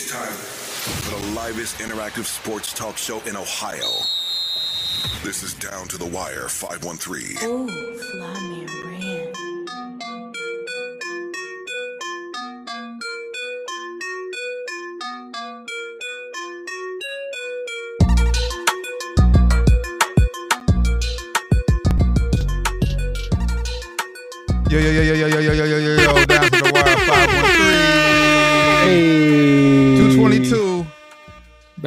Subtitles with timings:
[0.00, 4.04] It's time for the livest interactive sports talk show in Ohio.
[5.24, 7.38] This is Down to the Wire 513.
[7.42, 7.66] Ooh,
[7.98, 8.77] fly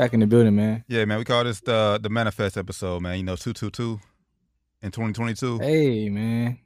[0.01, 0.83] Back in the building, man.
[0.87, 3.17] Yeah, man, we call this the the manifest episode, man.
[3.17, 3.99] You know, 222
[4.81, 5.59] in 2022.
[5.59, 6.57] Hey, man.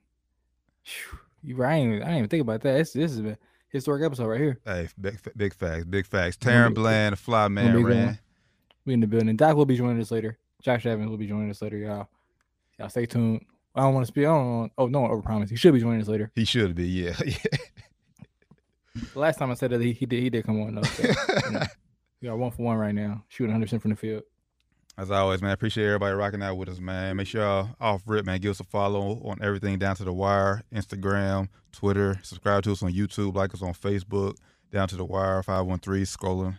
[1.44, 1.74] You right?
[1.74, 2.78] I didn't, even- I didn't even think about that.
[2.78, 4.62] This, this is a historic episode right here.
[4.64, 6.38] Hey, big, big facts, big facts.
[6.38, 8.20] Taryn Bland, Fly Man ran.
[8.86, 9.36] We in the building.
[9.36, 10.38] Doc will be joining us later.
[10.62, 12.08] Josh Evans will be joining us later, y'all.
[12.80, 13.46] Y'all stay tuned.
[13.76, 14.24] I don't want to speak.
[14.24, 14.60] I don't.
[14.60, 15.50] Want, oh, no one overpromise.
[15.50, 16.32] He should be joining us later.
[16.36, 17.18] He should be, yeah.
[17.26, 17.36] yeah.
[19.14, 20.84] Last time I said that he, he did he did come on though.
[20.84, 21.64] So, you know,
[22.28, 24.24] are one for one right now, shooting 100 percent from the field.
[24.98, 27.18] As always, man, appreciate everybody rocking out with us, man.
[27.18, 28.40] Make sure y'all off rip, man.
[28.40, 32.18] Give us a follow on everything down to the wire, Instagram, Twitter.
[32.24, 34.36] Subscribe to us on YouTube, like us on Facebook,
[34.72, 36.58] down to the wire, 513, scrolling.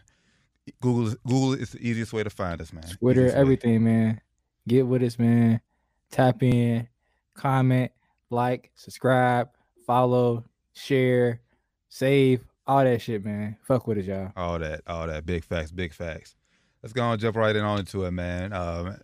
[0.82, 2.84] Google Google is the easiest way to find us, man.
[2.84, 3.40] Twitter, Easiest way.
[3.40, 4.20] everything, man.
[4.68, 5.60] Get with us, man.
[6.10, 6.88] Tap in,
[7.34, 7.90] comment,
[8.28, 9.48] like, subscribe,
[9.86, 11.40] follow, share,
[11.88, 13.56] save, all that shit, man.
[13.62, 14.32] Fuck with it, y'all.
[14.36, 15.24] All that, all that.
[15.24, 16.34] Big facts, big facts.
[16.82, 18.52] Let's go and jump right in on into it, man.
[18.52, 18.96] Um,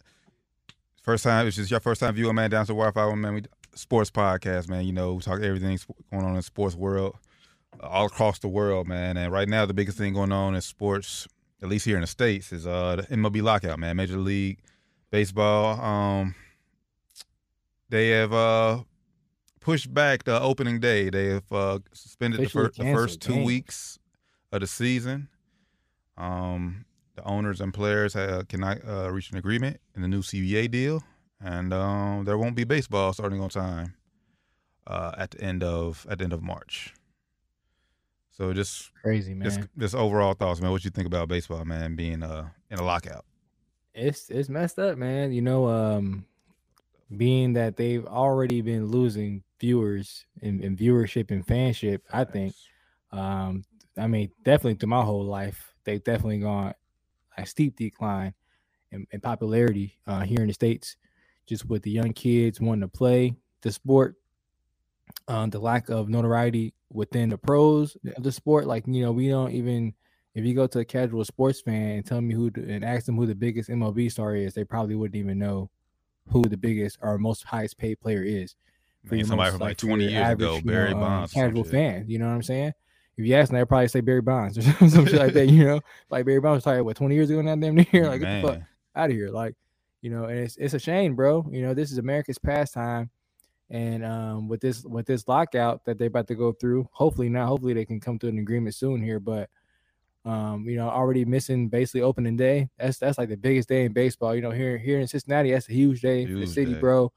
[1.02, 3.34] first time, it's just your first time viewing, man, down to Wi-Fi, man.
[3.34, 3.42] We,
[3.74, 4.84] sports podcast, man.
[4.84, 5.78] You know, we talk everything
[6.10, 7.16] going on in the sports world,
[7.82, 9.16] uh, all across the world, man.
[9.16, 11.26] And right now, the biggest thing going on in sports,
[11.62, 13.96] at least here in the states, is uh the MLB lockout, man.
[13.96, 14.58] Major League
[15.10, 15.80] Baseball.
[15.80, 16.34] Um,
[17.88, 18.82] they have uh
[19.62, 21.08] pushed back the opening day.
[21.08, 23.46] They have uh, suspended the, fir- the first two games.
[23.46, 23.98] weeks
[24.50, 25.28] of the season.
[26.16, 26.84] Um,
[27.16, 31.02] the owners and players uh, cannot uh, reach an agreement in the new CBA deal,
[31.40, 33.94] and um, there won't be baseball starting on time
[34.86, 36.94] uh, at the end of at the end of March.
[38.30, 39.44] So just Crazy, man.
[39.44, 40.70] just just overall thoughts, man.
[40.70, 43.24] What you think about baseball, man, being uh in a lockout?
[43.94, 45.32] it's it's messed up, man.
[45.32, 46.24] You know, um,
[47.16, 52.54] being that they've already been losing viewers and, and viewership and fanship, I think.
[53.10, 53.64] Um,
[53.98, 56.74] I mean, definitely through my whole life, they've definitely gone
[57.36, 58.34] a steep decline
[58.90, 60.96] in, in popularity uh, here in the states,
[61.46, 64.16] just with the young kids wanting to play the sport,
[65.28, 68.66] um, the lack of notoriety within the pros of the sport.
[68.66, 69.94] Like, you know, we don't even
[70.34, 73.16] if you go to a casual sports fan and tell me who and ask them
[73.16, 75.70] who the biggest MLB star is, they probably wouldn't even know
[76.28, 78.54] who the biggest or most highest paid player is.
[79.04, 80.96] Man, your somebody most, from like for 20 your years ago, average, you Barry know,
[80.96, 81.32] um, Bonds.
[81.32, 82.04] some casual fan.
[82.08, 82.72] You know what I'm saying?
[83.16, 85.48] If you ask them, they'll probably say Barry Bonds or some shit like that.
[85.48, 87.86] You know, like Barry Bonds was tired what 20 years ago now, damn near.
[88.08, 88.60] Like, get the fuck
[88.96, 89.30] out of here.
[89.30, 89.54] Like,
[90.00, 91.46] you know, and it's it's a shame, bro.
[91.50, 93.10] You know, this is America's pastime.
[93.70, 97.48] And um with this with this lockout that they're about to go through, hopefully not.
[97.48, 99.18] hopefully they can come to an agreement soon here.
[99.20, 99.48] But
[100.24, 102.68] um, you know, already missing basically opening day.
[102.78, 104.34] That's that's like the biggest day in baseball.
[104.34, 106.80] You know, here here in Cincinnati, that's a huge day for the city, day.
[106.80, 107.12] bro.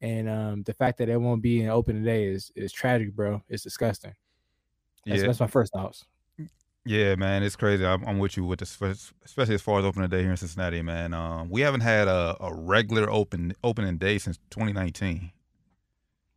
[0.00, 3.42] And um the fact that it won't be an opening day is is tragic, bro.
[3.48, 4.14] It's disgusting.
[5.06, 6.04] That's, Yeah, that's my first thoughts.
[6.84, 7.86] Yeah, man, it's crazy.
[7.86, 8.76] I'm, I'm with you with this,
[9.24, 11.14] especially as far as opening day here in Cincinnati, man.
[11.14, 15.30] Um, we haven't had a, a regular open opening day since 2019,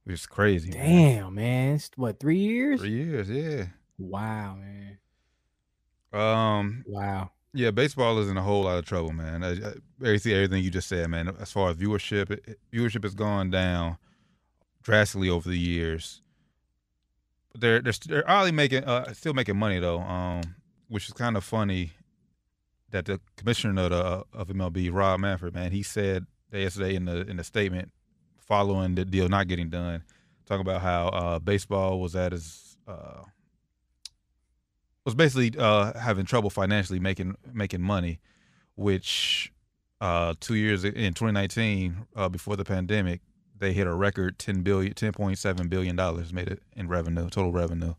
[0.04, 0.70] which is crazy.
[0.70, 1.16] man.
[1.18, 1.76] Damn, man.
[1.76, 2.80] It's, what, three years?
[2.80, 3.66] three years, yeah.
[3.98, 5.00] Wow, man.
[6.16, 7.31] Um, Wow.
[7.53, 9.44] yeah, baseball is in a whole lot of trouble, man.
[9.44, 11.28] I, see everything you just said, man.
[11.40, 13.98] As far as viewership, it, viewership has gone down
[14.84, 16.22] drastically over the years.
[17.52, 20.42] But they're they're, they're oddly making uh, still making money though, um,
[20.88, 21.92] which is kind of funny.
[22.92, 27.22] That the commissioner of, the, of MLB, Rob Manfred, man, he said yesterday in the
[27.28, 27.92] in the statement
[28.38, 30.04] following the deal not getting done,
[30.46, 33.24] talking about how uh, baseball was at its uh,
[35.06, 38.19] was basically uh, having trouble financially making making money,
[38.75, 39.52] which
[40.02, 43.22] uh, two years in 2019 uh, before the pandemic
[43.57, 47.94] they hit a record 10 billion 10.7 billion dollars made it in revenue total revenue.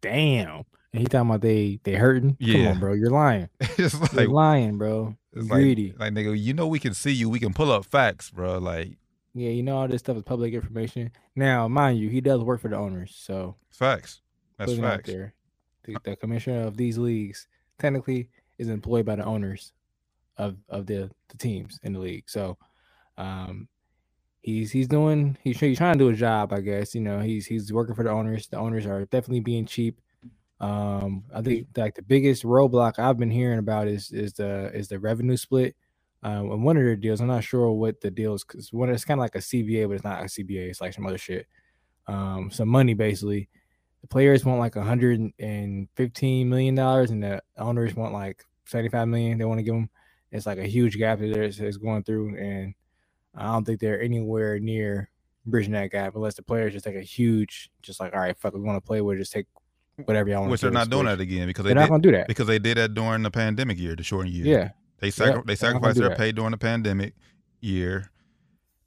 [0.00, 0.64] Damn.
[0.92, 2.30] And he talking about they they hurting?
[2.40, 2.70] Come Yeah.
[2.70, 2.94] on, bro.
[2.94, 3.48] You're lying.
[3.60, 5.16] it's You're like lying, bro.
[5.32, 5.90] it's greedy.
[5.98, 8.58] like like nigga, you know we can see you, we can pull up facts, bro.
[8.58, 8.96] Like
[9.34, 11.12] Yeah, you know all this stuff is public information.
[11.36, 14.20] Now, mind you, he does work for the owners, so facts.
[14.58, 15.08] That's facts.
[15.08, 15.34] there.
[15.84, 17.48] The, the commissioner of these leagues
[17.78, 18.28] technically
[18.58, 19.72] is employed by the owners
[20.36, 22.28] of of the the teams in the league.
[22.28, 22.58] So,
[23.18, 23.68] um,
[24.42, 26.94] he's he's doing he's, he's trying to do a job, I guess.
[26.94, 28.48] You know, he's he's working for the owners.
[28.48, 30.00] The owners are definitely being cheap.
[30.60, 34.88] Um, I think like the biggest roadblock I've been hearing about is is the is
[34.88, 35.74] the revenue split.
[36.22, 38.90] Um, and one of their deals, I'm not sure what the deal is because one
[38.90, 40.68] it's kind of like a CBA, but it's not a CBA.
[40.68, 41.46] It's like some other shit.
[42.06, 43.48] Um, some money basically.
[44.02, 49.38] The players want like 115 million dollars, and the owners want like 75 million.
[49.38, 49.90] They want to give them.
[50.32, 52.74] It's like a huge gap that is, is going through, and
[53.34, 55.10] I don't think they're anywhere near
[55.46, 58.54] bridging that gap unless the players just take a huge, just like all right, fuck,
[58.54, 59.46] we want to play with, just take
[60.04, 60.46] whatever y'all want.
[60.46, 60.52] To do.
[60.52, 62.28] Which they're not doing that again because They're they not did, gonna do that.
[62.28, 64.46] because they did that during the pandemic year, the shortened year.
[64.46, 66.18] Yeah, They sacri- Yep, they they're not gonna sacrificed their that.
[66.18, 67.14] pay during the pandemic
[67.60, 68.10] year,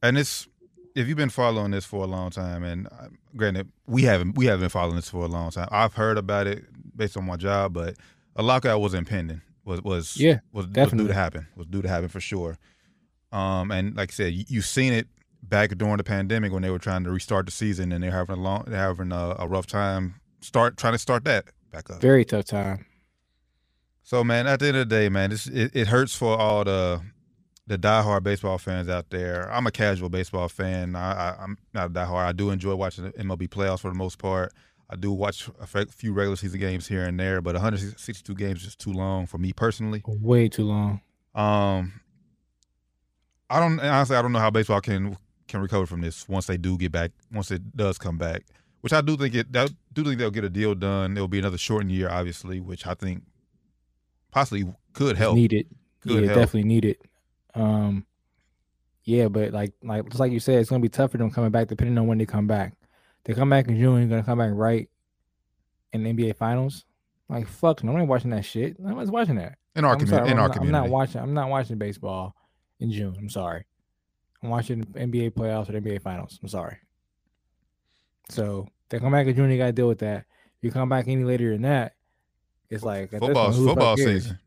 [0.01, 0.47] and it's
[0.95, 4.45] if you've been following this for a long time, and uh, granted we haven't we
[4.45, 5.67] haven't been following this for a long time.
[5.71, 6.65] I've heard about it
[6.95, 7.95] based on my job, but
[8.35, 9.41] a lockout was impending.
[9.65, 11.47] Was was Yeah, was, was due to happen.
[11.55, 12.57] Was due to happen for sure.
[13.31, 15.07] Um, and like I said, you, you've seen it
[15.41, 18.37] back during the pandemic when they were trying to restart the season, and they're having
[18.37, 22.01] a long, they're having a, a rough time start trying to start that back up.
[22.01, 22.85] very tough time.
[24.03, 26.63] So man, at the end of the day, man, this it, it hurts for all
[26.63, 27.01] the
[27.67, 29.51] the diehard baseball fans out there.
[29.51, 30.95] I'm a casual baseball fan.
[30.95, 32.25] I, I'm not a diehard.
[32.25, 34.53] I do enjoy watching the MLB playoffs for the most part.
[34.89, 38.75] I do watch a few regular season games here and there, but 162 games is
[38.75, 40.03] too long for me personally.
[40.05, 41.01] Way too long.
[41.33, 42.01] Um,
[43.49, 44.15] I don't honestly.
[44.15, 45.17] I don't know how baseball can
[45.47, 47.11] can recover from this once they do get back.
[47.31, 48.43] Once it does come back,
[48.81, 49.47] which I do think it.
[49.55, 51.15] I do think they'll get a deal done.
[51.15, 53.23] It'll be another shortened year, obviously, which I think
[54.31, 55.35] possibly could help.
[55.35, 55.67] Needed.
[56.01, 56.39] Good yeah, help.
[56.39, 56.97] definitely needed.
[57.55, 58.05] Um,
[59.03, 61.51] yeah, but like like just like you said, it's gonna be tough for them coming
[61.51, 62.73] back depending on when they come back.
[63.25, 64.89] They come back in June, you're gonna come back right
[65.91, 66.85] in the NBA Finals.
[67.29, 68.79] Like fuck, no one watching that shit.
[68.79, 69.57] No one's watching that.
[69.75, 70.17] in our community.
[70.17, 71.21] sorry, in I'm our not, I'm not watching.
[71.21, 72.35] I'm not watching baseball
[72.79, 73.15] in June.
[73.17, 73.65] I'm sorry.
[74.41, 76.39] I'm watching NBA playoffs or NBA finals.
[76.41, 76.77] I'm sorry.
[78.29, 79.49] So they come back in June.
[79.49, 80.25] You got to deal with that.
[80.61, 81.95] You come back any later than that,
[82.69, 84.39] it's like football point, who the fuck football season.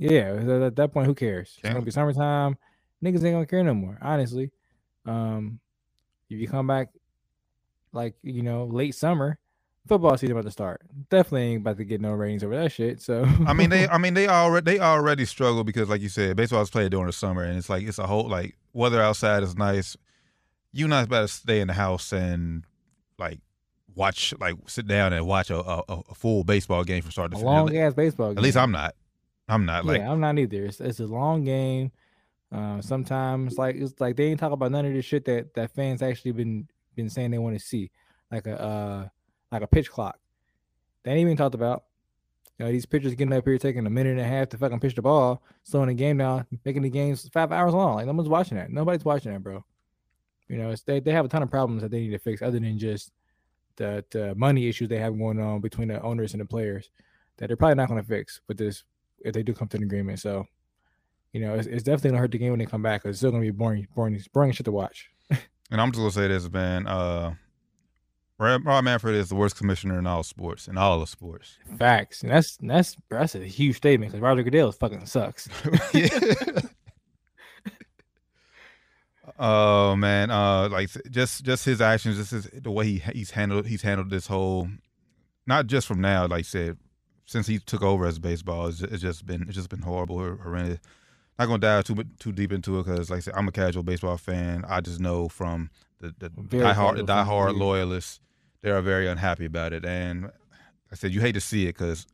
[0.00, 1.50] Yeah, at at that point, who cares?
[1.52, 2.56] It's Can't- gonna be summertime.
[3.04, 3.98] Niggas ain't gonna care no more.
[4.00, 4.50] Honestly,
[5.04, 5.60] um,
[6.30, 6.88] if you come back
[7.92, 9.38] like you know late summer,
[9.86, 10.80] football season about to start.
[11.10, 13.02] Definitely ain't about to get no ratings over that shit.
[13.02, 13.86] So I mean, they.
[13.88, 14.64] I mean, they already.
[14.64, 17.68] They already struggle because, like you said, baseball is played during the summer, and it's
[17.68, 19.96] like it's a whole like weather outside is nice.
[20.72, 22.64] You not about to stay in the house and
[23.18, 23.40] like
[23.94, 27.36] watch, like sit down and watch a a, a full baseball game from start to
[27.36, 27.44] finish.
[27.44, 28.30] long ass baseball.
[28.30, 28.56] At least.
[28.56, 28.94] I'm not.
[29.50, 29.98] I'm not like.
[29.98, 30.64] yeah, I'm not either.
[30.64, 31.92] It's, it's a long game.
[32.52, 35.74] Uh, sometimes like it's like they ain't talk about none of this shit that that
[35.74, 37.90] fans actually been been saying they want to see,
[38.30, 39.08] like a uh
[39.52, 40.18] like a pitch clock.
[41.02, 41.84] They ain't even talked about.
[42.58, 44.80] You know, these pitchers getting up here taking a minute and a half to fucking
[44.80, 47.94] pitch the ball, slowing the game down, making the games five hours long.
[47.94, 48.70] Like no one's watching that.
[48.70, 49.64] Nobody's watching that, bro.
[50.48, 52.58] You know, they they have a ton of problems that they need to fix other
[52.60, 53.12] than just
[53.76, 56.90] the the money issues they have going on between the owners and the players
[57.38, 58.84] that they're probably not going to fix with this
[59.24, 60.20] if they do come to an agreement.
[60.20, 60.46] So,
[61.32, 63.04] you know, it's, it's definitely gonna hurt the game when they come back.
[63.04, 65.10] it's still gonna be boring, boring, boring shit to watch.
[65.72, 66.86] And I'm just gonna say this, man.
[66.86, 67.34] Uh,
[68.38, 71.58] Rob Rob Manfred is the worst commissioner in all sports, in all of sports.
[71.78, 72.22] Facts.
[72.22, 75.48] And that's that's that's a huge statement because Roger Goodell fucking sucks.
[79.42, 83.66] Oh man, uh, like just just his actions, just his, the way he he's handled
[83.66, 84.68] he's handled this whole,
[85.46, 86.76] not just from now, like I said,
[87.30, 90.38] since he took over as baseball, it's, it's just been it's just been horrible, hor-
[90.42, 90.80] horrendous.
[91.38, 93.84] Not gonna dive too too deep into it because, like I said, I'm a casual
[93.84, 94.64] baseball fan.
[94.68, 95.70] I just know from
[96.00, 98.20] the the diehard the diehard loyalists,
[98.62, 99.84] they are very unhappy about it.
[99.84, 100.32] And like
[100.90, 102.04] I said you hate to see it because,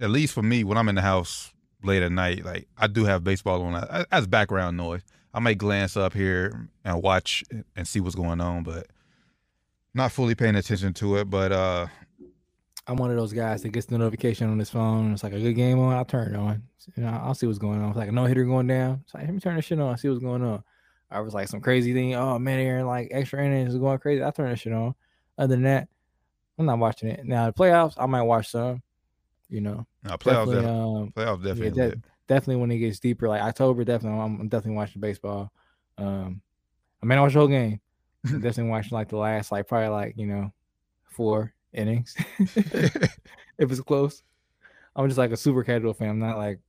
[0.00, 1.52] at least for me, when I'm in the house
[1.84, 5.02] late at night, like I do have baseball on as- as background noise.
[5.34, 7.44] I may glance up here and watch
[7.76, 8.86] and see what's going on, but
[9.94, 11.28] not fully paying attention to it.
[11.30, 11.86] But uh,
[12.86, 15.12] I'm one of those guys that gets the notification on his phone.
[15.12, 15.92] It's like a good game on.
[15.92, 16.62] I'll turn it on.
[16.96, 17.90] You know, I'll see what's going on.
[17.90, 19.02] It's like a no hitter going down.
[19.04, 19.96] It's like let me turn this shit on.
[19.98, 20.64] See what's going on.
[21.10, 22.14] I was like some crazy thing.
[22.14, 24.24] Oh man, Aaron, like extra innings is going crazy.
[24.24, 24.94] I turn that shit on.
[25.38, 25.88] Other than that,
[26.58, 27.24] I'm not watching it.
[27.24, 28.82] Now the playoffs, I might watch some.
[29.48, 31.70] You know, no, playoffs, definitely, definitely, um, playoffs definitely.
[31.70, 31.98] that- lit.
[32.26, 35.52] definitely when it gets deeper, like October, definitely I'm, I'm definitely watching baseball.
[35.98, 36.40] Um,
[37.02, 37.80] I may not watch the whole game.
[38.24, 40.52] I'm definitely watching like the last, like probably like you know,
[41.04, 43.10] four innings if
[43.58, 44.22] it's close.
[44.94, 46.10] I'm just like a super casual fan.
[46.10, 46.60] I'm not like,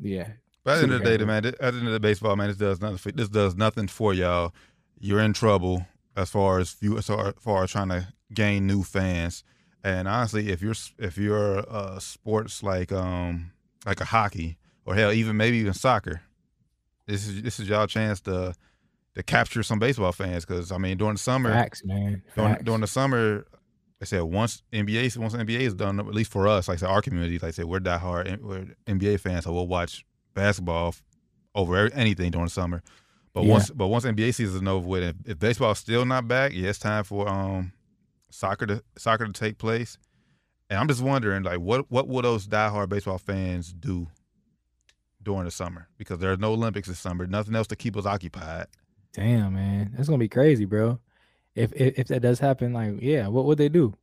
[0.00, 0.28] yeah,
[0.64, 2.48] But at the end of the day, man, at the end of the baseball, man,
[2.48, 2.98] this does nothing.
[2.98, 4.52] For, this does nothing for y'all.
[4.98, 9.44] You're in trouble as far as far, as far as trying to gain new fans.
[9.84, 13.52] And honestly, if you're if you're uh, sports like um
[13.84, 16.22] like a hockey or hell even maybe even soccer,
[17.06, 18.54] this is this is y'all chance to
[19.14, 22.22] to capture some baseball fans because I mean during the summer facts, man.
[22.34, 22.64] during, Facts.
[22.64, 23.46] during the summer,
[24.00, 26.88] I said once NBA once NBA is done, at least for us, like I said,
[26.88, 30.04] our community, like I said, we're diehard we're NBA fans, so we'll watch
[30.34, 30.94] basketball
[31.54, 32.82] over anything during the summer.
[33.34, 33.52] But Yeah.
[33.52, 36.70] once but once NBA season is over with, if, if baseball's still not back, yeah,
[36.70, 37.72] it's time for um
[38.30, 39.98] soccer to soccer to take place.
[40.70, 44.08] And I'm just wondering, like, what what will those diehard baseball fans do
[45.22, 45.88] during the summer?
[45.98, 48.66] Because there's no Olympics this summer, nothing else to keep us occupied.
[49.12, 50.98] Damn, man, that's gonna be crazy, bro.
[51.54, 53.94] If if, if that does happen, like, yeah, what would they do?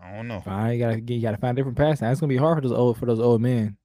[0.00, 0.40] I don't know.
[0.40, 2.12] Fine, you gotta you gotta find different pastimes.
[2.12, 3.76] It's gonna be hard for those old for those old men.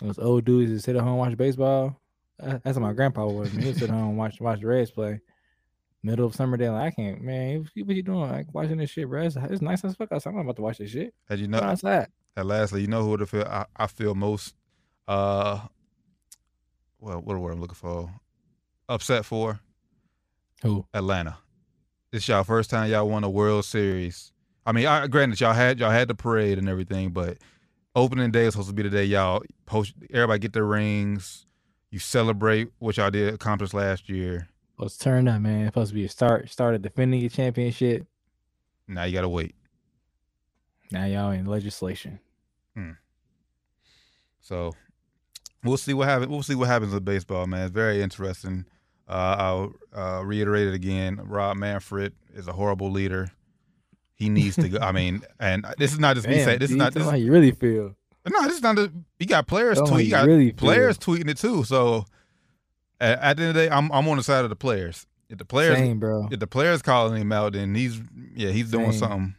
[0.00, 2.00] Those old dudes that sit at home and watch baseball.
[2.38, 3.52] That's what my grandpa was.
[3.52, 3.62] Man.
[3.62, 5.20] He would sit at home and watch watch the Reds play.
[6.02, 7.68] Middle of summer day, like I can't, man.
[7.74, 8.20] What you doing?
[8.20, 9.22] Like watching this shit, bro?
[9.22, 10.30] It's, it's nice as fuck outside.
[10.30, 11.12] I'm not about to watch this shit.
[11.28, 12.06] And you know, outside.
[12.36, 14.54] And lastly, you know who would feel I, I feel most
[15.06, 15.60] uh
[17.00, 18.10] well what word I'm looking for?
[18.88, 19.60] Upset for?
[20.62, 20.86] Who?
[20.92, 21.38] Atlanta.
[22.12, 24.32] This y'all first time y'all won a World Series.
[24.66, 27.38] I mean, I granted y'all had y'all had the parade and everything, but
[27.94, 31.46] opening day is supposed to be the day y'all post everybody get their rings.
[31.90, 34.48] You celebrate what y'all did accomplish last year.
[34.78, 35.62] Let's turn up, man.
[35.62, 36.50] It's supposed to be a start.
[36.50, 38.06] Started defending your championship.
[38.86, 39.54] Now you gotta wait.
[40.90, 42.18] Now y'all in legislation.
[42.74, 42.92] Hmm.
[44.40, 44.74] So
[45.64, 46.28] we'll see what happens.
[46.30, 47.62] We'll see what happens with baseball, man.
[47.62, 48.64] It's very interesting.
[49.08, 51.20] Uh, I'll uh, reiterate it again.
[51.24, 53.30] Rob Manfred is a horrible leader.
[54.14, 54.78] He needs to go.
[54.78, 56.58] I mean, and this is not just me saying.
[56.58, 56.94] This is not.
[56.94, 57.94] This, how you really feel.
[58.28, 58.76] no, this is not.
[58.76, 60.06] The, you got players Tell me how tweet.
[60.06, 61.64] You you got really players tweeting it too.
[61.64, 62.04] So
[63.00, 65.06] at, at the end of the day, I'm I'm on the side of the players.
[65.28, 66.28] If the players, Same, bro.
[66.30, 68.00] if the players calling him out, then he's
[68.34, 68.98] yeah, he's doing Same.
[68.98, 69.34] something.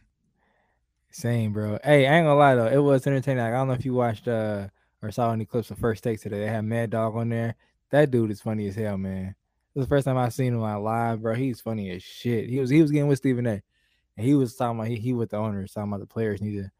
[1.10, 1.78] Same, bro.
[1.84, 3.44] Hey, I ain't gonna lie though, it was entertaining.
[3.44, 4.68] Like, I don't know if you watched uh
[5.02, 6.38] or saw any clips of First Takes today.
[6.38, 7.56] They had Mad Dog on there.
[7.90, 9.34] That dude is funny as hell, man.
[9.74, 11.34] This is the first time I've seen him live, bro.
[11.34, 12.48] He's funny as shit.
[12.48, 13.62] He was he was getting with Stephen A.
[14.16, 16.56] And he was talking about he, he with the owners, talking about the players need
[16.56, 16.70] to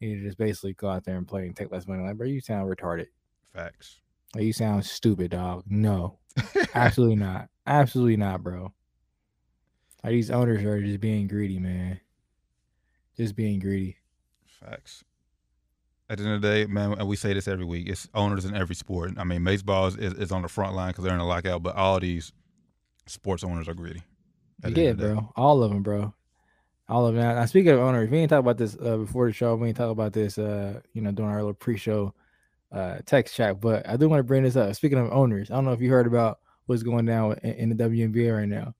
[0.00, 2.02] need to just basically go out there and play and take less money.
[2.02, 3.06] Like, bro, you sound retarded.
[3.54, 4.00] Facts.
[4.34, 5.64] Like, you sound stupid, dog.
[5.66, 6.18] No,
[6.74, 7.48] absolutely not.
[7.66, 8.72] Absolutely not, bro.
[10.04, 12.00] Like, these owners are just being greedy, man.
[13.16, 13.96] Just being greedy.
[14.44, 15.02] Facts.
[16.08, 17.88] At the end of the day, man, and we say this every week.
[17.88, 19.14] It's owners in every sport.
[19.16, 21.74] I mean, baseball is, is, on the front line because they're in a lockout, but
[21.74, 22.32] all these
[23.06, 24.02] sports owners are greedy.
[24.62, 25.14] Yeah, end of the day.
[25.14, 25.32] bro.
[25.34, 26.14] All of them, bro.
[26.88, 27.24] All of them.
[27.24, 29.56] Now, now, speaking of owners, we ain't talk about this uh, before the show.
[29.56, 32.14] We ain't talk about this, uh, you know, during our little pre-show
[32.70, 33.60] uh, text chat.
[33.60, 34.74] But I do want to bring this up.
[34.76, 37.68] Speaking of owners, I don't know if you heard about what's going down in, in
[37.70, 38.74] the WNBA right now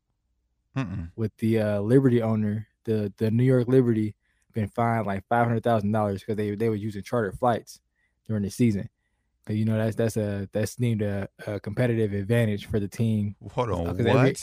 [0.76, 1.10] Mm-mm.
[1.16, 4.14] with the uh, Liberty owner, the the New York Liberty,
[4.56, 7.80] been fined like five hundred thousand dollars because they they were using charter flights
[8.26, 8.88] during the season.
[9.44, 13.36] Because you know that's that's a that's deemed a, a competitive advantage for the team
[13.52, 14.00] Hold on, what?
[14.00, 14.34] Uh, every-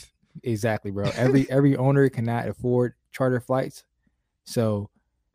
[0.41, 1.11] Exactly, bro.
[1.15, 3.83] Every every owner cannot afford charter flights,
[4.45, 4.89] so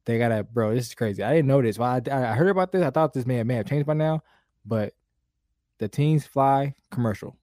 [0.06, 0.74] they gotta, bro.
[0.74, 1.22] This is crazy.
[1.22, 1.78] I didn't know this.
[1.78, 2.82] Well, I, I heard about this.
[2.82, 4.22] I thought this may have, may have changed by now,
[4.66, 4.94] but
[5.78, 7.36] the teams fly commercial.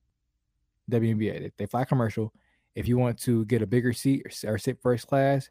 [0.92, 2.34] WNBA they, they fly commercial.
[2.76, 5.50] If you want to get a bigger seat or, or sit first class,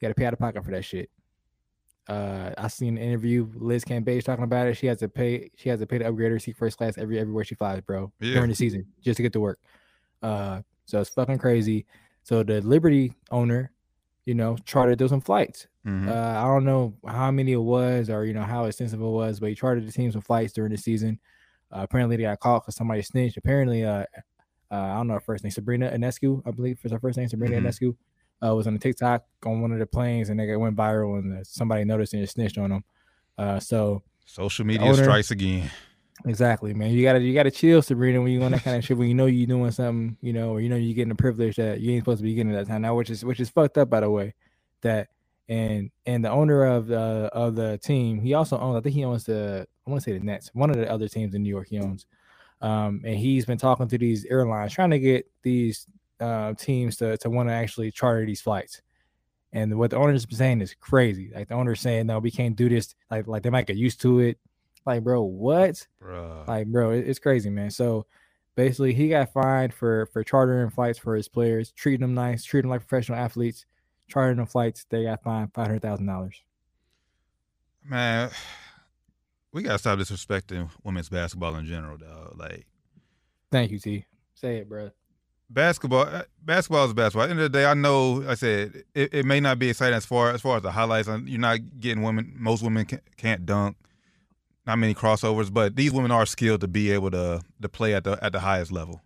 [0.00, 1.08] you gotta pay out of pocket for that shit.
[2.06, 3.48] Uh, I seen an interview.
[3.54, 4.74] Liz Cambage talking about it.
[4.76, 5.50] She has to pay.
[5.56, 8.12] She has to pay to upgrade her seat first class every everywhere she flies, bro.
[8.20, 8.34] Yeah.
[8.34, 9.58] During the season, just to get to work.
[10.22, 11.86] Uh, so it's fucking crazy.
[12.22, 13.72] So the Liberty owner,
[14.26, 15.66] you know, chartered those some flights.
[15.86, 16.08] Mhm.
[16.08, 19.40] Uh, I don't know how many it was or you know how extensive it was,
[19.40, 21.18] but he chartered the team some flights during the season.
[21.72, 23.36] Uh, apparently, they got caught because somebody snitched.
[23.38, 24.04] Apparently, uh,
[24.70, 27.28] uh, I don't know her first name, Sabrina Ionescu, I believe is her first name.
[27.28, 27.64] Sabrina Mhm.
[27.66, 27.96] Ionescu
[28.42, 31.18] uh, was on the TikTok on one of the planes, and they got- went viral,
[31.18, 32.84] and uh, somebody noticed and snitched on them.
[33.36, 35.70] Uh, so Social media owner- strikes again.
[36.26, 36.90] Exactly, man.
[36.92, 38.96] You gotta you gotta chill, Sabrina, when you on that kind of shit.
[38.96, 41.56] When you know you're doing something, you know, or you know you're getting a privilege
[41.56, 42.82] that you ain't supposed to be getting at that time.
[42.82, 44.32] Now, which is which is fucked up, by the way.
[44.82, 45.08] That
[45.48, 46.98] and and the owner of the
[47.32, 48.76] of the team, he also owns.
[48.76, 49.66] I think he owns the.
[49.86, 51.66] I want to say the Nets, one of the other teams in New York.
[51.68, 52.06] He owns,
[52.62, 55.86] um, and he's been talking to these airlines, trying to get these
[56.24, 58.80] uh, teams to to want to actually charter these flights.
[59.52, 61.30] And what the owner's been saying is crazy.
[61.34, 62.94] Like the owner's saying, no, we can't do this.
[63.10, 64.38] Like like they might get used to it.
[64.86, 65.86] Like, bro, what?
[66.02, 66.46] Bruh.
[66.46, 67.70] Like, bro, it- it's crazy, man.
[67.70, 68.06] So
[68.56, 72.68] basically, he got fined for for chartering flights for his players, treating them nice, treating
[72.68, 73.64] them like professional athletes,
[74.08, 74.84] chartering them flights.
[74.90, 76.42] They got fined five hundred thousand dollars.
[77.86, 78.30] Man,
[79.52, 82.34] we gotta stop disrespecting women's basketball in general, though.
[82.36, 82.66] Like
[83.52, 84.04] Thank you, T.
[84.34, 84.90] Say it, bro.
[85.50, 87.24] Basketball, uh, basketball is basketball.
[87.24, 88.24] At the end of the day, I know.
[88.28, 91.08] I said it, it may not be exciting as far as far as the highlights.
[91.08, 92.34] You're not getting women.
[92.36, 93.76] Most women can, can't dunk.
[94.66, 98.04] Not many crossovers, but these women are skilled to be able to to play at
[98.04, 99.02] the at the highest level.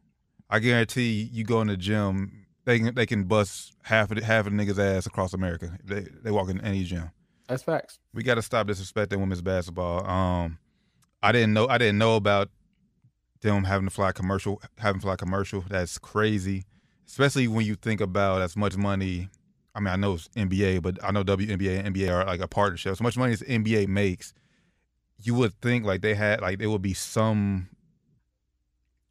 [0.51, 2.47] I guarantee you go in the gym.
[2.65, 5.79] they can they can bust half of the, half of the niggas ass across America.
[5.85, 7.11] They they walk in any gym.
[7.49, 7.99] That's facts.
[8.13, 10.07] We got to stop disrespecting women's basketball.
[10.07, 10.59] Um,
[11.23, 12.51] I didn't know I didn't know about
[13.41, 15.65] them having to fly commercial having to fly commercial.
[15.69, 16.65] That's crazy,
[17.07, 19.29] especially when you think about as much money.
[19.75, 22.49] I mean, I know it's NBA, but I know WNBA and NBA are like a
[22.49, 22.97] partnership.
[22.97, 24.35] So much money as NBA makes,
[25.23, 27.69] you would think like they had like there would be some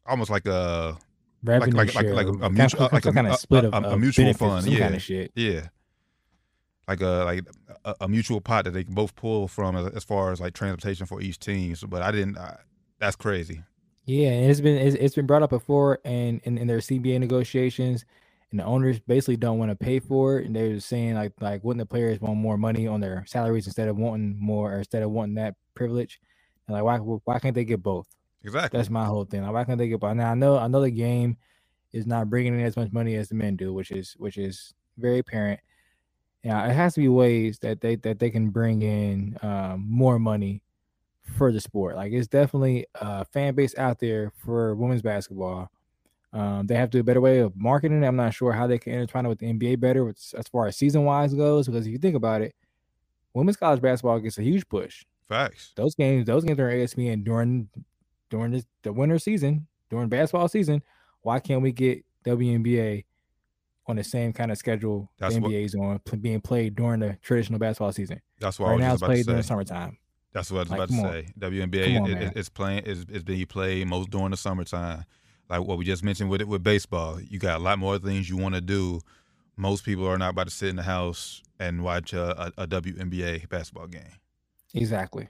[0.06, 0.98] almost like a
[1.42, 3.68] Revenue like like share, like a, a mutual like a, kind a, of split a,
[3.68, 5.30] of, a of mutual benefits, fund, some yeah, kind of shit.
[5.36, 5.68] yeah,
[6.88, 7.44] like a like
[7.84, 10.52] a, a mutual pot that they can both pull from as, as far as like
[10.54, 11.76] transportation for each team.
[11.76, 12.38] So, but I didn't.
[12.38, 12.56] I,
[12.98, 13.62] that's crazy.
[14.08, 17.20] Yeah, and it's been it's, it's been brought up before, and in, in their CBA
[17.20, 18.06] negotiations,
[18.50, 21.62] and the owners basically don't want to pay for it, and they're saying like like
[21.62, 25.02] wouldn't the players want more money on their salaries instead of wanting more or instead
[25.02, 26.20] of wanting that privilege,
[26.66, 28.08] and like why why can't they get both?
[28.42, 28.78] Exactly.
[28.78, 29.42] That's my whole thing.
[29.42, 30.16] Like, why can't they get both?
[30.16, 31.36] Now I know I know the game
[31.92, 34.72] is not bringing in as much money as the men do, which is which is
[34.96, 35.60] very apparent.
[36.42, 40.18] Yeah, it has to be ways that they that they can bring in um, more
[40.18, 40.62] money
[41.36, 41.96] for the sport.
[41.96, 45.70] Like it's definitely a fan base out there for women's basketball.
[46.32, 48.02] Um, they have to do a better way of marketing.
[48.02, 48.06] it.
[48.06, 50.66] I'm not sure how they can intertwine it with the NBA better with, as far
[50.66, 51.66] as season wise goes.
[51.66, 52.54] Because if you think about it,
[53.32, 55.04] women's college basketball gets a huge push.
[55.28, 55.72] Facts.
[55.76, 57.68] Those games, those games are ESPN during
[58.30, 60.82] during this, the winter season, during basketball season.
[61.22, 63.04] Why can't we get WNBA
[63.86, 67.00] on the same kind of schedule That's the what- NBA is on, being played during
[67.00, 68.20] the traditional basketball season?
[68.38, 69.96] That's I right was now, it's played during summertime.
[70.38, 71.12] That's what I was Like, about to on.
[71.12, 71.28] say.
[71.38, 75.04] WNBA on, is playing is is being played most during the summertime.
[75.50, 78.28] Like what we just mentioned with it with baseball, you got a lot more things
[78.28, 79.00] you want to do.
[79.56, 82.66] Most people are not about to sit in the house and watch a, a, a
[82.68, 84.12] WNBA basketball game.
[84.74, 85.28] Exactly,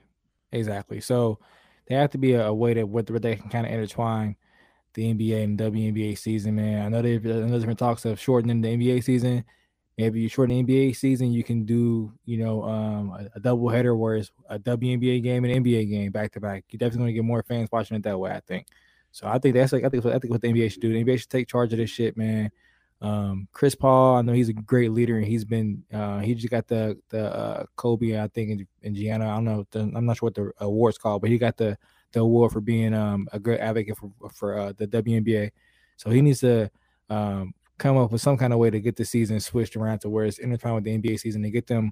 [0.51, 0.99] exactly.
[1.01, 1.39] So
[1.87, 4.35] there have to be a, a way that where where they can kind of intertwine
[4.93, 6.55] the NBA and WNBA season.
[6.55, 9.45] Man, I know they've I know there's been talks of shortening the NBA season.
[9.99, 13.67] Maybe you shorten the NBA season, you can do you know um, a, a double
[13.67, 16.63] header where it's a WNBA game and NBA game back to back.
[16.69, 18.31] You're definitely going to get more fans watching it that way.
[18.31, 18.67] I think.
[19.11, 20.93] So I think that's like I think I think what the NBA should do.
[20.93, 22.49] The NBA should take charge of this shit, man.
[23.01, 26.49] Um, Chris Paul, I know he's a great leader, and he's been uh, he just
[26.49, 29.29] got the the uh, Kobe, I think, in, in Gianna.
[29.29, 31.77] I don't know, the, I'm not sure what the award's called, but he got the
[32.13, 35.51] the award for being um, a great advocate for for uh, the WNBA.
[35.97, 36.71] So he needs to
[37.09, 40.09] um, come up with some kind of way to get the season switched around to
[40.09, 41.91] where it's intertwined with the NBA season to get them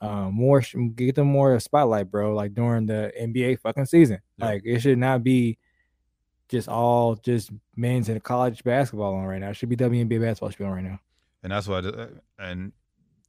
[0.00, 0.60] um, more
[0.94, 2.34] get them more spotlight, bro.
[2.34, 4.46] Like during the NBA fucking season, Yeah.
[4.46, 5.58] like it should not be
[6.48, 9.50] just all just men's and college basketball on right now.
[9.50, 11.00] It should be WNBA basketball should be on right now.
[11.42, 11.82] And that's why.
[12.38, 12.72] And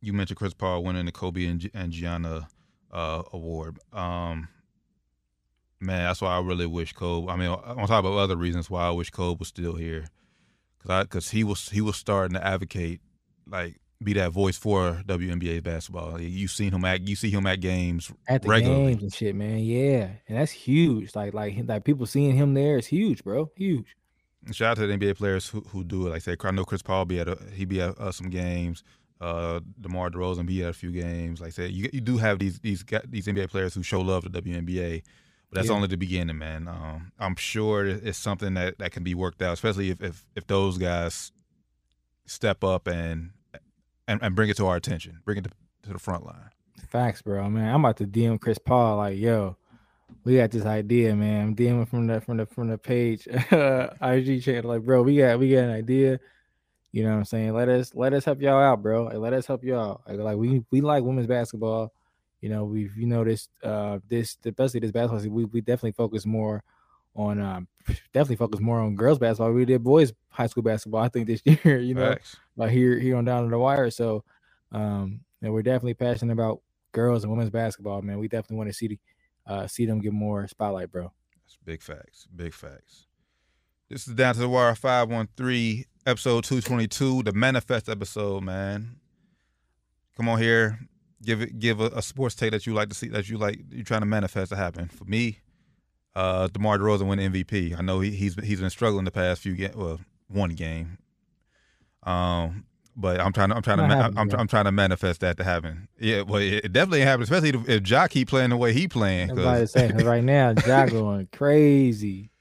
[0.02, 2.48] you mentioned Chris Paul winning the Kobe and, and Gianna
[2.92, 3.80] uh, award.
[3.94, 4.48] Um,
[5.80, 7.32] man, that's why I really wish Kobe.
[7.32, 10.06] I mean, on top of other reasons why I wish Kobe was still here,
[10.88, 13.02] because he was he was starting to advocate
[13.48, 16.20] like be that voice for WNBA basketball.
[16.22, 18.92] You seen him at you see him at games At the regularly.
[18.92, 19.60] games and shit, man.
[19.60, 21.16] Yeah, and that's huge.
[21.16, 23.52] Like like like people seeing him there is huge, bro.
[23.56, 23.96] Huge.
[24.52, 26.12] Shout out to the NBA players who, who do it.
[26.12, 28.30] Like I say, I know Chris Paul be at a, he be at uh, some
[28.30, 28.84] games.
[29.20, 31.42] Uh, DeMar DeRozan be at a few games.
[31.42, 34.24] Like I said, you you do have these these these NBA players who show love
[34.24, 35.02] to WNBA,
[35.50, 35.76] but that's Yeah.
[35.76, 36.68] only the beginning, man.
[36.68, 40.48] Um, I'm sure it's something that, that can be worked out, especially if, if if
[40.48, 41.32] those guys
[42.26, 43.32] step up and
[44.08, 45.50] and, and bring it to our attention, bring it to,
[45.84, 46.50] to the front line.
[46.90, 47.50] Facts, bro.
[47.50, 49.58] Man, I'm about to DM Chris Paul like, yo,
[50.24, 51.48] we got this idea, man.
[51.48, 53.28] I'm DMing from the from the from the page
[54.02, 54.72] IG channel.
[54.72, 56.20] Like, bro, we got we got an idea.
[56.94, 57.54] You know what I'm saying?
[57.54, 59.04] Let us let us help y'all out, bro.
[59.06, 60.02] Like, let us help y'all.
[60.08, 61.92] Like, like we we like women's basketball.
[62.42, 66.26] You know, we've you noticed uh this especially this basketball season, we we definitely focus
[66.26, 66.64] more
[67.16, 67.68] on um
[68.14, 69.52] definitely focus more on girls basketball.
[69.52, 72.38] We did boys high school basketball, I think this year, you know Facts.
[72.56, 73.90] like here here on down to the wire.
[73.90, 74.24] So
[74.72, 78.20] um and we're definitely passionate about girls and women's basketball, man.
[78.20, 79.00] We definitely want to see the
[79.46, 81.12] uh see them get more spotlight, bro.
[81.44, 82.28] That's big facts.
[82.36, 83.08] Big facts.
[83.90, 87.88] This is down to the wire five one three episode two twenty two, the manifest
[87.90, 88.98] episode, man.
[90.18, 90.80] Come on here,
[91.24, 93.60] give it give a, a sports take that you like to see that you like
[93.72, 94.88] you trying to manifest to happen.
[94.88, 95.40] For me,
[96.16, 97.78] uh, DeMar DeRozan win MVP.
[97.78, 99.76] I know he, he's he's been struggling the past few games.
[99.76, 100.98] Well, one game.
[102.04, 104.40] Um, but I'm trying to I'm trying to Not happening, I'm.
[104.40, 105.88] I'm trying to manifest that to happen.
[106.00, 108.74] Yeah, well, it, it definitely ain't happening, especially if, if Ja keep playing the way
[108.74, 109.36] he playing.
[109.68, 112.32] Saying right now, Ja going crazy.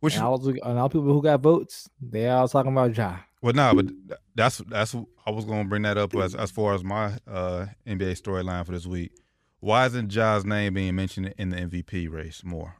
[0.00, 3.16] which And all, and all people who got votes, they all talking about Ja.
[3.44, 6.72] Well, no, but th- that's that's I was gonna bring that up as as far
[6.72, 9.12] as my uh, NBA storyline for this week.
[9.60, 12.76] Why isn't Ja's name being mentioned in the MVP race more?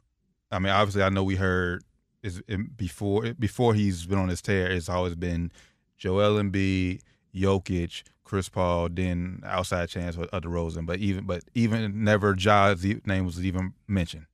[0.49, 1.83] I mean, obviously, I know we heard
[2.23, 2.41] is
[2.75, 4.71] before before he's been on his tear.
[4.71, 5.51] It's always been
[5.99, 7.01] Joel Embiid,
[7.35, 10.87] Jokic, Chris Paul, then outside chance of DeRozan.
[10.87, 14.25] But even but even never Ja's name was even mentioned.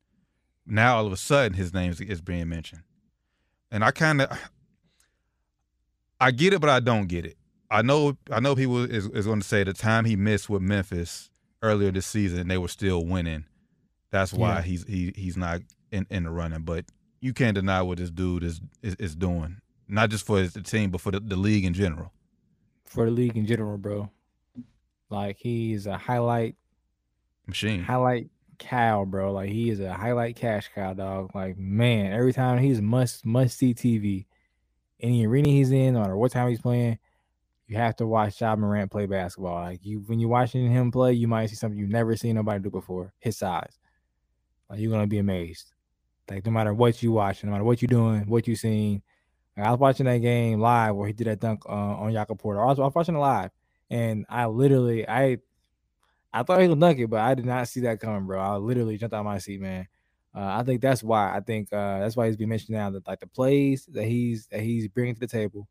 [0.66, 2.84] Now all of a sudden his name is, is being mentioned,
[3.70, 4.40] and I kind of
[6.22, 7.36] I get it, but I don't get it.
[7.70, 10.62] I know I know people is, is going to say the time he missed with
[10.62, 11.30] Memphis
[11.62, 13.46] earlier this season, they were still winning.
[14.12, 14.62] That's why Yeah.
[14.62, 16.62] he's he he's not in, in the running.
[16.62, 16.86] But
[17.22, 19.58] you can't deny what this dude is is, is doing,
[19.88, 22.12] not just for his team, but for the, the league in general.
[22.86, 24.10] for the league in general, bro.
[25.10, 26.56] Like he is a highlight
[27.48, 27.84] Machine.
[27.84, 28.30] highlight
[28.60, 29.32] cow, bro.
[29.34, 31.32] Like he is a highlight cash cow, dog.
[31.34, 34.26] Like man, every time he's must must see TV.
[35.02, 37.00] Any arena he's in, matter what time he's playing,
[37.68, 39.56] you have to watch Ja Morant play basketball.
[39.56, 42.60] Like you, when you're watching him play, you might see something you've never seen nobody
[42.62, 43.14] do before.
[43.20, 43.80] His size,
[44.70, 45.74] like you're gonna be amazed.
[46.30, 49.02] Like no matter what you watch, no matter what you're doing, what you seen.
[49.58, 52.42] Like, I was watching that game live where he did that dunk uh, on Jakob
[52.42, 52.62] Poeltl.
[52.62, 53.52] I was, I was watching it live,
[53.90, 55.40] and I literally, I
[56.34, 58.40] I thought he was dunk it, but I did not see that coming, bro.
[58.40, 59.88] I literally jumped out of my seat, man.
[60.34, 61.36] Uh, I think that's why.
[61.36, 64.48] I think uh, that's why he's been mentioned now that like the plays that he's
[64.48, 65.68] that he's bringing to the table.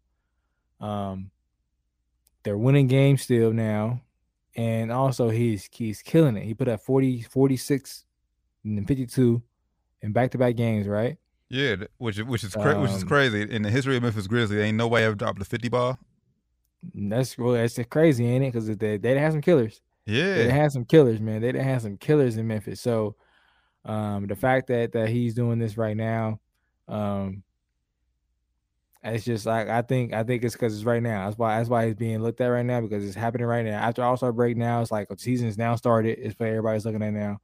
[0.81, 1.31] Um,
[2.42, 4.03] they're winning games still now,
[4.57, 6.44] and also he's he's killing it.
[6.44, 8.05] He put up 40, 46,
[8.64, 9.42] and 52
[10.03, 11.16] in back to back games, right?
[11.49, 13.42] Yeah, which which is cra- which is Um, crazy.
[13.42, 15.99] In the history of Memphis Grizzlies, ain't nobody ever dropped a fifty ball.
[16.94, 18.53] That's well, that's crazy, ain't it?
[18.53, 19.81] Because they they didn't some killers.
[20.07, 21.40] Yeah, they had some killers, man.
[21.42, 22.81] They had some killers in Memphis.
[22.81, 23.16] So
[23.85, 26.40] um the fact that that he's doing this right now,
[26.88, 27.43] um
[29.03, 31.25] it's just like I think I think it's because it's right now.
[31.25, 33.79] That's why that's why he's being looked at right now because it's happening right now.
[33.79, 36.19] After All Star break now, it's like season's now started.
[36.19, 37.40] It's what everybody's looking at now.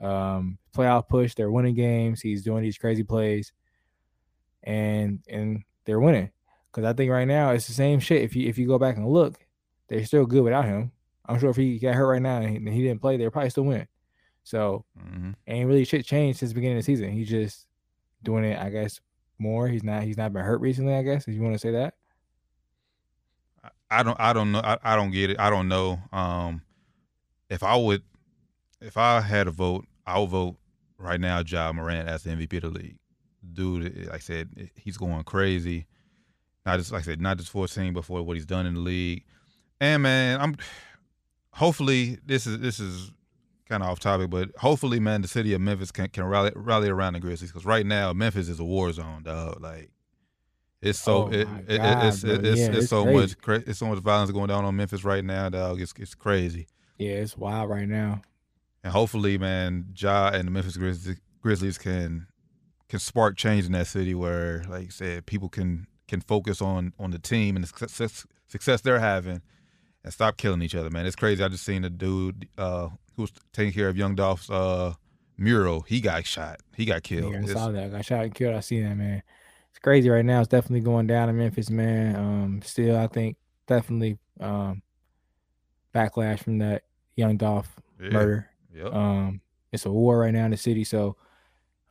[0.00, 2.20] Um playoff push, they're winning games.
[2.20, 3.52] He's doing these crazy plays,
[4.64, 6.30] and and they're winning.
[6.70, 8.22] Because I think right now it's the same shit.
[8.22, 9.38] If you if you go back and look,
[9.88, 10.90] they're still good without him.
[11.24, 13.30] I'm sure if he got hurt right now and he, and he didn't play, they'll
[13.30, 13.86] probably still win.
[14.46, 17.10] So hmm ain't really shit changed since the beginning of the season.
[17.10, 17.66] He's just
[18.22, 19.00] doing it, I guess,
[19.40, 19.66] more.
[19.66, 21.94] He's not he's not been hurt recently, I guess, if you want to say that.
[23.90, 25.40] I don't I don't know I, I don't get it.
[25.40, 25.98] I don't know.
[26.12, 26.62] Um,
[27.50, 28.04] if I would,
[28.80, 30.56] if I had a vote, I would vote
[30.96, 31.42] right now.
[31.44, 32.98] Ja Morant as the MVP of the league.
[33.52, 35.88] Dude, like I said, he's going crazy.
[36.64, 38.64] Not just like I said, not just for his team, but for what he's done
[38.66, 39.24] in the league.
[39.80, 40.56] And man, I'm
[41.50, 43.10] hopefully this is this is
[43.68, 46.88] kind of off topic, but hopefully, man, the city of Memphis can, can rally rally
[46.88, 49.60] around the Grizzlies because right now Memphis is a war zone, dog.
[49.60, 49.90] Like
[50.82, 53.18] it's so Oh it, it, it's it, it's, Yeah, it's, it's so crazy.
[53.20, 55.80] much cra- it's so much violence going down on Memphis right now, dog.
[55.80, 56.66] It's it's crazy,
[56.98, 58.22] Yeah, it's wild right now.
[58.84, 62.26] and hopefully, man, Ja and the Memphis Grizzlies, Grizzlies can
[62.88, 66.92] can spark change in that city where, like you said, people can can focus on
[67.00, 69.40] on the team and the success success they're having,
[70.04, 71.04] and stop killing each other, man.
[71.06, 71.42] It's crazy.
[71.42, 74.94] I just seen a dude uh, who was taking care of Young Dolph's uh,
[75.38, 75.80] mural.
[75.80, 76.60] He got shot.
[76.76, 77.32] He got killed.
[77.32, 77.84] Yeah, I saw that.
[77.84, 78.54] I got shot and killed.
[78.54, 79.22] I see that, man.
[79.70, 80.40] It's crazy right now.
[80.40, 82.16] It's definitely going down in Memphis, man.
[82.16, 84.82] Um, still, I think definitely um
[85.94, 86.82] backlash from that
[87.16, 87.68] young Dolph
[88.00, 88.50] yeah, murder.
[88.74, 88.92] Yep.
[88.92, 89.40] Um,
[89.72, 91.16] it's a war right now in the city, so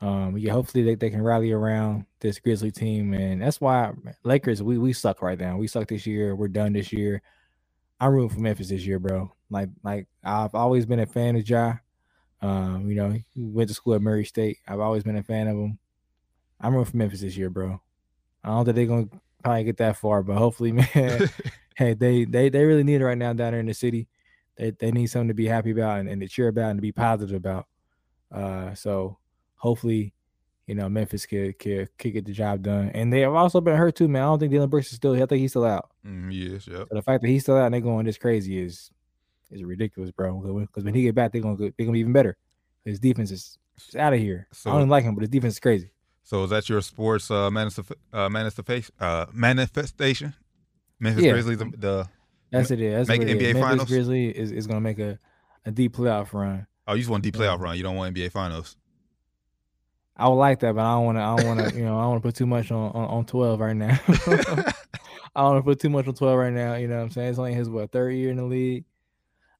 [0.01, 3.91] um, yeah, hopefully they, they can rally around this Grizzly team, and that's why
[4.23, 5.57] Lakers we we suck right now.
[5.57, 6.35] We suck this year.
[6.35, 7.21] We're done this year.
[7.99, 9.31] I'm rooting for Memphis this year, bro.
[9.49, 11.75] Like like I've always been a fan of Ja.
[12.41, 14.57] Um, you know, he went to school at Murray State.
[14.67, 15.79] I've always been a fan of him.
[16.59, 17.81] I'm rooting for Memphis this year, bro.
[18.43, 19.07] I don't think they're gonna
[19.43, 21.29] probably get that far, but hopefully, man.
[21.75, 24.07] hey, they they they really need it right now down there in the city.
[24.57, 26.81] They they need something to be happy about and, and to cheer about and to
[26.81, 27.67] be positive about.
[28.31, 29.17] Uh, so
[29.55, 30.13] hopefully,
[30.67, 32.89] you know, Memphis could, could could get the job done.
[32.89, 34.23] And they have also been hurt too, man.
[34.23, 35.13] I don't think Dillon Brooks is still.
[35.13, 35.89] I think he's still out.
[36.05, 36.67] Mm, yes.
[36.67, 36.79] yeah.
[36.79, 38.91] So the fact that he's still out and they're going this crazy is
[39.51, 40.39] is ridiculous, bro.
[40.61, 42.37] Because when he get back, they're gonna they're gonna be even better.
[42.83, 43.57] His defense is,
[43.97, 44.47] out of here.
[44.51, 45.91] So- I don't like him, but his defense is crazy.
[46.23, 48.93] So is that your sports uh, manifest, uh, manifestation?
[48.99, 50.33] Uh, manifestation?
[50.99, 51.31] Memphis Yeah.
[51.33, 52.09] Grizzlies, the, the
[52.51, 52.81] That's it.
[52.81, 53.07] Is.
[53.07, 53.35] That's Make it is.
[53.35, 53.87] NBA Memphis Finals?
[53.89, 55.19] Grizzly is, is gonna make a,
[55.65, 56.65] a deep playoff run.
[56.87, 57.41] oh, you just want deep Yeah.
[57.41, 57.77] playoff run.
[57.77, 58.75] You don't want NBA Finals.
[60.17, 61.21] I would like that, but I don't want to.
[61.21, 61.77] I don't want to.
[61.77, 63.99] You know, I don't want to put too much on, on on twelve right now.
[65.35, 66.75] I don't want to put too much on twelve right now.
[66.75, 67.29] You know what I'm saying?
[67.29, 68.85] It's only his what third year in the league.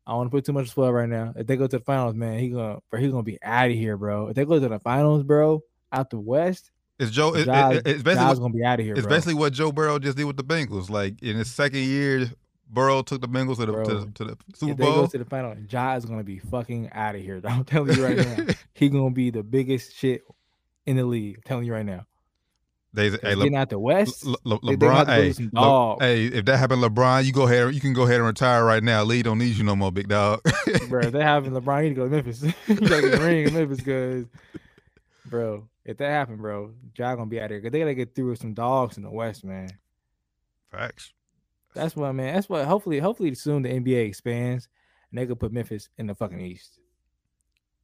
[0.07, 1.33] I don't want to put too much on twelve right now.
[1.35, 3.97] If they go to the finals, man, he gonna he gonna be out of here,
[3.97, 4.27] bro.
[4.27, 7.33] If they go to the finals, bro, out the West, It's Joe.
[7.35, 9.09] It, it- it's basically what, gonna be out of here, it's bro.
[9.15, 10.89] basically what Joe Burrow just did with the Bengals.
[10.89, 12.31] Like in his second year,
[12.69, 15.07] Burrow took the Bengals to the to, to the Super if they go Bowl.
[15.07, 17.41] to the final, Ja is gonna be fucking out of here.
[17.47, 20.21] I'm telling you right now, he gonna be the biggest shit
[20.85, 21.37] in the league.
[21.37, 22.05] I'm telling you right now.
[22.95, 26.31] They, hey, Le, getting out the West, Le, Le, LeBron, have to go hey, Le-
[26.31, 28.81] hey, if that happened, LeBron, you go ahead, you can go ahead and retire right
[28.81, 29.03] now.
[29.03, 30.41] Lee don't need you no more, big dog.
[30.89, 31.01] bro.
[31.01, 32.43] If they having LeBron, you need to go to Memphis.
[32.67, 34.25] you gotta get a ring in Memphis, cause,
[35.25, 37.61] bro, if that happened, bro, Ja gonna be out there.
[37.61, 39.69] Cause they gotta get through with some dogs in the West, man.
[40.71, 41.13] Facts.
[41.73, 42.33] That's what, man.
[42.33, 42.65] That's what.
[42.65, 44.69] Hopefully, hopefully soon the NBA expands
[45.15, 46.79] and they could put Memphis in the fucking East.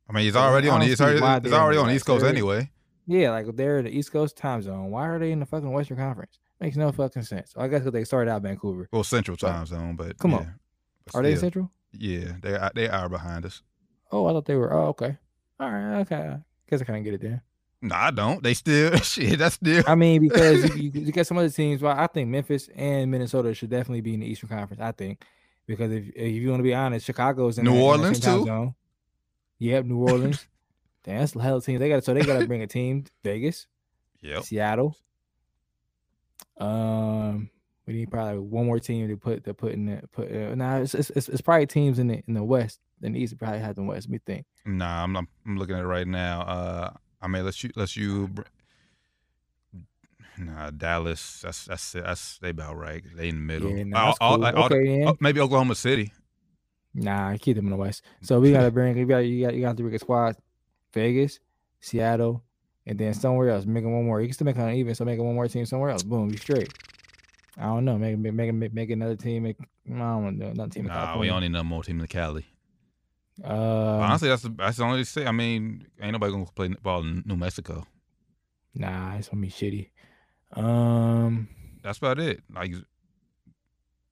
[0.09, 0.81] I mean, he's already on.
[0.81, 1.89] see already, it's already on.
[1.91, 2.69] East Coast anyway.
[3.07, 4.91] Yeah, like they're in the East Coast time zone.
[4.91, 6.39] Why are they in the fucking Western Conference?
[6.59, 7.53] Makes no fucking sense.
[7.57, 8.87] I guess because they started out Vancouver.
[8.91, 10.37] Well, Central time zone, but Come yeah.
[10.37, 10.55] on.
[11.05, 11.71] But Are they Central?
[11.93, 13.61] Yeah, they are, they are behind us.
[14.11, 14.71] Oh, I thought they were.
[14.71, 15.17] Oh, okay.
[15.59, 15.99] All right.
[16.01, 16.37] Okay.
[16.69, 17.43] Guess I kind of get it there.
[17.81, 18.43] No, I don't.
[18.43, 19.39] They still shit.
[19.39, 19.83] That's still.
[19.87, 21.81] I mean, because you, you, you get some other teams.
[21.81, 24.81] Well, I think Memphis and Minnesota should definitely be in the Eastern Conference.
[24.81, 25.23] I think
[25.65, 28.19] because if if you want to be honest, Chicago's in New that- in that Orleans,
[28.19, 28.45] too?
[28.45, 28.75] Zone.
[29.59, 30.47] Yep, New Orleans.
[31.03, 31.79] Damn, that's a hell of a team.
[31.79, 33.05] They got so they got to bring a team.
[33.23, 33.67] Vegas,
[34.21, 34.43] Yep.
[34.43, 34.95] Seattle.
[36.57, 37.49] Um,
[37.87, 40.31] we need probably one more team to put to put in the put.
[40.31, 42.79] Uh, nah, it's, it's it's it's probably teams in the in the West.
[43.01, 44.09] In the East, probably have the West.
[44.09, 44.45] Me think.
[44.65, 46.41] Nah, I'm, I'm I'm looking at it right now.
[46.41, 46.89] Uh,
[47.21, 48.27] I mean, let's you let's you.
[48.27, 48.41] br-
[50.37, 51.41] Nah, Dallas.
[51.41, 53.03] That's that's that's they about right.
[53.15, 53.69] They in the middle.
[53.75, 54.45] Yeah, nah, All- cool.
[54.45, 55.09] all the- okay, yeah.
[55.09, 56.13] oh, maybe Oklahoma City.
[56.95, 58.03] Nah, keep them in the West.
[58.21, 60.35] So we gotta bring you got you got you got to bring a squad,
[60.93, 61.39] Vegas,
[61.79, 62.43] Seattle,
[62.85, 63.65] and then somewhere else.
[63.65, 64.21] Make it one more.
[64.21, 66.03] You can still make it uneven, so make it one more team somewhere else.
[66.03, 66.73] Boom, you straight.
[67.57, 67.97] I don't know.
[67.97, 69.43] Make make make make, make another team.
[69.43, 70.85] Make I don't want to do another team.
[70.85, 72.45] Nah, we only need no more team in Cali.
[73.43, 75.25] Uh, Honestly, that's the, that's the only say.
[75.25, 77.85] I mean, ain't nobody gonna play ball in New Mexico.
[78.75, 79.89] nah, it's gonna be shitty.
[80.53, 81.47] Um,
[81.81, 82.41] That's about it.
[82.53, 82.73] Like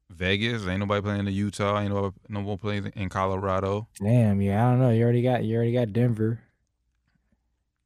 [0.10, 1.80] Vegas, ain't nobody playing in Utah.
[1.80, 3.88] Ain't nobody no more playing in Colorado.
[4.02, 4.90] damn, yeah, I don't know.
[4.90, 6.40] You already got you already got Denver.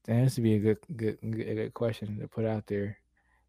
[0.06, 2.98] Damn, this would be a good good good, a good question to put out there.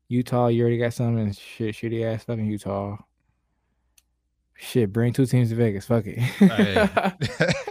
[0.08, 2.96] Utah, you already got something shit shitty ass fucking Utah.
[4.56, 5.86] Shit, bring two teams to Vegas.
[5.86, 6.18] Fuck it.
[6.18, 6.88] Hey.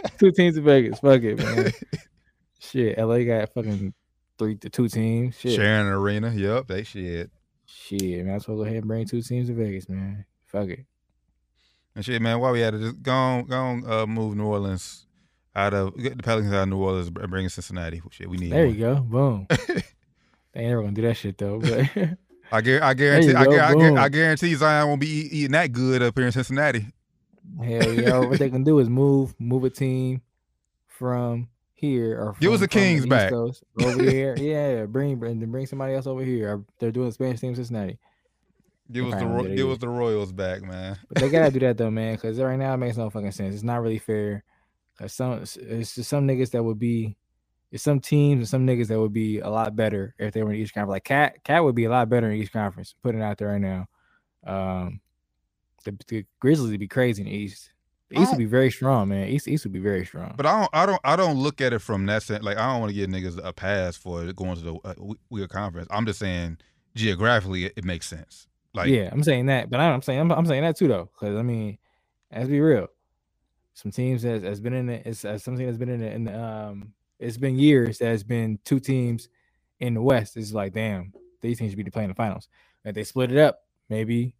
[0.18, 0.98] two teams to Vegas.
[0.98, 1.72] Fuck it, man.
[2.58, 3.94] shit, LA got fucking
[4.38, 5.38] three to two teams.
[5.38, 5.54] Shit.
[5.54, 6.30] Sharing an arena.
[6.34, 7.30] Yep, they shit.
[7.64, 8.34] Shit, man.
[8.34, 10.26] I supposed to go ahead and bring two teams to Vegas, man.
[10.46, 10.84] Fuck it.
[11.96, 14.46] And shit, man, why we had to just go on, go on, uh, move New
[14.46, 15.06] Orleans
[15.56, 18.02] out of get the Pelicans out of New Orleans and bring in Cincinnati.
[18.10, 18.52] Shit, we need.
[18.52, 18.74] There one.
[18.74, 18.94] you go.
[18.96, 19.46] Boom.
[19.50, 21.58] they ain't never gonna do that shit though.
[21.60, 21.70] But
[22.52, 23.28] I, guar- I guarantee.
[23.30, 23.98] you I, go, I, boom.
[23.98, 26.86] I guarantee Zion won't be eat, eating that good up here in Cincinnati.
[27.62, 30.22] hell yeah, what they can do is move move a team
[30.86, 33.30] from here or Give us from- the Kings East back.
[33.30, 34.36] Coast over here.
[34.38, 36.54] Yeah, bring bring then bring somebody else over here.
[36.54, 37.98] Uh, they're doing the Spanish team Cincinnati.
[38.92, 40.98] Give us the Ro- there give us the Royals back, man.
[41.08, 43.54] But they gotta do that though, man, because right now it makes no fucking sense.
[43.54, 44.44] It's not really fair.
[44.98, 47.16] Cause some it's it's just some niggas that would be,
[47.72, 50.52] it's some teams and some niggas that would be a lot better if they were
[50.52, 50.90] in each conference.
[50.90, 52.94] Like KAT, KAT would be a lot better in each conference.
[53.02, 53.86] Putting it out there right now.
[54.46, 55.00] Um,
[55.84, 57.70] the, the Grizzlies would be crazy in the East.
[58.10, 59.28] The East would be very strong, man.
[59.28, 60.34] East East would be very strong.
[60.36, 62.44] But I don't, I don't, I don't look at it from that sense.
[62.44, 65.16] Like I don't want to give niggas a pass for going to the uh, we-
[65.30, 65.88] weird conference.
[65.90, 66.58] I'm just saying
[66.94, 68.46] geographically, it, it makes sense.
[68.72, 71.36] Like yeah, I'm saying that, but I'm saying I'm, I'm saying that too though, because
[71.36, 71.78] I mean,
[72.32, 72.88] let's be real.
[73.74, 75.02] Some teams has, has been in it.
[75.04, 78.58] It's uh, something that's been in it, the, um, it's been years that has been
[78.64, 79.28] two teams
[79.80, 80.36] in the West.
[80.36, 82.48] It's like, damn, these teams should be playing the finals.
[82.84, 84.34] If they split it up, maybe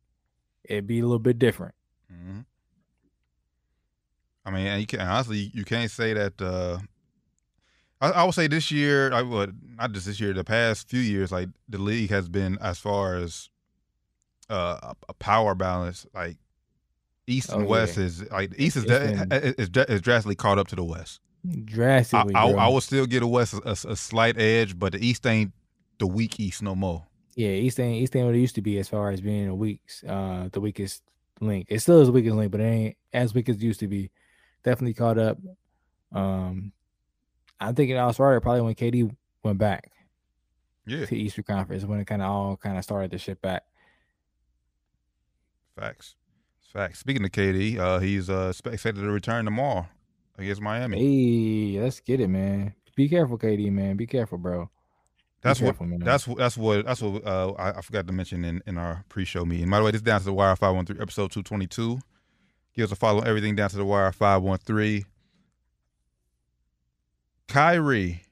[0.64, 1.75] it'd be a little bit different.
[2.12, 2.44] Mhm.
[4.47, 6.40] I mean, and you can honestly, you can't say that.
[6.40, 6.79] uh
[8.01, 11.01] I, I would say this year, I would not just this year, the past few
[11.01, 13.49] years, like the league has been as far as
[14.51, 16.37] uh, a power balance, like
[17.26, 18.04] East and Oh, West yeah.
[18.04, 21.20] is like East is been- is, is drastically caught up to the West.
[21.46, 22.58] I, Drastically, I, bro.
[22.60, 25.52] I will still get a West a, a- a slight edge, but the East ain't
[25.98, 27.04] the weak East no more.
[27.34, 29.54] yeah, East ain't East ain't what it used to be as far as being a
[29.54, 31.02] weak, uh, the weakest
[31.40, 31.66] link.
[31.68, 33.88] It still is the weakest link, but it ain't as weak as it used to
[33.88, 34.10] be.
[34.62, 35.38] Definitely caught up.
[36.12, 36.72] Um,
[37.60, 39.90] I think it all started probably when KD went back
[40.87, 43.64] Yeah, to Eastern Conference when it kind of all kind of started to ship back.
[45.76, 46.14] facts,
[46.74, 46.98] facts.
[46.98, 49.87] Speaking of KD, uh, he's uh expected to return tomorrow
[50.37, 50.98] against Miami.
[50.98, 52.74] Hey, let's get it, man.
[52.94, 53.96] Be careful, KD, man.
[53.96, 54.64] Be careful, bro.
[54.64, 54.70] Be
[55.40, 56.00] That's what man.
[56.00, 59.04] That's what that's what that's what uh, I, I forgot to mention in, in our
[59.08, 59.70] pre-show meeting.
[59.70, 61.66] By the way, this is down to the wire five one three episode two twenty
[61.66, 62.00] two.
[62.74, 65.06] Give us a follow on everything down to the wire five one three.
[67.46, 68.22] Kyrie,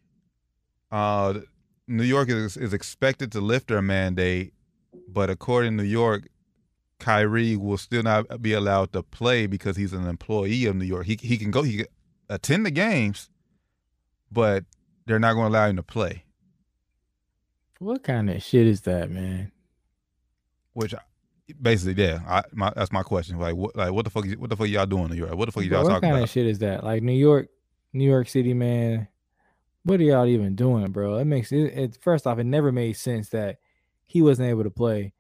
[0.90, 1.40] uh,
[1.87, 4.52] New York is is expected to lift their mandate,
[5.07, 6.28] but according to New York,
[7.03, 11.05] Kyrie will still not be allowed to play because he's an employee of New York.
[11.05, 11.87] He he can go he can
[12.29, 13.29] attend the games,
[14.31, 14.65] but
[15.07, 16.25] they're not going to allow him to play.
[17.81, 19.51] What kind of shit is that, man?
[20.75, 20.95] Which,
[21.61, 23.38] basically, yeah, I, my, that's my question.
[23.38, 25.35] Like, what, like, what the fuck, is- what the fuck y'all doing in New York?
[25.35, 26.09] What the fuck y'all what talking about?
[26.09, 26.85] What kind of shit is that?
[26.85, 27.49] Like New York,
[27.93, 29.09] New York City, man.
[29.83, 31.17] What are y'all even doing, bro?
[31.17, 31.99] It makes it, it.
[32.01, 33.59] First off, it never made sense that
[34.05, 35.12] he wasn't able to play,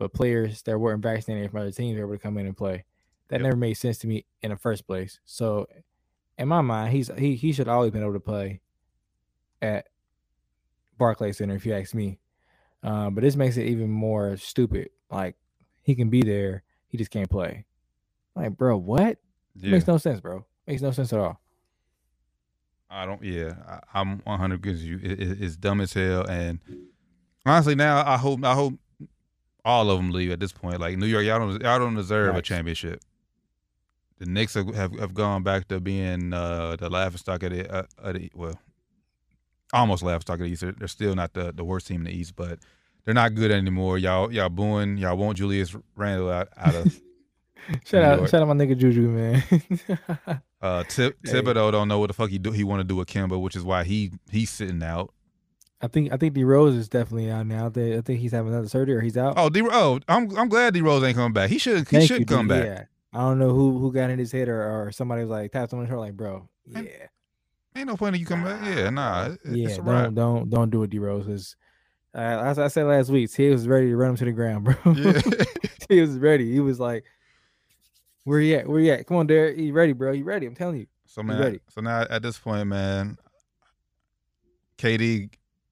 [0.00, 2.84] but players that weren't vaccinated from other teams were able to come in and play.
[3.28, 3.42] That Yep.
[3.42, 5.20] never made sense to me in the first place.
[5.24, 5.68] So,
[6.38, 8.60] in my mind, he's he he should always been able to play
[9.62, 9.86] at
[10.98, 12.18] Barclays Center, if you ask me.
[12.82, 14.88] Uh, but this makes it even more stupid.
[15.10, 15.36] Like
[15.82, 17.66] he can be there, he just can't play.
[18.34, 19.18] Like, bro, what?
[19.54, 20.46] Yeah, Makes no sense, bro.
[20.66, 21.40] Makes no sense at all.
[22.88, 23.22] I don't.
[23.22, 24.98] Yeah, I, I'm 100 because you.
[25.02, 26.24] It, it- it's dumb as hell.
[26.26, 26.58] And
[27.46, 28.74] honestly, now I hope I hope
[29.64, 30.80] all of them leave at this point.
[30.80, 33.02] Like New York, y'all don't y'all don't deserve a championship.
[34.18, 37.72] The Knicks have, have, have gone back to being uh, the laughing stock of the,
[37.74, 38.60] uh, of the well,
[39.72, 40.60] almost laughing stock of the East.
[40.60, 42.58] They're, they're still not the, the worst team in the East, but
[43.04, 43.96] they're not good anymore.
[43.98, 44.98] Y'all y'all booing.
[44.98, 47.00] Y'all want Julius Randle out, out of.
[47.84, 49.44] Shout out, shout out my nigga Juju, man.
[50.62, 51.34] Uh, Tip, Hey.
[51.34, 52.50] Thibodeau don't know what the fuck he do.
[52.52, 55.12] He want to do with Kemba, which is why he he's sitting out.
[55.82, 57.66] I think I think D Rose is definitely out now.
[57.66, 59.34] I think, I think he's having another surgery or he's out.
[59.36, 59.62] Oh, D.
[59.62, 60.82] Oh, I'm I'm glad D.
[60.82, 61.48] Rose ain't coming back.
[61.50, 62.64] He should he Thank should you, come back.
[62.64, 62.84] Yeah.
[63.12, 65.72] I don't know who who got in his head or, or somebody was like tapped
[65.72, 66.88] on the shoulder like, bro, yeah, And-
[67.76, 68.60] Ain't no point in you come back.
[68.64, 69.36] Yeah, nah.
[69.48, 71.56] yeah, don't don't don't do it, D Rose.
[72.12, 74.64] Uh, as I said last week, he was ready to run him to the ground,
[74.84, 74.92] bro.
[74.92, 75.20] Yeah.
[75.88, 76.52] he was ready.
[76.52, 77.04] He was like,
[78.24, 78.68] where you at?
[78.68, 79.06] Where you at?
[79.06, 79.56] Come on, Derek.
[79.56, 80.10] He ready, bro.
[80.10, 80.46] You ready.
[80.46, 80.86] I'm telling you.
[81.06, 83.16] so man, so now at this point, man,
[84.78, 85.30] KD,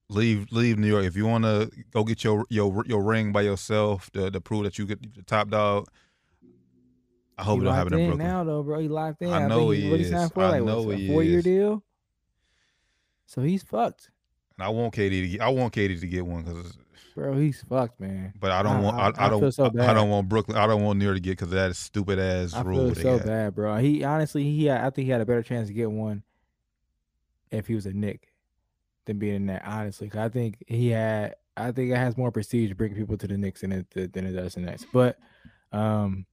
[0.09, 1.05] leave leave New York.
[1.05, 4.63] If you want to go get your your your ring by yourself to, to prove
[4.63, 5.87] that you get the top dog,
[7.37, 8.27] I hope he it don't happen in in Brooklyn.
[8.27, 8.79] now, though, bro.
[8.79, 9.29] He locked in.
[9.31, 10.09] I I, know he what is.
[10.31, 11.83] for I like know what, he a four year deal.
[13.27, 14.09] So he's fucked,
[14.57, 16.77] And I want KD to get, I want KD to get one because,
[17.13, 17.37] bro.
[17.37, 18.33] He's fucked, man.
[18.39, 20.27] but I don't I- want I, I- I, I don't so I, I don't want
[20.27, 20.57] Brooklyn.
[20.57, 23.19] I don't want New York to get because of that stupid ass I rule feel
[23.19, 23.77] so bad, bro.
[23.77, 26.23] He honestly, he I think he had a better chance to get one
[27.51, 28.28] if he was a Knick
[29.09, 29.63] than being a Net.
[29.65, 33.37] Honestly, I think he had, I think it has more prestige bringing people to the
[33.37, 34.85] Knicks than it than it does the Nets.
[34.93, 35.17] But,
[35.71, 36.25] um,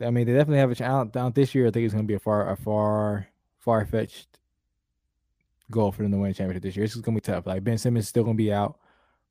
[0.00, 1.66] I mean, they definitely have a chance down this year.
[1.66, 3.26] I think it's going to be a far, a far,
[3.58, 4.38] far fetched
[5.70, 6.84] goal for them to win a championship this year.
[6.84, 7.46] It's going to be tough.
[7.46, 8.78] Like Ben Simmons is still going to be out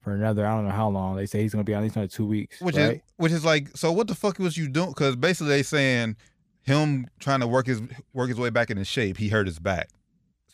[0.02, 1.16] for another, I don't know how long.
[1.16, 2.60] They say he's going to be out at least another two weeks.
[2.60, 2.96] Which right?
[2.96, 4.90] is which is like, so what the fuck was you doing?
[4.90, 6.18] Because basically they saying
[6.64, 7.82] him trying to work his
[8.14, 9.90] work his way back into shape, he hurt his back.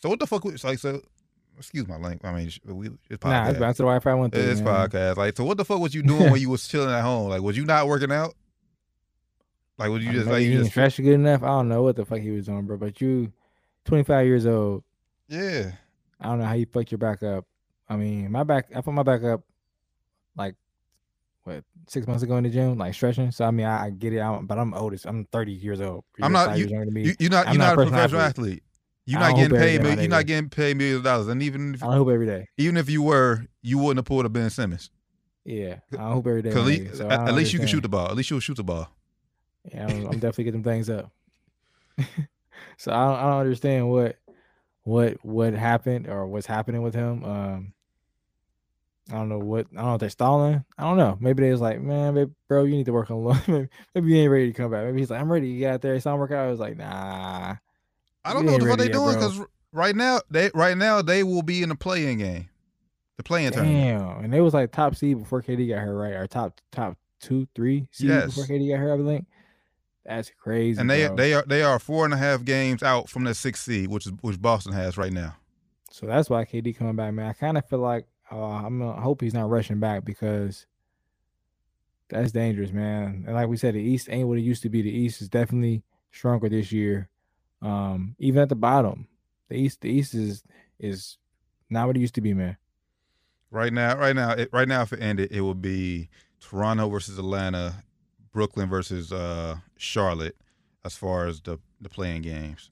[0.00, 0.78] So what the fuck was like?
[0.78, 1.00] So
[1.56, 2.20] excuse my language.
[2.24, 3.44] I mean, we it's Nah, podcast.
[3.46, 4.42] that's, that's the Wi-Fi went through.
[4.44, 4.88] it's man.
[4.88, 5.16] podcast.
[5.16, 7.28] Like, so what the fuck was you doing when you was chilling at home?
[7.30, 8.34] Like, was you not working out?
[9.78, 11.42] Like, was you just Maybe like he you just stretch good enough.
[11.42, 12.76] I don't know what the fuck he was doing, bro.
[12.76, 13.32] But you,
[13.84, 14.82] 25 years old.
[15.28, 15.72] yeah?
[16.20, 17.44] I don't know how you fucked your back up.
[17.88, 18.66] I mean, my back.
[18.74, 19.42] I put my back up
[20.36, 20.56] like
[21.44, 23.30] what six months ago in the gym, like stretching.
[23.30, 24.18] So I mean, I, I get it.
[24.18, 25.06] I'm, but I'm oldest.
[25.06, 26.04] I'm 30 years old.
[26.20, 26.98] I'm You're not- five years younger.
[27.00, 28.52] You, you're not I'm you're not not, a a professional athlete.
[28.52, 28.62] athlete.
[29.08, 29.78] You're not getting paid.
[29.78, 31.28] day, mil- my You're not getting paid millions of dollars.
[31.28, 32.46] And even if, I don't every day.
[32.58, 34.90] even if you were, you wouldn't have pulled a Ben Simmons.
[35.46, 36.50] Yeah, I don't every day.
[36.50, 38.08] At, so at least you can shoot the ball.
[38.08, 38.90] At least you'll shoot the ball.
[39.64, 41.10] Yeah, I'm, I'm definitely getting things up.
[42.76, 44.16] so I don't, I don't understand what
[44.82, 47.24] what what happened or what's happening with him.
[47.24, 47.72] Um,
[49.10, 50.66] I don't know what I don't know if they're stalling.
[50.76, 51.16] I don't know.
[51.18, 53.36] Maybe they was like, man, babe, bro, you need to work on low.
[53.48, 54.84] maybe, maybe you ain't ready to come back.
[54.84, 55.48] Maybe he's like, I'm ready.
[55.48, 56.46] You got out there, it's not work out.
[56.46, 57.56] I was like, nah.
[58.28, 59.40] I don't know what the fuck they yet, doing because
[59.72, 62.48] right now they right now they will be in the playing game,
[63.16, 64.00] the playing tournament.
[64.00, 64.24] Damn.
[64.24, 66.14] And they was like top seed before KD got hurt, right?
[66.14, 69.26] Or top top two, three seed before KD got hurt, I think.
[70.04, 70.80] That's crazy.
[70.80, 71.16] And they bro.
[71.16, 74.06] they are they are four and a half games out from the sixth seed, which
[74.06, 75.36] is which Boston has right now.
[75.90, 77.28] So that's why KD coming back, man.
[77.28, 78.78] I kind of feel like uh, I'm.
[78.78, 80.66] Gonna, I hope he's not rushing back because
[82.08, 83.24] that's dangerous, man.
[83.26, 84.80] And like we said, the East ain't what it used to be.
[84.80, 87.08] The East is definitely stronger this year.
[87.60, 89.08] Um, even at the bottom,
[89.48, 90.42] the East, the East is
[90.78, 91.18] is
[91.70, 92.56] not what it used to be, man.
[93.50, 96.08] Right now, right now, it, right now, if it ended, it would be
[96.40, 97.82] Toronto versus Atlanta,
[98.32, 100.36] Brooklyn versus uh, Charlotte,
[100.84, 102.70] as far as the the playing games.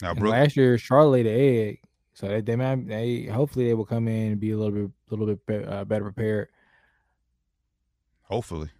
[0.00, 1.80] Now, Brook, last year, Charlotte egg,
[2.14, 4.90] so they they might they hopefully they will come in and be a little bit
[5.10, 6.48] a little bit be- uh, better prepared.
[8.22, 8.70] hopefully,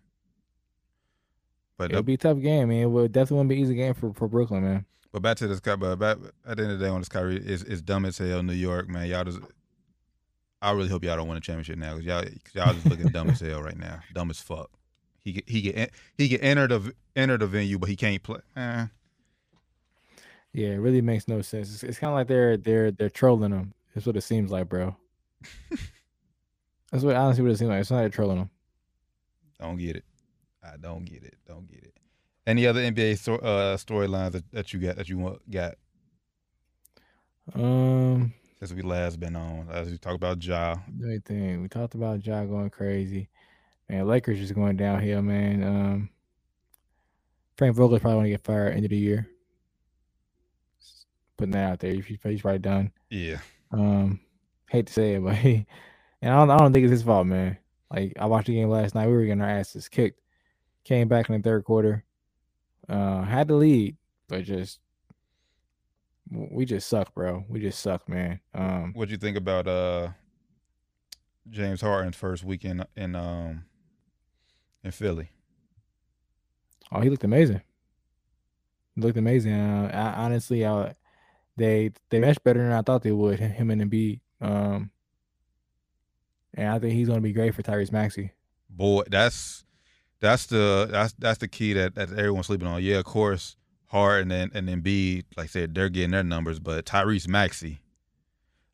[1.78, 2.82] but It'll be a tough game, man.
[2.82, 4.84] It will definitely won't be an easy game for, for Brooklyn, man.
[5.12, 5.76] but back to this guy.
[5.76, 8.18] But back at the end of the day, on this Kyrie, it's, is dumb as
[8.18, 8.42] hell.
[8.42, 9.38] New York, man, y'all just.
[10.60, 13.06] I really hope y'all don't win a championship now, cause y'all, cause y'all just looking
[13.08, 14.00] dumb as hell right now.
[14.12, 14.70] Dumb as fuck.
[15.20, 18.40] He get he get he get enter the enter the venue, but he can't play.
[18.56, 18.86] Eh.
[20.52, 21.72] Yeah, it really makes no sense.
[21.72, 23.72] It's, it's kind of like they're they're they're trolling them.
[23.94, 24.96] That's what it seems like, bro.
[26.90, 27.80] That's what honestly what it seems like.
[27.80, 28.50] It's not like trolling them.
[29.60, 30.04] Don't get it.
[30.74, 31.36] I don't get it.
[31.46, 31.94] Don't get it.
[32.46, 35.74] Any other NBA sto- uh, storylines that, that you got that you want, got
[37.54, 39.68] Um, since we last been on?
[39.70, 40.76] As we talked about Ja.
[40.96, 41.62] me think.
[41.62, 43.28] We talked about Ja going crazy.
[43.88, 45.62] Man, Lakers just going downhill, man.
[45.62, 46.10] Um,
[47.56, 49.28] Frank Vogel's probably gonna get fired end of the year.
[50.80, 51.06] Just
[51.36, 52.92] Putting that out there, he's, he's probably done.
[53.10, 53.38] Yeah.
[53.70, 54.20] Um,
[54.70, 55.66] hate to say it, but he,
[56.22, 57.58] and I don't, I don't think it's his fault, man.
[57.90, 60.20] Like I watched the game last night, we were getting our asses kicked.
[60.88, 62.02] Came back in the third quarter,
[62.88, 64.80] uh, had the lead, but just
[66.30, 67.44] we just suck, bro.
[67.46, 68.40] We just suck, man.
[68.54, 70.08] Um, What'd you think about uh
[71.50, 73.64] James Harden's first weekend in um
[74.82, 75.28] in Philly?
[76.90, 77.60] oh, he looked amazing.
[78.94, 79.52] He looked amazing.
[79.52, 80.94] Uh, I, honestly, I,
[81.58, 83.38] they they meshed better than I thought they would.
[83.38, 84.20] Him and Embiid.
[84.40, 84.90] Um,
[86.54, 88.32] and I think he's going to be great for Tyrese Maxey.
[88.70, 89.64] Boy, that's
[90.20, 92.82] that's the that's that's the key that, that everyone's sleeping on.
[92.82, 93.56] Yeah, of course,
[93.86, 97.80] Harden and and Embiid, like I said, they're getting their numbers, but Tyrese Maxey.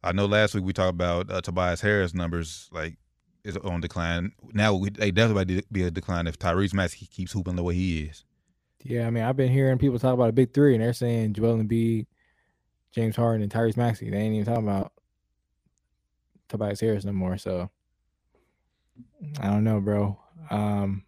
[0.03, 2.97] I know last week we talked about uh, Tobias Harris numbers, like
[3.45, 4.33] is on decline.
[4.53, 8.03] Now we they definitely be a decline if Tyrese Maxey keeps hooping the way he
[8.03, 8.25] is.
[8.83, 11.33] Yeah, I mean, I've been hearing people talk about a big three, and they're saying
[11.33, 12.07] Joel Embiid,
[12.93, 14.11] James Harden, and Tyrese Maxey.
[14.11, 14.93] They ain't even talking about
[16.49, 17.39] Tobias Harris no more.
[17.39, 17.71] So
[19.41, 20.19] I don't know, bro.
[20.51, 21.05] Um,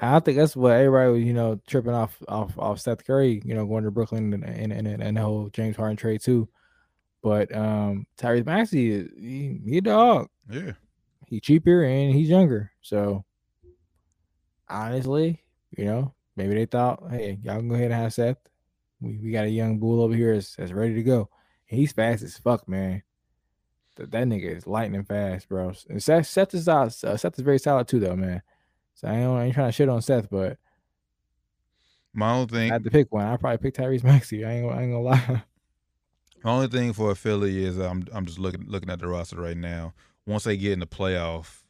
[0.00, 3.54] I think that's what everybody was, you know, tripping off off off Seth Curry, you
[3.54, 6.48] know, going to Brooklyn and and and, and the whole James Harden trade too.
[7.22, 10.28] But um, Tyrese Maxey, he, he a dog.
[10.48, 10.72] Yeah.
[11.26, 12.70] He cheaper and he's younger.
[12.80, 13.24] So
[14.68, 15.42] honestly,
[15.76, 18.38] you know, maybe they thought, hey, y'all can go ahead and have Seth.
[19.00, 21.28] We, we got a young bull over here that's, that's ready to go.
[21.68, 23.02] And he's fast as fuck, man.
[23.96, 25.72] That, that nigga is lightning fast, bro.
[25.90, 26.96] And Seth, Seth is out.
[27.02, 28.42] Uh, Seth is very solid too, though, man.
[28.98, 30.58] So I ain't, I ain't trying to shit on Seth, but
[32.12, 33.24] My only thing I had to pick one.
[33.26, 34.44] I probably pick Tyrese Maxey.
[34.44, 35.42] I ain't, gonna- I ain't gonna lie.
[36.42, 39.56] The only thing for Philly is I'm I'm just looking looking at the roster right
[39.56, 39.92] now.
[40.26, 41.62] Once they get in the playoff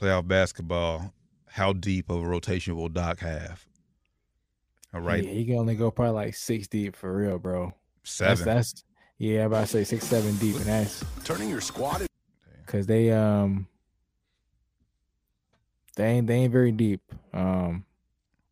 [0.00, 1.12] playoff basketball,
[1.48, 3.66] how deep of a rotation will Doc have?
[4.94, 7.66] All right, Yeah, he can only go probably like six deep for real, bro.
[8.02, 8.44] That's seven.
[8.44, 8.84] that's
[9.18, 12.06] yeah, I'm about to say six, seven deep, and that's Turning your squad
[12.66, 13.66] because they um
[15.96, 17.00] they ain't they ain't very deep.
[17.32, 17.84] Um,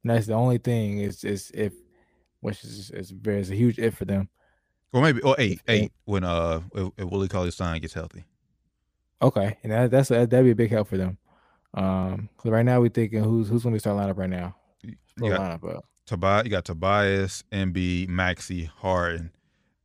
[0.05, 1.73] that's the only thing is is if
[2.41, 4.29] which is is very is a huge if for them.
[4.93, 8.25] or maybe or eight, eight when uh if, if Willie Cauley Stein gets healthy.
[9.23, 11.19] Okay, and that, that's that'd be a big help for them.
[11.75, 14.57] Um, 'cause right now we're thinking who's who's gonna be starting lineup right now?
[14.83, 15.85] You got lineup up.
[16.07, 19.31] Tobias, you got Tobias, Embiid, Maxey, Harden,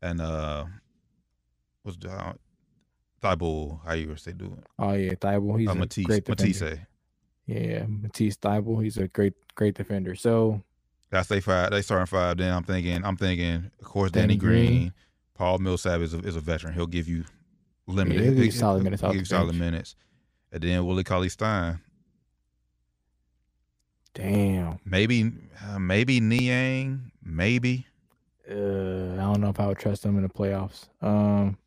[0.01, 0.66] and uh,
[1.84, 2.34] what's the uh,
[3.22, 3.82] Thybulle?
[3.86, 4.64] How you say do it?
[4.80, 5.60] Oh yeah, Thybulle.
[5.60, 6.43] He's Uh, a Matisse, great defender.
[6.66, 6.80] Matisse.
[7.48, 8.84] Yeah, Matisse Thybulle.
[8.84, 10.16] He's a great great defender.
[10.16, 10.62] So
[11.12, 11.72] That's they five.
[11.72, 12.38] They starting five.
[12.38, 13.04] Then I'm thinking.
[13.06, 13.70] I'm thinking.
[13.80, 14.66] Of course, Danny Danny, Green.
[14.68, 14.93] Green.
[15.36, 16.74] Paul Millsap is a, is a veteran.
[16.74, 17.26] He'll give you
[17.88, 18.22] limited.
[18.24, 19.96] he'll give you he'll- solid he'll minutes off give you solid minutes.
[20.52, 21.80] And then Willie Cauley Stein.
[24.14, 24.80] damn.
[24.86, 25.32] Maybe,
[25.68, 27.12] uh, maybe Niang.
[27.24, 27.86] Maybe.
[28.50, 30.88] Uh, I don't know if I would trust him in the playoffs.
[31.02, 31.58] Um,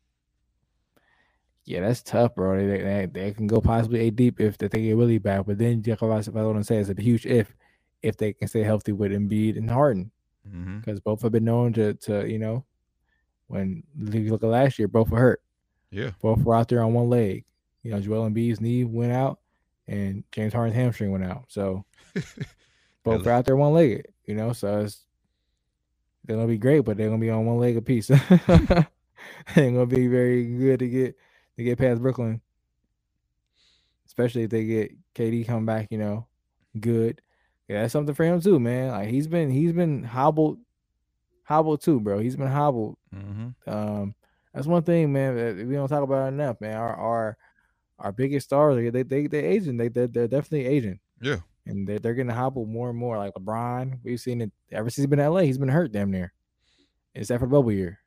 [1.69, 2.57] yeah, that's tough, bro.
[2.57, 5.45] They they, they can go possibly eight deep if they get really bad.
[5.45, 7.55] but then Jacob, I want to say it's a huge if
[8.01, 10.09] if they can stay healthy with Embiid and Harden
[10.47, 10.79] mm-hmm.
[10.79, 12.65] because both have been known to to you know
[13.49, 15.43] when you look at last year, both were hurt.
[15.91, 16.09] Yeah.
[16.23, 17.45] Both were out there on one leg.
[17.83, 19.39] You know, Joel Embiid's knee went out,
[19.87, 21.45] and James Harden's hamstring went out.
[21.49, 21.85] So
[23.03, 24.07] both are out there one legged.
[24.25, 25.05] You know, so it's
[26.25, 28.07] they're gonna be great, but they're gonna be on one leg apiece.
[28.47, 28.87] they're
[29.55, 31.15] gonna be very good to get
[31.59, 32.41] to get past Brooklyn,
[34.07, 35.87] especially if they get KD come back.
[35.91, 36.27] You know,
[36.79, 37.21] good.
[37.67, 38.91] Yeah, that's something for him too, man.
[38.91, 40.57] Like he's been he's been hobbled,
[41.43, 42.19] hobbled too, bro.
[42.19, 44.13] He's been hobbled hmm um,
[44.53, 45.35] that's one thing, man.
[45.35, 46.75] That we don't talk about enough, man.
[46.75, 47.37] Our our
[47.99, 49.77] our biggest stars, they they they they're aging.
[49.77, 51.37] They they're, they're definitely aging, Yeah.
[51.65, 53.17] and they're they're getting hobbled more and more.
[53.17, 55.41] Like LeBron, we've seen it ever since he's been in LA.
[55.41, 56.33] He's been hurt damn near,
[57.13, 57.99] except for the bubble year,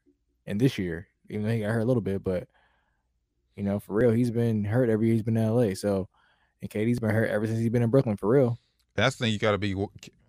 [0.46, 2.48] and this year, even though he got hurt a little bit, but
[3.56, 5.74] you know, for real, he's been hurt every year he's been in LA.
[5.74, 6.08] So,
[6.60, 8.58] and KD's been hurt ever since he's been in Brooklyn, for real.
[8.94, 9.74] That's the thing you got to be.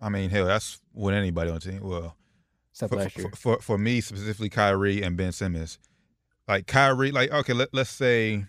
[0.00, 1.80] I mean, hell, that's with anybody on the team.
[1.82, 2.16] Well,
[2.72, 5.78] for, for, for for me specifically Kyrie and Ben Simmons.
[6.48, 8.44] Like Kyrie, like okay, let, let's say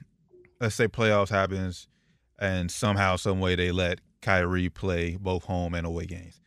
[0.59, 1.87] let's say playoffs happens
[2.39, 6.41] and somehow, some way they let Kyrie play both home and away games.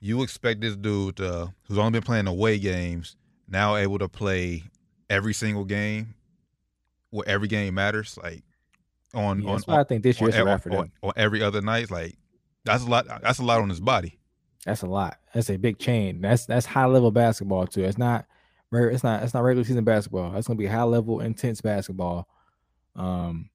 [0.00, 3.16] You expect this dude uh, who's only been playing away games
[3.48, 4.64] now able to play
[5.10, 6.14] every single game?
[7.10, 8.42] Where every game matters, like
[9.14, 10.78] on Yeah, on, that's why I think this year on, a on, wrap for them.
[10.80, 12.16] on- on every other night, like
[12.64, 13.06] that's a lot.
[13.22, 14.18] That's a lot on his body.
[14.66, 15.18] That's a lot.
[15.32, 16.20] That's a big chain.
[16.20, 17.84] That's that's high level basketball too.
[17.84, 18.26] It's not
[18.72, 20.32] it's not it's not regular season basketball.
[20.32, 22.28] That's gonna be high level, intense basketball.
[22.96, 23.48] Um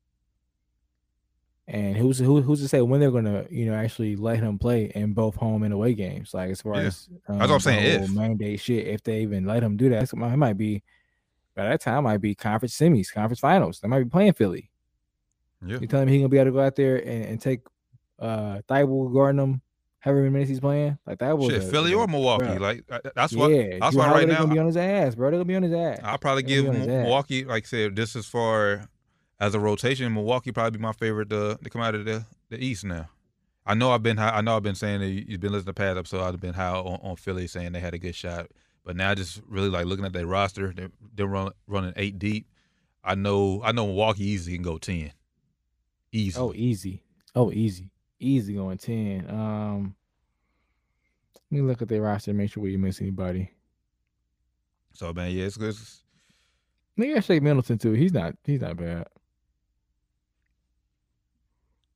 [1.68, 4.91] and who's who, who's to say when they're gonna you know actually let him play
[4.95, 6.34] in both home and away games?
[6.34, 6.88] Like as far Yeah.
[6.88, 8.12] as um, what I'm saying, whole if.
[8.12, 10.84] mandate shit, if they even let him do that, it might be
[11.56, 13.80] by that time might be conference semis, conference finals.
[13.80, 14.70] They might be playing Philly.
[15.66, 17.62] Yeah, You telling me he gonna be able to go out there and, and take
[18.20, 19.62] uh Thybulle guarding him
[19.99, 20.97] however many minutes he's playing?
[21.08, 22.60] Like that was shit, a- Philly or Milwaukee, bruh.
[22.60, 23.47] like uh, that's why.
[23.47, 25.30] yeah, that's why right now gonna be on his ass, bro.
[25.30, 25.99] They're gonna be on his ass.
[26.04, 27.04] I'll probably They're give gonna be on his ass.
[27.06, 28.89] Milwaukee, like I said, just as far
[29.39, 32.64] as a rotation, Milwaukee probably be my favorite to, to come out of the, the
[32.64, 33.08] East now.
[33.66, 35.82] I know I've been high, I know I've been saying that you've been listening to
[35.82, 36.22] past episode.
[36.22, 38.47] I've been high on, on Philly saying they had a good shot,
[38.84, 42.48] but now just really like looking at their roster, they're, they're run, running eight deep.
[43.04, 45.12] I know I know Milwaukee easy can go ten,
[46.12, 46.40] easy.
[46.40, 47.04] Oh, easy.
[47.36, 47.90] Oh, easy.
[48.20, 49.30] Easy going 10.
[49.30, 49.96] Um
[51.52, 53.52] let me look at their roster and make sure we didn't miss anybody.
[54.94, 55.76] so man, yeah, it's good.
[56.96, 57.92] Maybe I Shake Middleton too.
[57.92, 59.08] He's not he's not bad.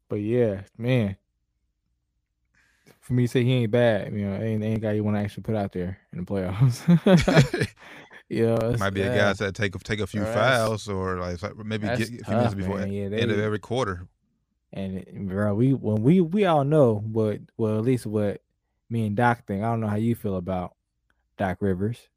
[0.10, 1.18] But yeah, man.
[3.08, 5.22] For me to say he ain't bad, you know, ain't ain't guy you want to
[5.22, 6.84] actually put out there in the playoffs.
[8.30, 11.18] yeah, it's- might be a guy that take a, take a few that's- fouls or
[11.18, 12.91] like maybe that's get, a few minutes before man.
[12.91, 14.05] Yeah, end of every quarter.
[14.74, 18.41] And bro, we when we we all know what well at least what
[18.89, 19.64] me and Doc think.
[19.64, 20.76] I don't know how you feel about
[21.38, 22.10] Doc Rivers.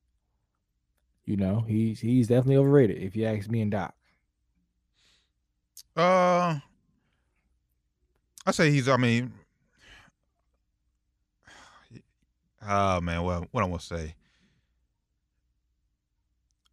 [1.24, 3.94] You know, he's he's definitely overrated if you ask me and Doc.
[5.96, 6.58] Uh,
[8.44, 8.88] I say he's.
[8.88, 9.32] I mean,
[12.66, 14.14] oh man, well, what I want to say,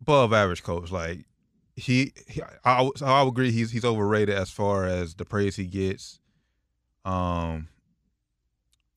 [0.02, 0.92] above average coach.
[0.92, 1.26] Like
[1.76, 3.52] he, he I, I, I agree.
[3.52, 6.20] He's he's overrated as far as the praise he gets.
[7.06, 7.70] Um,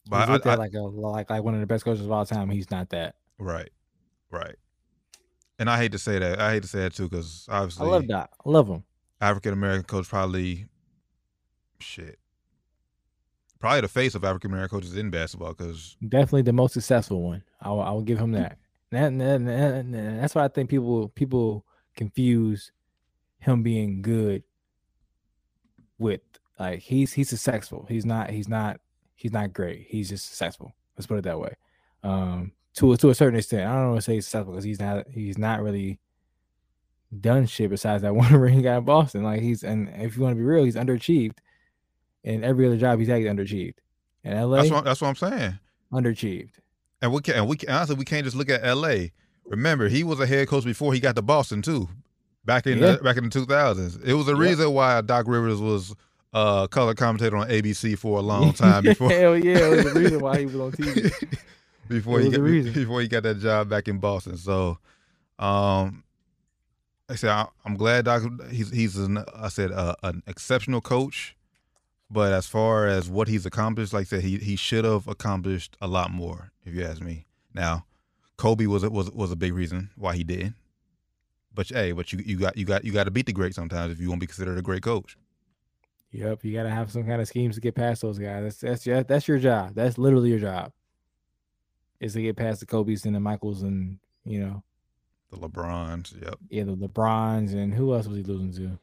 [0.05, 2.27] He's but I, I- like a like like one of the best coaches of all
[2.27, 2.51] time.
[2.51, 3.15] He's not that.
[3.39, 3.71] right,
[4.31, 4.57] right.
[5.59, 6.41] And I hate to say that.
[6.41, 8.31] I hate to say that too, because obviously I love that.
[8.45, 8.83] I love him.
[9.21, 10.67] African American coach probably
[11.81, 12.19] shit.
[13.61, 17.43] Probably the face of African American coaches in basketball because Definitely the most successful one.
[17.61, 18.59] I will, I will give him that.
[18.91, 22.73] That, that- that- that- That's why I think people people confuse
[23.39, 24.43] him being good
[25.99, 26.21] with
[26.59, 27.87] like he's he's successful.
[27.89, 28.81] He's not he's not
[29.15, 29.87] he's not great.
[29.89, 30.73] He's just successful.
[30.97, 31.55] Let's put it that way.
[32.03, 34.81] Um, to to a certain extent, I don't want to say he's successful because he's
[34.81, 35.99] not he's not really
[37.21, 39.23] done shit besides that one ring got in Boston.
[39.23, 41.39] Like he's and if you want to be real, he's underachieved.
[42.25, 43.75] In every other job he's had, underachieved.
[44.25, 45.59] In LA, that's what that's what I'm saying.
[45.93, 46.53] underachieved.
[47.03, 49.13] And we can and we can, honestly we can't just look at L.A.
[49.47, 51.89] Remember, he was a head coach before he got to Boston too.
[52.45, 52.93] Back in Yeah.
[52.97, 54.41] the, back in the 2000s, it was the Yep.
[54.41, 55.95] reason why Doc Rivers was
[56.33, 60.01] uh color commentator on ABC for a long time before Hell yeah, it was the
[60.01, 61.13] reason why he was on TV.
[61.89, 64.37] before he got before he got that job back in Boston.
[64.37, 64.79] So,
[65.39, 66.05] um,
[67.09, 68.23] I said I, I'm glad Doc.
[68.51, 71.35] He's he's an I said uh, an exceptional coach,
[72.11, 75.77] but as far as what he's accomplished, like I said, he he should have accomplished
[75.81, 76.53] a lot more.
[76.65, 77.87] If you ask me, now
[78.37, 80.55] Kobe was was was a big reason why he didn't.
[81.55, 83.93] But hey, but you you got you got you got to beat the great sometimes
[83.93, 85.17] if you want to be considered a great coach.
[86.13, 88.43] Yep, you gotta have some kind of schemes to get past those guys.
[88.43, 89.75] That's that's your, that's your job.
[89.75, 90.73] That's literally your job.
[92.01, 94.63] Is to get past the Kobe's and the Michaels and you know,
[95.31, 98.79] The LeBrons, yep, yeah, the LeBrons and who else was he losing to?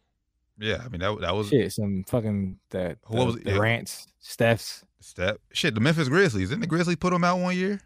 [0.60, 0.82] Yeah.
[0.84, 3.44] I mean that that was Shit, some fucking that What the, was it?
[3.46, 3.58] the Yeah.
[3.60, 5.74] Rants, Steph's, step shit.
[5.76, 7.80] The Memphis Grizzlies didn't the Grizzlies put him out one year?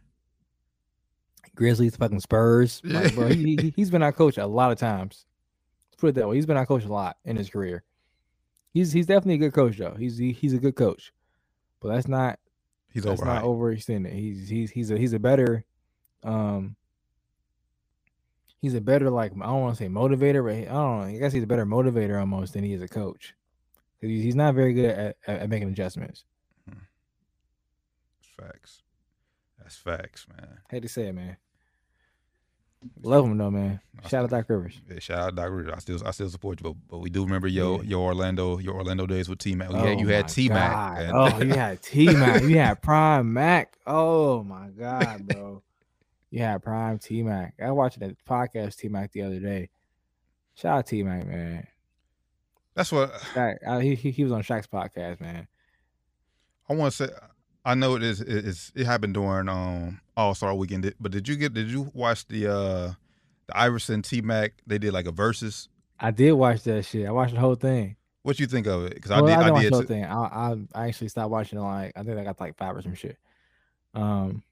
[1.56, 2.82] Grizzlies, fucking Spurs.
[2.86, 5.26] Like, bro, he, he's been our coach a lot of times.
[5.92, 6.36] Let's put it that way.
[6.36, 7.84] He's been our coach a lot in his career.
[8.74, 9.96] He's he's definitely a good coach though.
[10.00, 11.12] He's he, he's a good coach,
[11.82, 12.40] but that's not
[12.94, 13.86] He's that's not overhyped.
[13.86, 14.14] overextended.
[14.14, 15.66] He's he's he's a he's a better
[16.24, 16.76] um
[18.62, 21.08] he's a better like I don't want to say motivator, but he- I don't know.
[21.08, 23.34] I guess he's a better motivator almost than he is a coach.
[24.00, 26.24] He's, he's not very good at, at, making adjustments.
[26.68, 26.80] Hmm.
[28.40, 28.82] Facts.
[29.60, 30.58] That's facts, man.
[30.70, 31.38] Hate to say it, man.
[33.04, 33.80] Love him though, man.
[34.10, 34.82] Shout out still- Doc Rivers.
[34.90, 35.72] Yeah, shout out Doc Rivers.
[35.76, 37.90] I still I still support you, but, but we do remember your Yeah.
[37.90, 39.70] your Orlando your Orlando days with T Mac.
[39.70, 41.10] You Oh had you had T Mac.
[41.14, 42.42] Oh, you had T Mac.
[42.42, 43.78] You had Prime Mac.
[43.86, 45.62] Oh my God, bro.
[46.32, 47.54] You had Prime T Mac.
[47.62, 49.70] I watched that podcast T Mac the other day.
[50.56, 51.68] Shout out T Mac, man.
[52.74, 55.48] That's what Shaq, uh, he, he was on Shaq's podcast, man.
[56.70, 57.14] I want to say.
[57.64, 61.28] I know it is it, is it happened during um All Star Weekend, but did
[61.28, 62.94] you get did you watch the uh
[63.48, 64.54] the Iverson T Mac?
[64.66, 65.68] They did like a versus.
[66.00, 67.06] I did watch that shit.
[67.08, 67.98] I watched the whole thing.
[68.24, 68.96] What you think of it?
[68.96, 69.38] Because Well, I did.
[69.38, 69.72] I, watch did.
[69.74, 70.06] the whole thing.
[70.06, 72.82] I, I I actually stopped watching it like I think I got like five or
[72.82, 73.18] some shit.
[73.94, 74.44] Um,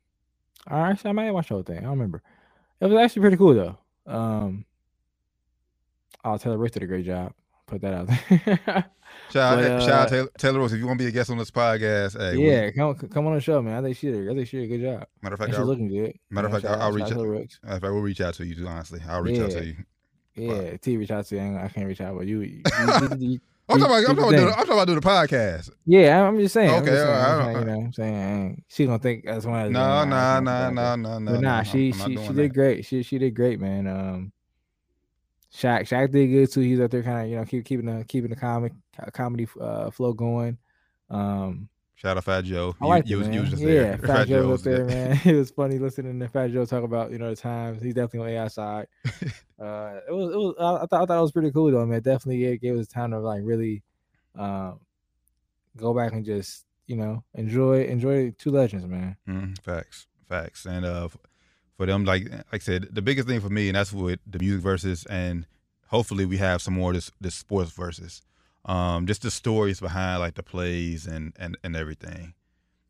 [0.69, 1.77] I actually I might have watched the whole thing.
[1.79, 2.21] I don't remember.
[2.79, 3.77] It was actually pretty cool though.
[4.11, 4.65] Um,
[6.23, 7.33] oh Taylor Rooks did a great job.
[7.67, 8.85] Put that out there.
[9.31, 10.73] Shout, But, out, shout uh, out Taylor, Taylor Rooks.
[10.73, 13.25] If you want to be a guest on this podcast, hey, we- yeah, come come
[13.27, 13.77] on the show, man.
[13.77, 14.29] I think she did.
[14.29, 15.07] I think she did a good job.
[15.23, 16.13] matter of fact, she's looking good.
[16.29, 18.67] matter of fact, I'll- I'll reach out matter of fact, we'll reach out to you.
[18.67, 19.75] Honestly, I'll reach out to you.
[20.35, 21.57] Yeah, T reach out to you.
[21.57, 22.61] I, can't reach out, but you, you-
[23.17, 23.39] you-
[23.69, 24.09] I'm talking about.
[24.09, 24.47] I'm talking doing.
[24.47, 25.69] I'm talking about doing the podcast.
[25.85, 26.71] yeah, I'm just saying.
[26.71, 29.25] I'm Okay, just saying, I'm right, saying, all you know, I'm saying she gonna think
[29.25, 29.65] that's one.
[29.67, 31.31] of No, no, no, no, no, no.
[31.31, 32.35] But nah, no, she I'm she she that.
[32.35, 32.85] did great.
[32.85, 33.87] She she did great, man.
[33.87, 34.31] Um,
[35.53, 36.61] Shaq Shaq did good too.
[36.61, 38.73] He's out there kind of you know keep keeping the keeping the comic
[39.13, 40.57] comedy uh, flow going.
[41.09, 41.69] Um,
[42.01, 42.73] Shout out Fat Joe.
[42.79, 43.97] I like you, was, you was just yeah, there.
[43.97, 45.19] Fat Joe was was up there, man.
[45.25, 47.81] it was funny listening to Fat Joe talk about you know the times.
[47.81, 48.87] He's definitely on AI side.
[49.05, 51.85] uh, it was it was I, I thought I thought it was pretty cool though,
[51.85, 52.01] man.
[52.01, 53.83] Definitely it gave us time to like really,
[54.37, 54.79] um,
[55.75, 59.17] go back and just you know enjoy enjoy two legends, man.
[59.27, 61.09] Mm, facts, facts, and uh,
[61.75, 64.39] for them, like like I said, the biggest thing for me, and that's with the
[64.39, 65.45] music verses, and
[65.87, 68.21] hopefully we have some more of this this sports verses,
[68.69, 72.33] um, just the stories behind like the plays and and and everything.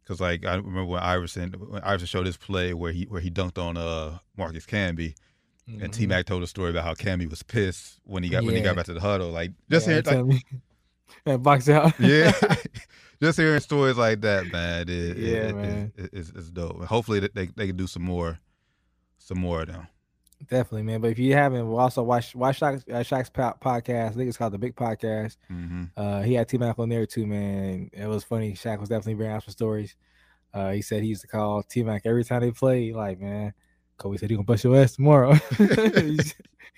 [0.08, 3.30] Cause like I remember when Iverson when Iverson showed this play where he where he
[3.30, 5.14] dunked on uh Marcus Camby,
[5.68, 8.56] and T Mac told a story about how Camby was pissed when he got when
[8.56, 8.78] he got Mm-hmm.
[8.78, 10.46] Back to the huddle, like just yeah, hearing like
[11.28, 11.94] and box out.
[12.00, 12.32] yeah,
[13.22, 14.90] just hearing stories like that, man.
[14.90, 15.94] It, it- Yeah, it- man.
[15.96, 16.84] it- it's, it's dope.
[16.86, 18.40] Hopefully, they they can do some more,
[19.20, 19.88] some more of them.
[20.48, 21.02] Definitely, man.
[21.02, 24.08] But if you haven't, we'll also watch watch Shaq's, uh, Shaq's podcast.
[24.08, 25.38] I think it's called the Big Podcast.
[25.48, 27.90] hmm Uh, he had T Mac on there too, man.
[27.92, 28.54] It was funny.
[28.54, 29.96] Shaq was definitely bringing out some stories.
[30.54, 32.96] Uh, he said he used to call T Mac every time they played.
[32.96, 33.54] Like, man,
[33.98, 35.34] Kobe said he gonna bust your ass tomorrow.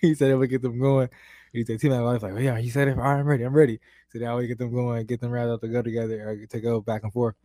[0.02, 1.10] he, said it would get them going.
[1.54, 2.98] He said T Mac was like, well, yeah, he said it.
[2.98, 3.44] All right, I'm ready.
[3.44, 3.80] I'm ready.
[4.10, 6.82] So that way get them going, get them rather to go together or to go
[6.82, 7.36] back and forth.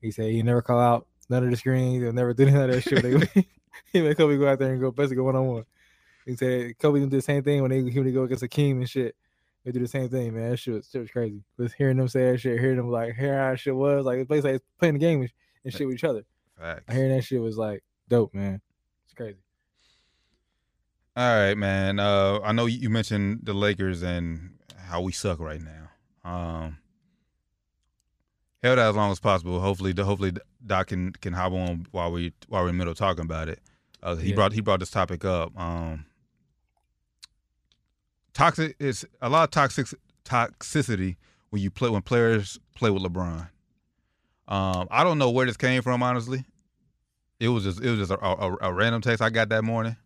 [0.00, 2.02] He said he never call out none of the screens.
[2.02, 3.46] He'll never do none of that shit.
[3.92, 5.64] He made Kobe go out there and go basically one on one.
[6.24, 8.88] He said Kobe did the same thing when they when they go against Hakeem and
[8.88, 9.14] shit.
[9.64, 10.50] They do the same thing, man.
[10.50, 11.42] That shit was, shit was crazy.
[11.58, 14.28] Just hearing them say that shit, hearing them like hearing how shit was, like it's
[14.28, 15.30] basically like playing the game and,
[15.64, 16.24] and shit with each other.
[16.58, 16.92] Facts.
[16.92, 18.60] Hearing that shit was like dope, man.
[19.04, 19.38] It's crazy.
[21.16, 21.98] All right, man.
[21.98, 26.30] Uh, I know you you mentioned the Lakers and how we suck right now.
[26.30, 26.78] Um,
[28.66, 29.60] held out as long as possible.
[29.60, 30.32] Hopefully, hopefully
[30.64, 33.60] Doc can can hop on while we while we're in middle talking about it.
[34.02, 34.34] Uh, he Yeah.
[34.34, 35.58] brought he brought this topic up.
[35.58, 36.04] Um,
[38.34, 39.86] toxic is a lot of toxic
[40.24, 41.16] toxicity
[41.50, 43.48] when you play when players play with LeBron.
[44.48, 46.44] Um, I don't know where this came from, honestly.
[47.40, 49.96] It was just it was just a, a, a random text I got that morning.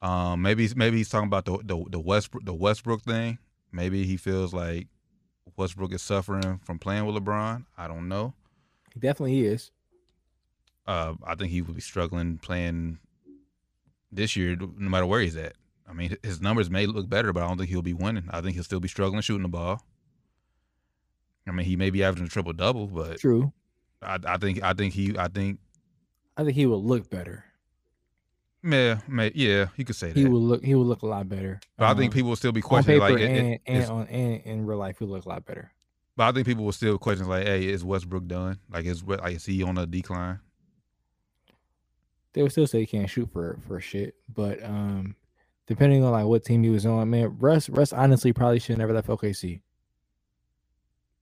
[0.00, 3.38] Um, maybe he's- maybe he's talking about the the the Westbrook the Westbrook thing.
[3.70, 4.88] Maybe he feels like
[5.56, 7.64] Westbrook is suffering from playing with LeBron.
[7.76, 8.34] I don't know.
[8.92, 9.70] He definitely is.
[10.86, 12.98] Uh, I think he will be struggling playing
[14.10, 15.54] this year, no matter where he's at.
[15.88, 18.24] I mean, his numbers may look better, but I don't think he'll be winning.
[18.30, 19.82] I think he'll still be struggling shooting the ball.
[21.46, 23.52] I mean, he may be averaging a triple double, but True.
[24.00, 25.58] I, I think I think he I think
[26.36, 27.44] I think he will look better.
[28.64, 30.16] Yeah, may, yeah, you could say that.
[30.16, 30.64] He will look.
[30.64, 31.60] He will look a lot better.
[31.76, 33.82] but I think Um, people will still be on questioning paper like, it- it- and
[33.82, 35.72] and on and in real life, he'll look a lot better.
[36.16, 38.58] But I think people will still question like, "Hey, is Westbrook done?
[38.70, 40.40] Like, is what like is he on a decline?"
[42.34, 45.16] They would still say he can't shoot for for shit, but um,
[45.66, 48.92] depending on like what team he was on, man, Russ Russ honestly probably should never
[48.92, 49.60] left OKC.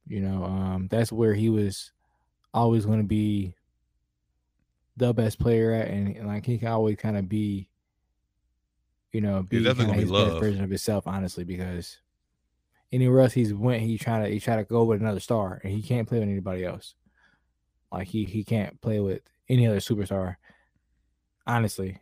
[0.06, 1.92] You know, um, that's where he was
[2.52, 3.54] always going to be
[5.00, 7.68] the best player at, and, and, like he can always kind of be,
[9.12, 11.98] you know, be He's definitely kinda gonna be best version of himself, honestly, because
[12.92, 15.72] anywhere else he's went, he trying to he try to go with another star, and
[15.72, 16.94] he can't play with anybody else.
[17.90, 20.36] Like he he can't play with any other superstar.
[21.46, 21.98] Honestly,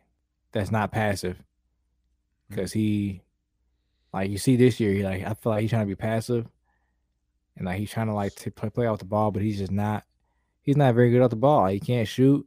[0.51, 1.37] that's not passive.
[1.37, 1.43] Hmm.
[2.49, 3.21] Because he,
[4.13, 6.47] like you see this year, he like I feel like he's trying to be passive,
[7.55, 9.71] and like he's trying to like to play, play off the ball, but he's just
[9.71, 10.03] not.
[10.61, 11.65] He's not very good off the ball.
[11.67, 12.45] He can't shoot.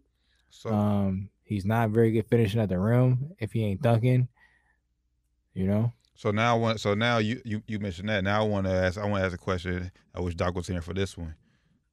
[0.55, 4.29] So Um, he's not very good finishing at the rim if he ain't dunking.
[5.55, 8.23] You know, so now want so now you you you mentioned that.
[8.23, 9.91] Now I want to ask I want to ask a question.
[10.15, 11.35] I wish Doc was here for this one.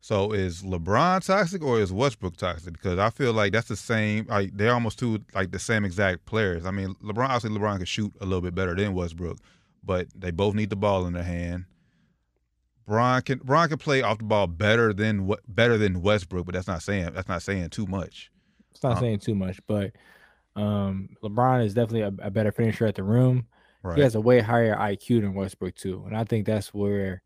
[0.02, 2.74] So is LeBron toxic or is Westbrook toxic?
[2.74, 4.28] Because I feel like that's the same.
[4.28, 6.66] Like they're almost two like the same exact players.
[6.66, 9.40] I mean, LeBron obviously LeBron can shoot a little bit better than Westbrook,
[9.84, 11.66] but they both need the ball in their hand.
[12.86, 16.56] Bron can Bron can play off the ball better than what better than Westbrook, but
[16.56, 18.32] that's not saying that's not saying too much.
[18.72, 19.92] It's not Uh, saying too much, but
[20.56, 23.46] um, LeBron is definitely a, a better finisher at the rim.
[23.82, 23.96] Right.
[23.98, 27.22] he has a way higher IQ than Westbrook too, and I think that's where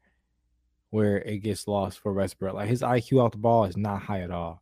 [0.91, 2.53] where it gets lost for Westbrook.
[2.53, 4.61] Like his IQ off the ball is not high at all.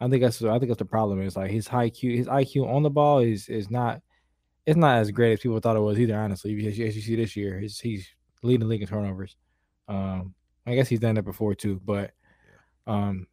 [0.00, 1.22] I think that's I think that's the problem.
[1.22, 4.02] Is like his high IQ his IQ on the ball is is not
[4.66, 6.16] it's not as great as people thought it was either.
[6.16, 8.08] Honestly, because as you see this year, he's he's
[8.42, 9.36] leading the league in turnovers.
[9.86, 10.34] Um,
[10.66, 12.10] I guess he's done that before too, but
[12.86, 13.26] um,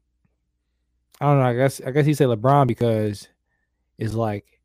[1.22, 1.46] I don't know.
[1.46, 3.28] I guess I guess he said LeBron because
[3.98, 4.60] it's like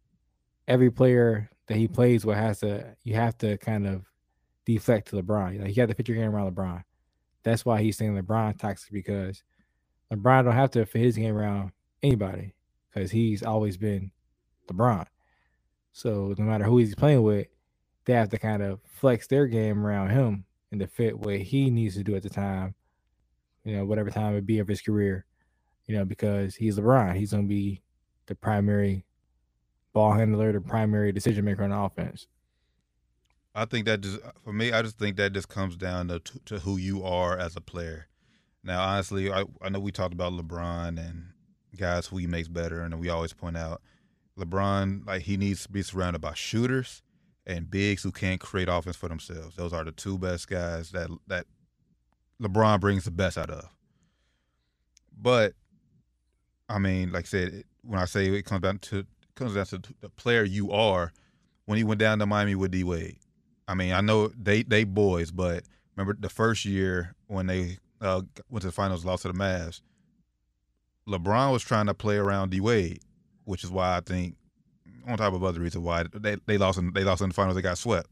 [0.67, 4.05] every player that he plays with has to you have to kind of
[4.67, 5.61] deflect to LeBron.
[5.61, 6.83] Like you have to fit your game around LeBron.
[7.43, 9.43] That's why he's saying LeBron toxic because
[10.13, 11.73] LeBron don't have to fit his game around
[12.03, 12.55] anybody
[12.93, 14.11] because he's always been
[14.71, 15.07] LeBron.
[15.93, 17.47] So no matter who he's playing with,
[18.05, 21.71] they have to kind of flex their game around him and to fit what he
[21.71, 22.75] needs to do at the time,
[23.65, 25.27] you know, whatever time it be of his career,
[25.91, 27.17] you know, because he's LeBron.
[27.17, 27.83] He's gonna be
[28.27, 29.05] the primary
[29.93, 32.29] ball handler, the primary decision maker on offense.
[33.57, 36.61] I think that just for me, I just think that just comes down to to
[36.61, 38.07] who you are as a player.
[38.63, 41.33] Now, honestly, I, I know we talked about LeBron and
[41.77, 43.83] guys who he makes better, and we always point out
[44.39, 47.03] LeBron like he needs to be surrounded by shooters
[47.45, 49.57] and bigs who can't create offense for themselves.
[49.57, 51.47] Those are the two best guys that that
[52.41, 53.69] LeBron brings the best out of.
[55.21, 55.55] But
[56.71, 59.05] I mean, like I said, when I say it comes down to
[59.35, 61.13] comes down to the player you are,
[61.67, 63.19] when he went down to Miami with D Wade.
[63.67, 65.65] I mean, I know they they boys, but
[65.97, 69.81] remember the first year when they uh, went to the finals, lost to the Mavs.
[71.09, 73.01] LeBron was trying to play around D Wade,
[73.45, 74.37] which is why I think,
[75.07, 77.57] on top of other reasons why they they lost in they lost in the finals,
[77.57, 78.09] they got swept.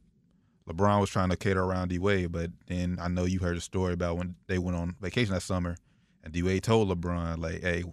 [0.69, 3.61] LeBron was trying to cater around D Wade, but then I know you heard a
[3.61, 5.77] story about when they went on vacation that summer,
[6.25, 7.85] and D Wade told LeBron like, "Hey,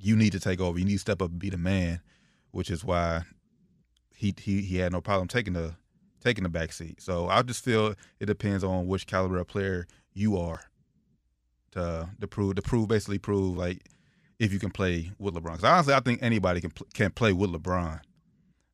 [0.00, 0.78] you need to take over.
[0.78, 2.00] You need to step up and be the man,"
[2.52, 3.22] which is why
[4.16, 5.74] he he he had no problem taking the
[6.20, 7.00] taking the back seat.
[7.00, 10.60] So I just feel it depends on which caliber of player you are
[11.72, 13.88] to to prove to prove basically prove like
[14.38, 15.52] if you can play with LeBron.
[15.52, 18.00] Because honestly, I think anybody can can play with LeBron,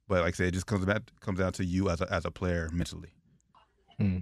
[0.08, 2.24] but like I said, it just comes back comes down to you as a as
[2.24, 3.10] a player mentally.
[3.98, 4.18] Hmm.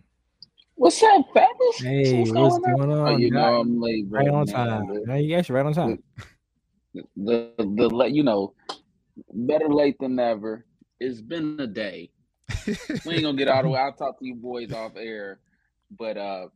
[0.77, 1.49] What's up, fellas?
[1.79, 2.91] Hey, what's, what's going on?
[2.91, 3.31] going Oh, you Doc?
[3.31, 4.87] know I'm late, Right on now, time.
[4.87, 6.03] but No, you actually right on time.
[7.17, 8.55] The the le- you know,
[9.33, 10.65] better late than never.
[11.01, 12.11] It's been a day.
[13.05, 13.81] We ain't gonna get all the way.
[13.81, 15.41] I'll talk to you boys off air,
[15.99, 16.47] but uh,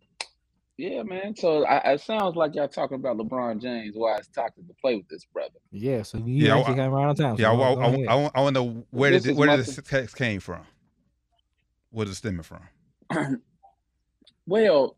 [0.77, 1.35] yeah, man.
[1.35, 3.95] So I, it sounds like y'all talking about LeBron James.
[3.97, 5.59] Why it's toxic to play with this brother.
[5.73, 7.37] Yeah, so you Yeah, I- came right on time.
[7.37, 7.87] So yeah, I, go- I, I.
[7.87, 10.17] I, want- I want to know where This did it, is where did this text
[10.17, 10.61] came from?
[11.91, 12.63] Where did it stemming from?
[14.47, 14.97] Well,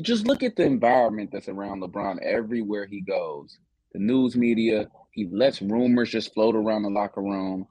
[0.00, 3.58] just look at the environment that's around LeBron everywhere he goes.
[3.92, 7.66] The news media, he lets rumors just float around the locker room.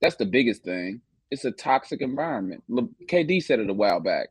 [0.00, 1.00] That's the biggest thing.
[1.30, 2.62] It's a toxic environment.
[2.68, 4.28] Le- KD said it a while back.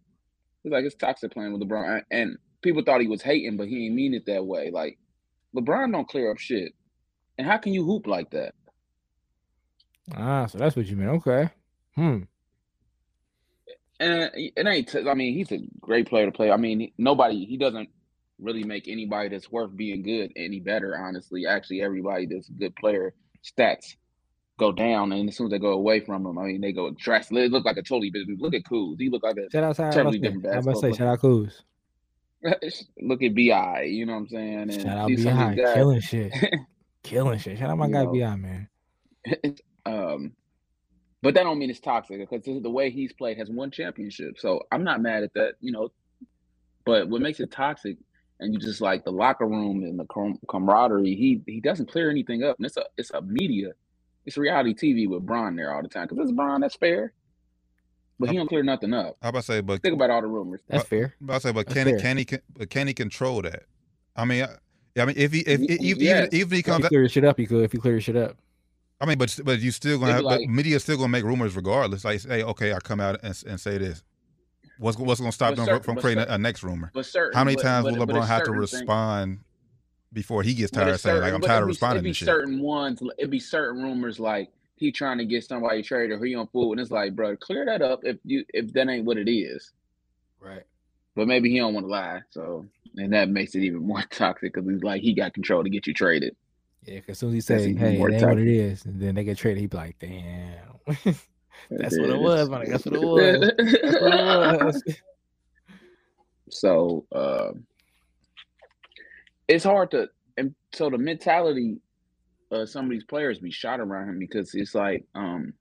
[0.63, 2.03] He's like, it's toxic playing with LeBron.
[2.11, 4.72] And people thought he was hating, but he didn't mean it that way.
[4.72, 4.97] Like,
[5.55, 6.74] LeBron don't clear up shit.
[7.38, 8.53] And how can you hoop like that?
[10.15, 11.09] Ah, so that's what you mean.
[11.09, 11.49] Okay.
[11.95, 12.20] Hmm.
[13.99, 14.88] And it ain't.
[14.89, 16.51] T- I mean, he's a great player to play.
[16.51, 17.45] I mean, nobody.
[17.45, 17.89] He doesn't
[18.40, 20.98] really make anybody that's worth being good any better.
[20.98, 23.14] Honestly, actually, everybody that's a good player
[23.44, 23.96] stats
[24.58, 26.92] go down, and as soon as they go away from him, I mean, they go
[26.92, 27.44] drastically.
[27.44, 28.42] It look like a totally different.
[28.42, 28.96] Look at Kuz.
[29.00, 29.50] He look like a.
[29.52, 31.54] Shout out, shout out, Totally I different am about to say, shout out, Kuz.
[33.02, 33.84] look at Bi.
[33.84, 34.60] You know what I'm saying?
[34.60, 36.34] And Shout out, Bi, killing shit,
[37.04, 37.58] killing shit.
[37.58, 38.12] Shout out my You guy, know.
[38.14, 38.70] Bi, man.
[39.86, 40.34] um,
[41.22, 44.38] but that don't mean it's toxic because the way he's played has won championship.
[44.38, 45.90] So I'm not mad at that, you know.
[46.86, 47.98] But what makes it toxic,
[48.40, 52.10] and you just like the locker room and the com- camaraderie, he he doesn't clear
[52.10, 53.72] anything up, and it's a it's a media,
[54.26, 56.62] it's reality TV with Bron there all the time because it's Bron.
[56.62, 57.14] That's fair,
[58.20, 59.18] but he don't clear nothing up.
[59.22, 60.62] How about say, but Think about all the rumors.
[60.68, 61.16] That's fair.
[61.30, 62.00] I say, but That's can he fair.
[62.02, 63.64] can he can, but can he control that?
[64.16, 66.30] I mean, I, I mean, if he if, Y- if even yes.
[66.32, 67.64] even if he If comes, you clear your shit up, he could.
[67.64, 68.38] If he clear your shit up,
[69.00, 71.56] I mean, but but you still gonna have be but media still gonna make rumors
[71.56, 72.04] regardless.
[72.06, 74.04] Like, hey, okay, I come out and, and say this.
[74.80, 76.91] What's what's gonna stop But them certain- from creating a, certain- a next rumor?
[76.93, 79.39] But certain, How many but- times but- will but LeBron have to certain things- respond
[80.13, 82.25] before he gets tired of saying like I'm tired of responding It'd be to shit?
[82.28, 83.01] certain ones.
[83.17, 86.71] It'd be certain rumors like he trying to get somebody traded or he on fool,
[86.71, 89.71] and it's like, bro, clear that up if you if that ain't what it is.
[90.39, 90.63] right?
[91.15, 92.65] But maybe he don't want to lie, so
[92.95, 95.88] and that makes it even more toxic because he's like he got control to get
[95.88, 96.36] you traded.
[96.86, 98.47] Yeah, because as soon as he says, say, even "Hey, it more ain't what it
[98.47, 100.59] is," and then they get traded, He'd be like, "Damn,
[101.70, 102.70] that's what it was, man.
[102.70, 103.51] That's what it was.
[103.58, 104.84] That's what it was."
[106.49, 107.66] so um,
[109.47, 111.78] it's hard to and so the mentality
[112.51, 115.53] of some of these players be shot around him because it's like um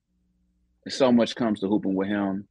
[0.89, 2.47] so much comes to hooping with him.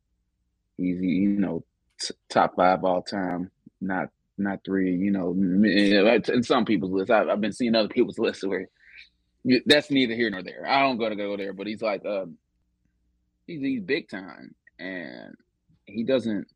[0.78, 1.64] He's you know
[2.02, 4.96] t- top five all time, not not three.
[4.96, 5.32] You know,
[6.34, 8.68] in some people's list, I've, I've been seeing other people's lists where
[9.66, 10.66] that's neither here nor there.
[10.68, 12.38] I don't gotta go there, but he's like, um,
[13.48, 15.36] he's he's big time, and
[15.86, 16.48] he doesn't.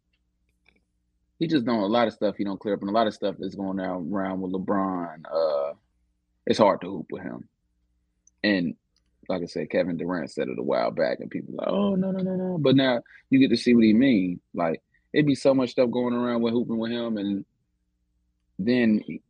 [1.38, 3.14] He just don't a lot of stuff he don't clear up, and a lot of
[3.14, 5.24] stuff that's going around with LeBron.
[5.32, 5.74] Uh,
[6.46, 7.48] it's hard to hoop with him,
[8.44, 8.76] and
[9.30, 12.12] like I said, Kevin Durant said it a while back, and people like, oh no
[12.12, 12.58] no no no.
[12.58, 14.42] But now you get to see what he mean.
[14.54, 14.82] Like
[15.14, 17.46] it'd be so much stuff going around with hooping with him, and
[18.60, 19.22] then, he,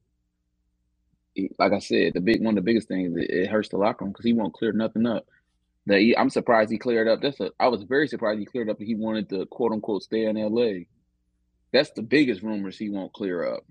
[1.35, 3.77] he, like I said, the big one of the biggest things it, it hurts the
[3.77, 5.27] locker room because he won't clear nothing up.
[5.89, 7.19] That he, I'm surprised he cleared up.
[7.19, 10.03] That's a, I was very surprised he cleared up that he wanted to quote unquote
[10.03, 10.87] stay in L.A.
[11.73, 13.63] That's the biggest rumors he won't clear up.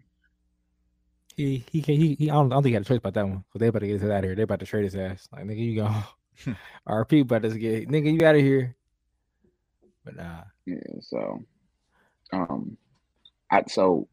[1.37, 3.14] He he can he, he I, don't, I don't think he had a choice about
[3.14, 3.45] that one.
[3.53, 4.35] But they about to get his out of here.
[4.35, 5.29] They about to trade his ass.
[5.31, 6.55] Like nigga, you go.
[6.89, 8.75] RP about to get nigga, you out of here.
[10.05, 10.43] But nah.
[10.66, 11.45] Yeah, so
[12.33, 12.77] um
[13.49, 14.09] I so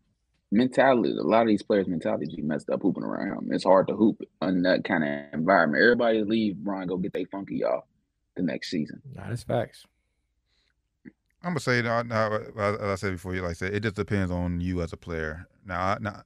[0.51, 3.47] mentality a lot of these players' mentality messed up hooping around.
[3.49, 5.81] It's hard to hoop in that kind of environment.
[5.81, 7.85] Everybody leave Brian go get they funky y'all
[8.35, 9.01] the next season.
[9.13, 9.85] Nah, that's facts.
[11.41, 14.31] I'm gonna say now, now as I said before, like I said, it just depends
[14.31, 15.47] on you as a player.
[15.65, 16.23] Now, now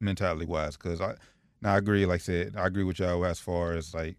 [0.00, 1.16] mentality wise, because I
[1.60, 2.06] now I agree.
[2.06, 4.16] Like I said, I agree with y'all as far as like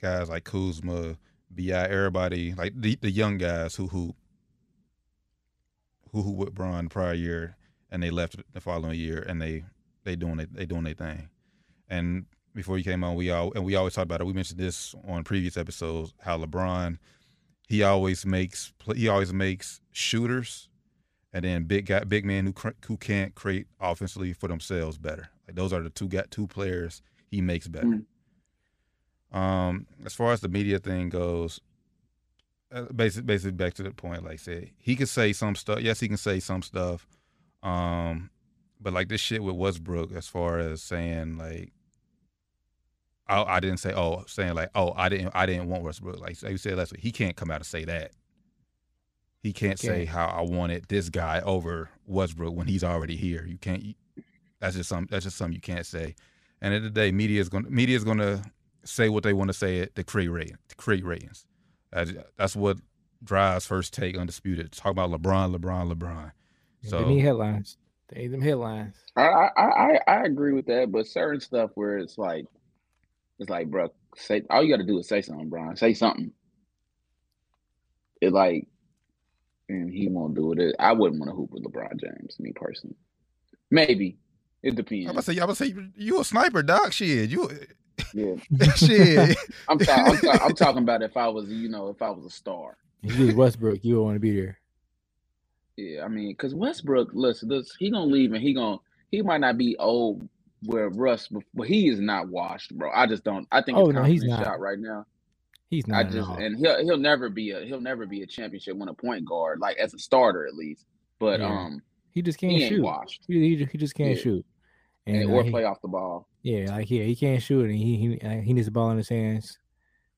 [0.00, 1.16] guys like Kuzma,
[1.50, 4.14] Bi, everybody like the the young guys who who
[6.12, 7.56] who who with Bron prior year
[7.90, 9.64] and they left the following year and they
[10.04, 11.28] they doing it they doing their thing.
[11.88, 14.26] And before you came on, we all and we always talk about it.
[14.26, 16.98] We mentioned this on previous episodes how LeBron
[17.68, 20.68] he always makes he always makes shooters
[21.32, 22.54] and then big guy big man who
[22.86, 25.28] who can't create offensively for themselves better.
[25.46, 27.86] Like those are the two got two players he makes better.
[27.86, 29.36] Mm-hmm.
[29.36, 31.60] Um, as far as the media thing goes,
[32.94, 35.80] basically, basically back to the point, like I said, he can say some stuff.
[35.80, 37.06] Yes, he can say some stuff.
[37.62, 38.30] Um,
[38.80, 41.72] but like this shit with Westbrook, as far as saying like,
[43.26, 46.20] I, I didn't say oh, saying like oh, I didn't I didn't want Westbrook.
[46.20, 48.12] Like you said last week, he can't come out and say that.
[49.42, 49.88] He can't okay.
[49.88, 53.44] say how I wanted this guy over Westbrook when he's already here.
[53.46, 53.82] You can't.
[53.82, 53.94] You,
[54.58, 55.06] That's just some.
[55.10, 56.14] That's just something you can't say.
[56.62, 57.66] And at the, the day, media is going.
[57.68, 58.42] Media is going to
[58.84, 60.58] say what they want to say to create ratings.
[60.68, 61.46] To create ratings.
[62.36, 62.78] That's what
[63.22, 64.72] drives first take undisputed.
[64.72, 66.32] Talk about LeBron, LeBron, LeBron.
[66.82, 67.76] So they need headlines.
[68.08, 68.96] They need them headlines.
[69.16, 72.46] I, I I I agree with that, but certain stuff where it's like,
[73.38, 75.76] it's like, bro, say all you got to do is say something, Brian.
[75.76, 76.32] Say something.
[78.20, 78.68] It like,
[79.68, 80.76] and he won't do it.
[80.78, 82.96] I wouldn't want to hoop with LeBron James, me personally.
[83.70, 84.18] Maybe
[84.62, 85.08] it depends.
[85.08, 86.92] I'm gonna say, I'm gonna say, you a sniper, doc.
[86.92, 87.50] Shit, you
[88.12, 88.34] yeah.
[88.76, 89.36] Shit.
[89.68, 92.24] I'm, ta- I'm, ta- I'm, talking about if I was, you know, if I was
[92.24, 92.76] a star.
[93.02, 94.58] If you was Westbrook, you would want to be there.
[95.76, 98.78] Yeah, I mean, because Westbrook, listen, this, he gonna leave and he gonna
[99.10, 100.28] he might not be old
[100.64, 102.90] where Russ, but he is not washed, bro.
[102.94, 103.46] I just don't.
[103.52, 104.44] I think oh, no, he's not.
[104.44, 105.06] shot right now.
[105.70, 106.06] He's not.
[106.06, 108.94] I just and he'll he'll never be a he'll never be a championship win a
[108.94, 110.86] point guard like as a starter at least.
[111.18, 111.46] But yeah.
[111.46, 112.82] um, he just can't he shoot.
[112.82, 113.24] Washed.
[113.26, 114.22] He, he, he just can't yeah.
[114.22, 114.46] shoot.
[115.06, 116.28] And, and or uh, play off the ball.
[116.42, 118.96] Yeah, like yeah, he can't shoot, and he he uh, he needs the ball in
[118.96, 119.58] his hands.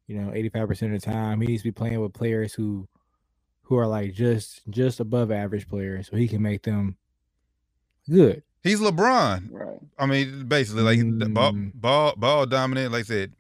[0.06, 2.52] You know, eighty five percent of the time, he needs to be playing with players
[2.52, 2.88] who
[3.62, 6.96] who are like just just above average players, so he can make them
[8.08, 8.42] good.
[8.66, 9.78] He's LeBron, right?
[9.98, 11.32] I mean, basically, like mm.
[11.32, 12.92] ball, ball ball dominant.
[12.92, 13.32] Like I said,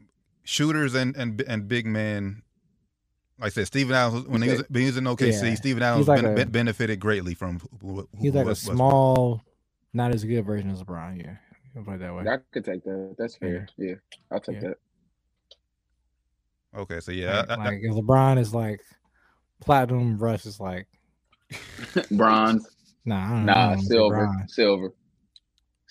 [0.44, 2.42] shooters and and and big man.
[3.38, 5.54] Like I said, Steven Adams when he was, when he was in OKC, yeah.
[5.56, 7.60] Steven Adams like ben, a, benefited greatly from.
[7.82, 9.42] Who, who, he's like a small,
[9.92, 11.22] not as good version of LeBron.
[11.22, 11.36] Yeah,
[11.76, 12.24] I'll put it that way.
[12.28, 13.16] I could take that.
[13.18, 13.68] That's fair.
[13.76, 13.94] Yeah, yeah
[14.30, 14.68] I'll take yeah.
[14.68, 14.78] that.
[16.76, 18.80] Okay, so yeah, like, I, I, like LeBron is like
[19.60, 20.86] platinum, Russ is like
[22.12, 22.68] bronze.
[23.04, 24.92] Nah, nah, know, silver, silver,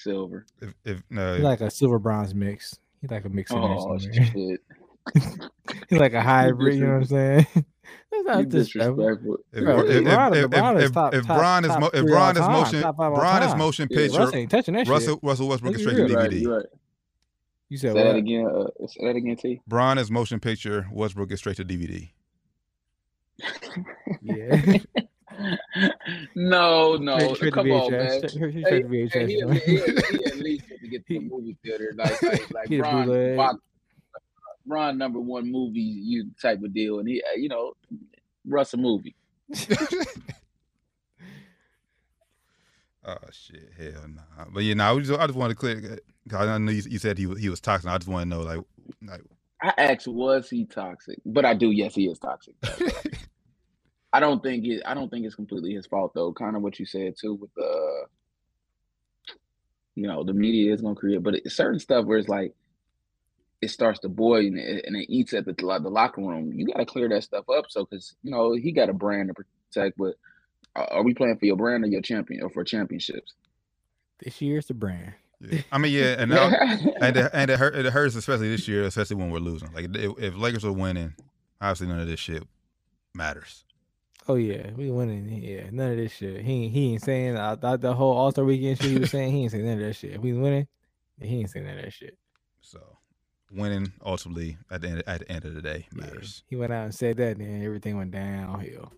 [0.06, 0.46] silver.
[0.62, 2.80] If, if no, like a silver bronze mix.
[3.02, 3.52] He like a mix.
[3.52, 4.62] Oh shit.
[5.14, 5.40] He's
[6.00, 6.76] like a hybrid.
[6.76, 7.48] You know what I'm saying?
[8.12, 9.38] That's not disrespectful.
[9.52, 14.74] If, if, Bron is if Bron is motion Bron is motion picture, Russ ain't touching
[14.76, 15.24] that Russell, shit.
[15.24, 16.48] Russell Westbrook is straight to DVD.
[16.48, 16.66] Right, right.
[17.70, 18.48] You said say that again.
[18.48, 19.62] Uh, say that again, T.
[19.68, 20.88] Bron is motion picture.
[20.92, 22.10] Westbrook is straight to DVD.
[24.22, 24.78] yeah.
[26.36, 27.36] no, no.
[27.36, 28.22] Come on, man.
[28.24, 31.58] He, hey, VHS, hey, he, he, he, he at least to get to the movie
[31.64, 31.94] theater.
[31.96, 33.60] Like, like, like Ron, Ron,
[34.66, 37.00] Ron, number one movie, you type of deal.
[37.00, 37.74] And he, uh, you know,
[38.46, 39.16] Russ a movie.
[43.06, 44.08] oh shit, hell!
[44.08, 44.46] Nah.
[44.52, 46.00] But yeah, nah, I just, I just wanted to clear.
[46.28, 47.90] Cause I know you, you said he was he was toxic.
[47.90, 48.60] I just want to know, like,
[49.04, 49.22] like
[49.62, 51.20] I asked, was he toxic?
[51.26, 51.72] But I do.
[51.72, 52.56] Yes, he is toxic.
[54.16, 54.82] I don't think it.
[54.86, 56.32] I don't think it's completely his fault though.
[56.32, 58.06] Kind of what you said too with the,
[59.96, 62.54] you know, the media is gonna create, but it's certain stuff where it's like
[63.62, 66.54] it starts to boil and it, and it eats at the the locker room.
[66.54, 67.66] You got to clear that stuff up.
[67.68, 70.16] So because you know he got a brand to protect, but
[70.78, 73.34] are we playing for your brand or your champion or for championships?
[74.24, 75.14] This year's the brand.
[75.42, 75.62] Yeah.
[75.74, 76.48] I mean, yeah, and now,
[77.02, 79.74] and it, and it, hurt, it hurts especially this year, especially when we're losing.
[79.74, 81.16] Like if, if Lakers are winning,
[81.60, 82.44] obviously none of this shit
[83.14, 83.66] matters.
[84.28, 85.30] Oh yeah, we winning.
[85.44, 86.42] Yeah, none of this shit.
[86.42, 87.38] He he ain't saying.
[87.38, 89.32] I thought the whole All Star Weekend shit he was saying.
[89.32, 90.14] He ain't saying none of that shit.
[90.14, 90.68] If we winning,
[91.22, 92.18] he ain't saying none of that shit.
[92.62, 92.80] So
[93.52, 96.44] winning ultimately at the end at the end of the day matters.
[96.46, 98.92] Yeah, he went out and said that, and everything went downhill.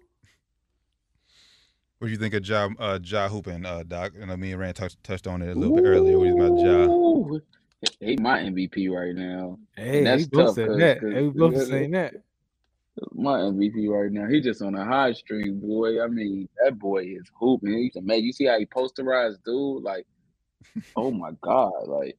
[1.99, 4.13] What do you think of Ja uh, Ja hooping, uh, Doc?
[4.21, 6.17] I know me and Rand touched touched on it a little Ooh, bit earlier.
[6.17, 7.39] What do you think about Ja?
[7.99, 9.57] He my MVP right now.
[9.75, 10.99] Hey, that's we both saying that.
[11.01, 12.13] Hey, we both saying that.
[13.13, 14.27] My MVP right now.
[14.27, 16.01] He just on a high stream, boy.
[16.03, 17.77] I mean, that boy is hooping.
[17.77, 18.25] He's amazing.
[18.25, 19.83] You see how he posterized dude?
[19.83, 20.05] Like,
[20.95, 21.87] oh my God.
[21.87, 22.17] Like,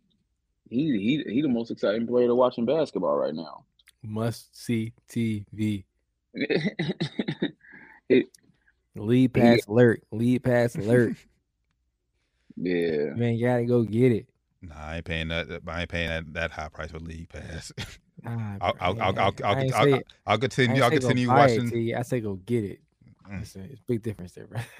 [0.70, 3.64] he he he the most exciting player to watch in basketball right now.
[4.02, 5.84] Must see TV.
[6.34, 8.26] it,
[8.94, 9.72] Lead pass yeah.
[9.72, 10.02] alert.
[10.12, 11.16] Lead pass alert.
[12.56, 13.14] yeah.
[13.14, 14.26] Man, you gotta go get it.
[14.60, 15.60] Nah, I ain't paying that.
[15.66, 17.72] I ain't paying that, that high price for league pass.
[18.22, 20.82] Nah, I'll, I'll, I'll, I'll, I'll, I'll, I'll continue.
[20.82, 21.88] I'll continue watching.
[21.88, 22.80] It, I say go get it.
[23.30, 23.42] Mm.
[23.42, 24.60] It's, a, it's a big difference there, bro.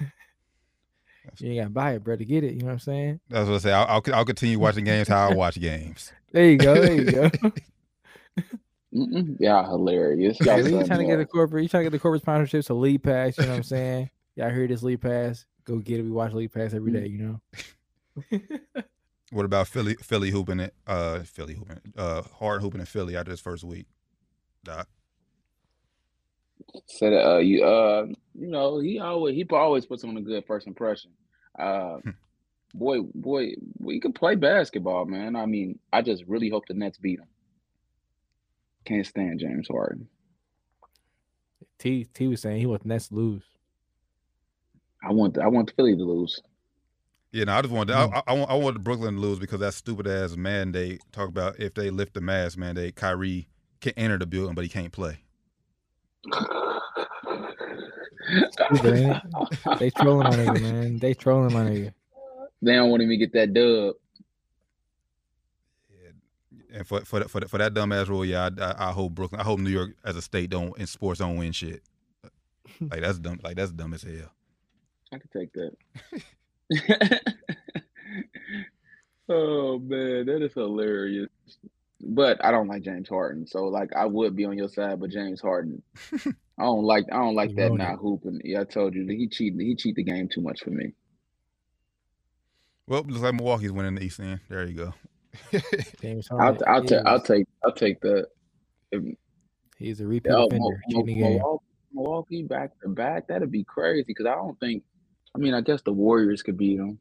[1.37, 2.53] you ain't gotta buy it, bro, to get it.
[2.53, 3.19] You know what I'm saying?
[3.29, 3.71] That's what I say.
[3.71, 6.11] I'll, I'll, I'll continue watching games how I watch games.
[6.31, 6.75] There you go.
[6.75, 7.31] There you go.
[9.39, 10.37] yeah, hilarious.
[10.39, 11.63] Yeah, you trying to get the corporate?
[11.63, 13.35] You trying to get the corporate sponsorships to lead pass?
[13.39, 14.11] You know what I'm saying?
[14.35, 15.45] Y'all heard this lead pass?
[15.63, 16.03] Go get it.
[16.03, 17.07] We watch lead pass every day.
[17.07, 18.41] You know.
[19.31, 19.95] What about Philly?
[19.95, 20.73] Philly hooping it.
[20.87, 21.79] Uh, Philly hooping.
[21.97, 23.87] Uh, hard hooping in Philly after this first week.
[24.63, 24.87] Doc.
[26.85, 28.05] Said uh, you uh,
[28.35, 31.11] you know, he always he always puts on a good first impression.
[31.57, 32.09] Uh, hmm.
[32.73, 35.35] boy, boy, we can play basketball, man.
[35.35, 37.27] I mean, I just really hope the Nets beat him.
[38.85, 40.07] Can't stand James Harden.
[41.79, 43.43] T T was saying he wants Nets lose.
[45.03, 46.41] I want I want Philly to lose.
[47.31, 47.93] Yeah, no, I just want mm.
[47.93, 51.59] I, I, want I want Brooklyn to lose because that stupid ass mandate talk about
[51.59, 53.47] if they lift the mask mandate, Kyrie
[53.81, 55.19] can enter the building but he can't play.
[59.79, 60.97] they trolling on you, man.
[60.97, 61.91] They trolling on you.
[62.61, 63.95] They don't want him to get that dub.
[66.71, 69.59] And for for for, for that dumbass rule, yeah, I, I, hope Brooklyn, I hope
[69.59, 71.81] New York as a state don't in sports don't win shit.
[72.79, 73.39] Like that's dumb.
[73.43, 74.31] Like that's dumb as hell.
[75.11, 75.71] I could take that.
[79.29, 81.29] oh man, that is hilarious.
[82.01, 85.09] But I don't like James Harden, so like I would be on your side, but
[85.09, 85.81] James Harden,
[86.13, 88.41] I don't like I don't like that not hooping.
[88.43, 89.59] Yeah, I told you that he cheated.
[89.59, 90.93] He cheat the game too much for me.
[92.87, 94.39] Well, looks like Milwaukee's winning the East End.
[94.49, 94.93] There you go.
[96.01, 96.63] James Harden.
[96.65, 98.27] I'll, I'll, ta- I'll take I'll take that.
[99.77, 100.81] He's a repeat offender.
[100.87, 101.41] Milwaukee,
[101.93, 103.27] Milwaukee back to back.
[103.27, 104.83] That'd be crazy because I don't think
[105.35, 106.99] I mean, I guess the Warriors could beat them.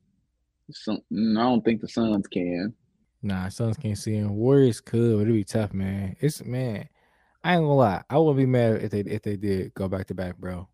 [0.71, 2.75] Mm, Some, I don't think the Suns can.
[3.23, 4.37] Nah, Suns can't see them.
[4.37, 6.17] Warriors could, but it'd be tough, man.
[6.21, 6.89] It's man.
[7.43, 8.03] I ain't gonna lie.
[8.11, 10.69] I wouldn't be mad if they if they did go back to back, bro.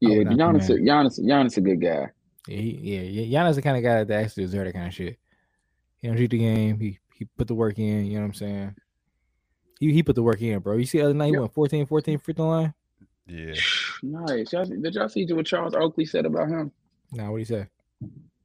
[0.00, 2.08] Yeah, Giannis, Giannis, Giannis, a good guy.
[2.46, 5.18] Yeah, he, yeah, Giannis the kind of guy that actually deserves that kind of shit.
[6.00, 6.78] He don't cheat the game.
[6.78, 8.06] He he put the work in.
[8.06, 8.76] You know what I'm saying?
[9.80, 10.76] He he put the work in, bro.
[10.76, 12.74] You see the other night he went 14, 14 free throw line.
[13.26, 13.54] Yeah.
[14.02, 14.52] Nice.
[14.52, 16.70] Y'all, did y'all see what Charles Oakley said about him?
[17.12, 17.66] Nah, what he say?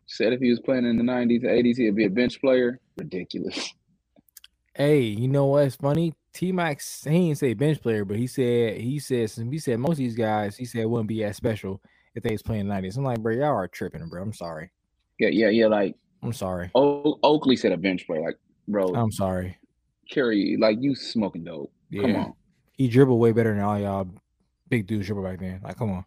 [0.08, 2.80] Said if he was playing in the 90s, 80s, he'd be a bench player.
[2.98, 3.74] Ridiculous.
[4.74, 6.14] Hey, you know what's funny?
[6.34, 9.98] T-Mac, he didn't say bench player, but he said he said he said most of
[9.98, 11.82] these guys he said wouldn't be as special
[12.16, 12.98] if they was playing 90s.
[12.98, 14.22] I'm like, bro, y'all are tripping, bro.
[14.22, 14.72] I'm sorry.
[15.20, 15.68] Yeah, yeah, yeah.
[15.68, 16.72] Like, I'm sorry.
[16.76, 18.22] O- Oakley said a bench player.
[18.22, 19.58] Like, bro, I'm sorry.
[20.10, 21.72] Kerry, like you smoking dope.
[21.90, 22.04] Yeah.
[22.04, 22.34] Come on.
[22.74, 24.08] He dribbled way better than all y'all
[24.70, 25.62] big dude dribble back then.
[25.64, 26.06] Like, come on,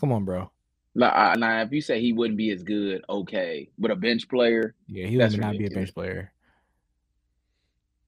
[0.00, 0.50] come on, bro.
[0.94, 4.74] Now, now, if you say he wouldn't be as good, okay, but a bench player,
[4.86, 6.32] yeah, he would not be a bench player.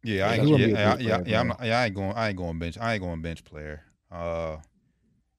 [0.05, 2.36] Yeah, I ain't, yeah, yeah, yeah, yeah, I'm not, yeah, I ain't going, I ain't
[2.36, 3.82] going bench, I ain't going bench player.
[4.11, 4.59] Uh,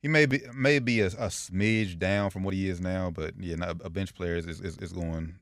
[0.02, 3.56] he may be, maybe a, a smidge down from what he is now, but yeah,
[3.56, 5.36] not, a bench player is is, is going.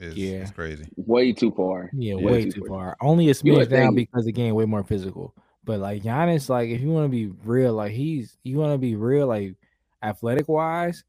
[0.00, 0.86] Is, yeah, it's crazy.
[0.96, 1.88] Way too far.
[1.92, 2.96] Yeah, yeah way, too far.
[2.96, 2.96] far.
[3.00, 5.32] Only a smidge down because the game way more physical.
[5.64, 8.78] But like Giannis, like if you want to be real, like he's you want to
[8.78, 9.54] be real, like
[10.02, 11.04] athletic wise,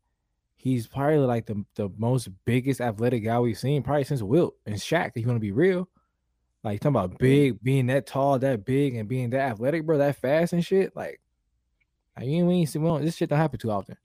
[0.56, 4.76] he's probably like the the most biggest athletic guy we've seen probably since Wilt and
[4.76, 5.12] Shaq.
[5.16, 5.90] If you want to be real,
[6.64, 10.18] like talking about big, being that tall, that big, and being that athletic, bro, that
[10.18, 10.96] fast and shit.
[10.96, 11.20] Like
[12.16, 13.98] Like, you ain't see, we don't, this shit don't happen too often.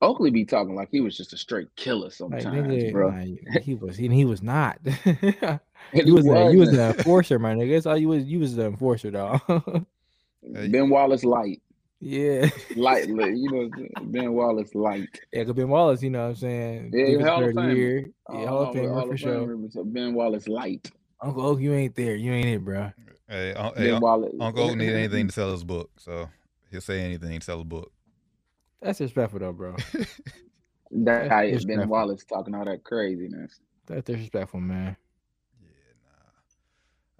[0.00, 3.08] Oakley be talking like he was just a straight killer Like, sometimes, nigga, bro.
[3.08, 4.78] like, he was, he, he was not.
[5.92, 6.76] And you was, a, you was wasn't.
[6.76, 7.74] the enforcer, my nigga.
[7.74, 8.24] That's all you was.
[8.24, 9.40] You was the enforcer, dog.
[10.42, 11.62] Ben Wallace light,
[12.00, 13.70] yeah, light, you know,
[14.02, 15.08] Ben Wallace light.
[15.32, 15.44] yeah.
[15.44, 16.90] Cause Ben Wallace, you know what I'm saying?
[16.92, 17.76] Yeah, Defensive Hall of player of Famer.
[17.76, 18.10] year.
[18.32, 19.46] Yeah, Hall of Famer for of sure.
[19.46, 20.90] Famer, Ben Wallace light.
[21.20, 22.16] Uncle Oak, you ain't there.
[22.16, 22.90] You ain't it, bro.
[23.28, 26.28] Hey, hey, Ben Un- Uncle Oak need anything to sell his book, so
[26.72, 27.92] he'll say anything to sell a book.
[28.80, 29.76] That's disrespectful, though, bro.
[30.90, 31.88] That guy is Ben.
[31.88, 33.60] Wallace talking all that craziness.
[33.86, 34.96] That's disrespectful, man.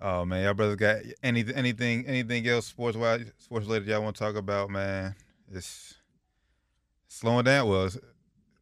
[0.03, 0.21] Yeah, nah.
[0.21, 4.17] Oh man, y'all brothers got anything, anything, anything else sports wise, sports related y'all want
[4.17, 5.15] to talk about, man?
[5.53, 5.95] It's
[7.09, 7.69] slowing down.
[7.69, 7.99] Well, it's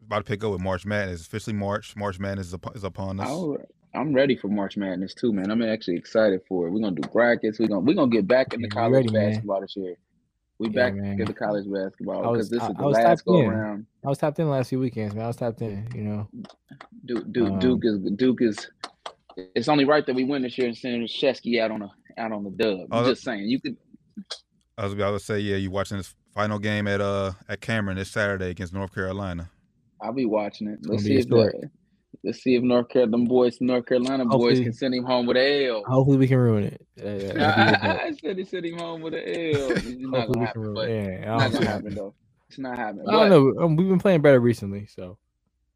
[0.05, 1.21] about to pick up with March Madness.
[1.21, 1.95] It's officially March.
[1.97, 3.29] March Madness is, up, is upon us.
[3.29, 3.59] I'll-
[3.93, 5.51] I'm ready for March Madness too, man.
[5.51, 6.71] I'm actually excited for it.
[6.71, 7.59] We're gonna do brackets.
[7.59, 9.31] We're gonna we're gonna get back into Yeah, college ready, man.
[9.31, 9.97] basketball this year.
[10.61, 11.21] We Yeah, back man.
[11.21, 13.41] into college basketball I was- because this I- is the I was last tapped go
[13.41, 13.47] in.
[13.51, 13.87] around.
[14.05, 15.25] I was tapped in the last few weekends, man.
[15.25, 15.89] I was tapped in.
[15.93, 16.29] You know,
[17.05, 18.71] Duke, Duke, Um, Duke is Duke is.
[19.55, 22.33] It's only right that we win this year and send Shesky out on a out
[22.33, 22.89] on the dub.
[22.93, 23.77] I'm that- just saying, you could.
[24.79, 27.97] I was about to say, yeah, you watching this final game at uh at Cameron
[27.97, 29.51] this Saturday against North Carolina.
[30.01, 30.79] I'll be watching it.
[30.85, 31.69] Let's see if the,
[32.25, 35.37] let's see if North Carolina, them boys, North Carolina boys, can send him home with
[35.37, 35.83] a L.
[35.87, 36.87] hopefully we can ruin it.
[36.97, 37.41] That'd be.
[37.43, 39.19] I said he sent him home with a
[39.55, 39.71] L.
[39.73, 41.21] It's not Hopefully gonna we can happen, ruin but it.
[41.21, 42.15] Yeah, it's don't gonna happen though.
[42.49, 43.09] It's not happening.
[43.09, 43.63] I don't know.
[43.65, 45.19] Um, we've been playing better recently, so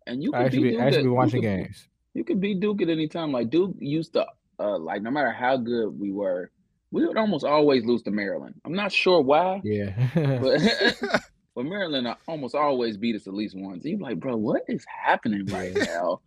[0.07, 1.89] And you I could actually be be, I actually at- been you watching could- games.
[2.15, 3.33] You could beat Duke at any time.
[3.33, 4.27] Like Duke used to,
[4.59, 6.51] uh, like no matter how good we were,
[6.91, 8.55] we would almost always lose to Maryland.
[8.65, 10.61] I'm not sure why, Yeah, but
[11.55, 13.85] but Maryland uh, almost always beat us at least once.
[13.85, 16.21] You like, bro, what is happening right now?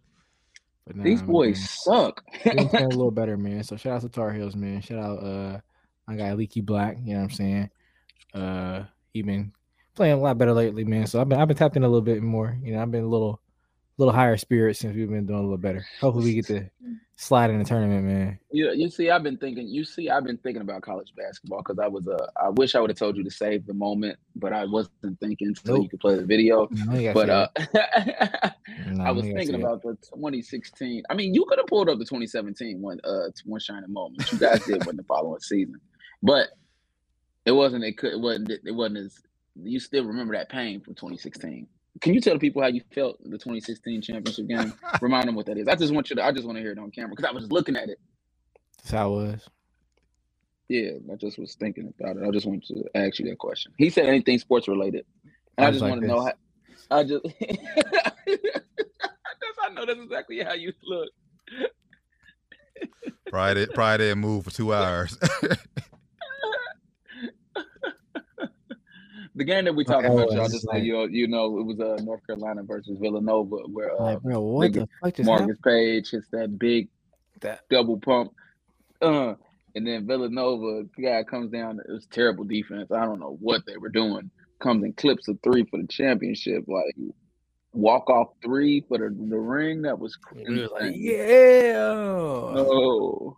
[0.93, 1.67] nah, These boys man.
[1.67, 2.23] suck.
[2.43, 3.63] Playing a little better, man.
[3.63, 4.81] So shout out to Tar Heels, man.
[4.81, 5.59] Shout out uh
[6.07, 7.69] my guy Leaky Black, you know what I'm saying?
[8.33, 8.83] Uh
[9.13, 9.53] he been
[9.95, 11.07] playing a lot better lately, man.
[11.07, 12.57] So I've been I've been tapped in a little bit more.
[12.61, 13.41] You know, I've been a little
[13.97, 15.85] little higher spirit since we've been doing a little better.
[15.99, 16.69] Hopefully we get to
[17.15, 18.39] slide in the tournament, man.
[18.51, 19.67] You, you see, I've been thinking.
[19.67, 22.07] You see, I've been thinking about college basketball because I was.
[22.07, 25.19] Uh, I wish I would have told you to save the moment, but I wasn't
[25.19, 26.67] thinking until you could play the video.
[26.71, 27.47] No, But uh.
[28.87, 31.03] No, I was thinking about the 2016.
[31.09, 32.99] I mean, you could have pulled up the 2017 one.
[33.03, 34.31] Uh, one shining moment.
[34.31, 35.79] You guys did win the following season,
[36.21, 36.49] but
[37.45, 37.83] it wasn't.
[37.83, 38.13] It could.
[38.13, 38.51] It wasn't.
[38.51, 39.19] It wasn't as.
[39.55, 41.67] You still remember that pain from 2016.
[42.01, 44.73] Can you tell the people how you felt the 2016 championship game?
[45.01, 45.67] Remind them what that is.
[45.67, 46.23] I just want you to.
[46.25, 47.99] I just want to hear it on camera because I was just looking at it.
[48.77, 49.49] That's how it was.
[50.69, 52.27] Yeah, I just was thinking about it.
[52.27, 53.71] I just wanted to ask you that question.
[53.77, 55.05] He said anything sports related,
[55.57, 56.33] and I, I just like want to know how.
[56.91, 57.25] I just.
[59.59, 61.09] I know that's exactly how you look.
[63.29, 65.17] Friday, Friday, and move for two hours.
[69.37, 71.59] The game that we talked Okay, about, y'all, it's just so like- you you know,
[71.59, 75.29] it was uh, North Carolina versus Villanova, where uh, like, bro, what the fuck just
[75.29, 75.47] happened?
[75.47, 76.89] Marcus Paige hits that big
[77.41, 78.31] That double pump,
[79.01, 79.35] uh,
[79.75, 81.79] and then Villanova the guy comes down.
[81.79, 82.91] It was terrible defense.
[82.91, 84.31] I don't know what they were doing.
[84.59, 86.95] Comes and clips a three for the championship, like
[87.73, 89.83] walk off three for the, the ring.
[89.83, 90.99] That was we was like, insane.
[90.99, 91.73] yeah.
[92.53, 93.37] No.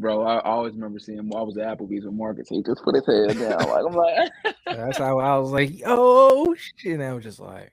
[0.00, 1.32] Bro, I always remember seeing him.
[1.34, 2.48] I was at Applebee's with Marcus.
[2.48, 3.68] He just put his head down.
[3.68, 4.30] Like I'm like,
[4.66, 6.94] That's how I was like, oh shit.
[6.94, 7.70] And I was just like,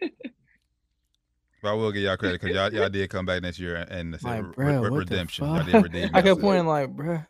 [0.00, 4.18] but I will give y'all credit because y'all, y'all did come back next year and
[4.20, 5.46] say like, re- bro, re- redemption.
[5.48, 6.04] The Y'all did redeem.
[6.14, 6.40] I kept yourself.
[6.40, 7.20] pointing like, bro.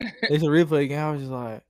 [0.00, 0.98] It's a replay game.
[0.98, 1.62] I was just like,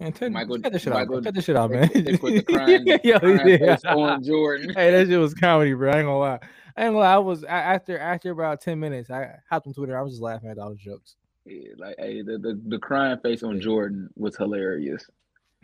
[0.00, 0.98] man, turn, Michael- cut this shit out.
[0.98, 1.24] Michael- man.
[1.24, 1.88] Cut this shit out, man.
[1.88, 3.76] put- they put the crime, Yo, crying yeah.
[3.94, 4.70] on Jordan.
[4.74, 5.90] Hey, that shit was comedy, bro.
[5.92, 6.38] I ain't gonna lie.
[6.76, 7.14] I ain't gonna lie.
[7.14, 9.10] I was a- after after about ten minutes.
[9.10, 9.98] I hopped on Twitter.
[9.98, 11.16] I was just laughing at all the jokes.
[11.46, 15.04] Yeah, like hey, the, the the crying face on Jordan was hilarious.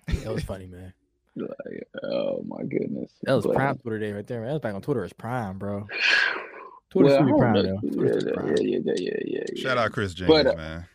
[0.09, 0.93] That was funny, man.
[1.39, 3.13] Like, oh my goodness.
[3.25, 4.47] That was But- prime Twitter day right there, man.
[4.49, 5.05] That was back on Twitter.
[5.05, 5.87] It's prime, bro.
[6.91, 7.63] Twitter's Well, I super prime, know.
[7.63, 7.79] though.
[7.83, 8.57] Yeah, Twitter's super prime.
[8.57, 9.63] yeah, yeah, yeah, yeah, yeah, yeah.
[9.63, 10.87] Shout out Kris Jenkins, But, uh, man.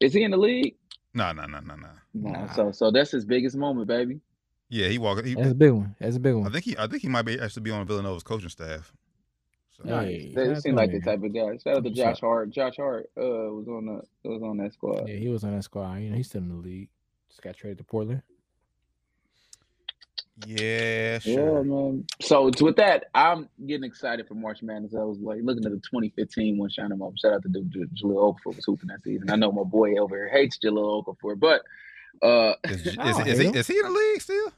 [0.00, 0.76] Is he in the league?
[1.12, 1.88] No, no, no, no, no.
[2.14, 2.30] No.
[2.30, 2.52] Nah.
[2.54, 4.20] So so that's his biggest moment, baby.
[4.74, 5.24] Yeah, he walked.
[5.24, 5.94] He, That's a big one.
[6.00, 6.42] That's a big one.
[6.42, 6.52] I one.
[6.52, 6.76] think he.
[6.76, 8.92] I think he might be actually be on Villanova's coaching staff.
[9.76, 11.56] So, Hey, They shout out seem like the type of guy.
[11.62, 12.20] Shout out to Josh?
[12.20, 12.50] Hart.
[12.50, 13.22] Josh Hart uh
[13.54, 15.08] was on the was on that squad.
[15.08, 15.98] Yeah, he was on that squad.
[15.98, 16.88] You know, he's still in the league.
[17.28, 18.22] Just got traded to Portland.
[20.46, 21.62] yeah, Yeah, sure.
[21.64, 22.04] man.
[22.20, 24.94] So with that, I'm getting excited for March Madness.
[24.94, 27.12] I was like looking at the 2015 one shining up.
[27.16, 29.30] Shout out to Duke J- Jahlil Okafor was hooping that season.
[29.30, 31.62] I know my boy over here hates Jahlil Okafor, but
[32.22, 34.52] uh, Is, is, I don't is he is he in the league still?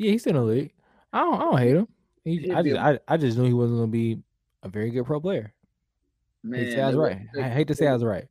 [0.00, 0.72] Yeah, he's still in the league.
[1.12, 1.88] I don't, I don't hate him.
[2.24, 4.22] He, I just, I, I just knew he wasn't gonna be
[4.62, 5.52] a very good pro player.
[6.42, 7.20] man, I was right.
[7.38, 8.26] I hate to say I was right.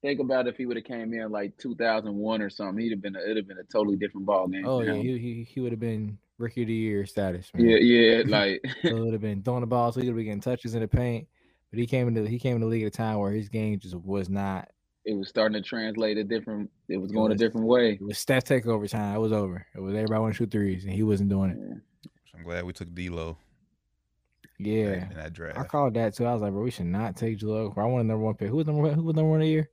[0.00, 3.16] think about if he would have came in like 2001 or something, he'd have been
[3.16, 4.66] a, it'd have been a totally different ball game.
[4.66, 7.50] Oh yeah, he he, he would have been rookie of the year status.
[7.52, 7.68] Man.
[7.68, 8.22] yeah, yeah.
[8.26, 10.80] Like it would have been throwing the ball, so he would be getting touches in
[10.80, 11.28] the paint.
[11.70, 13.78] But he came into he came in the league at a time where his game
[13.78, 14.70] just was not.
[15.04, 16.70] It was starting to translate a different.
[16.88, 17.92] It was It going was- a different way.
[17.94, 19.16] It was stat takeover time.
[19.16, 19.66] It was over.
[19.74, 21.58] It was everybody want to shoot threes, and he wasn't doing it.
[21.58, 22.10] Yeah.
[22.34, 23.36] I'm glad we took D'Lo.
[24.58, 25.58] Yeah, in that draft.
[25.58, 26.26] I called that too.
[26.26, 27.76] I was like, bro, we should not take Jahlil.
[27.78, 28.48] I want a number one pick.
[28.50, 28.92] Who was number one?
[28.94, 29.70] Who was number one of the year?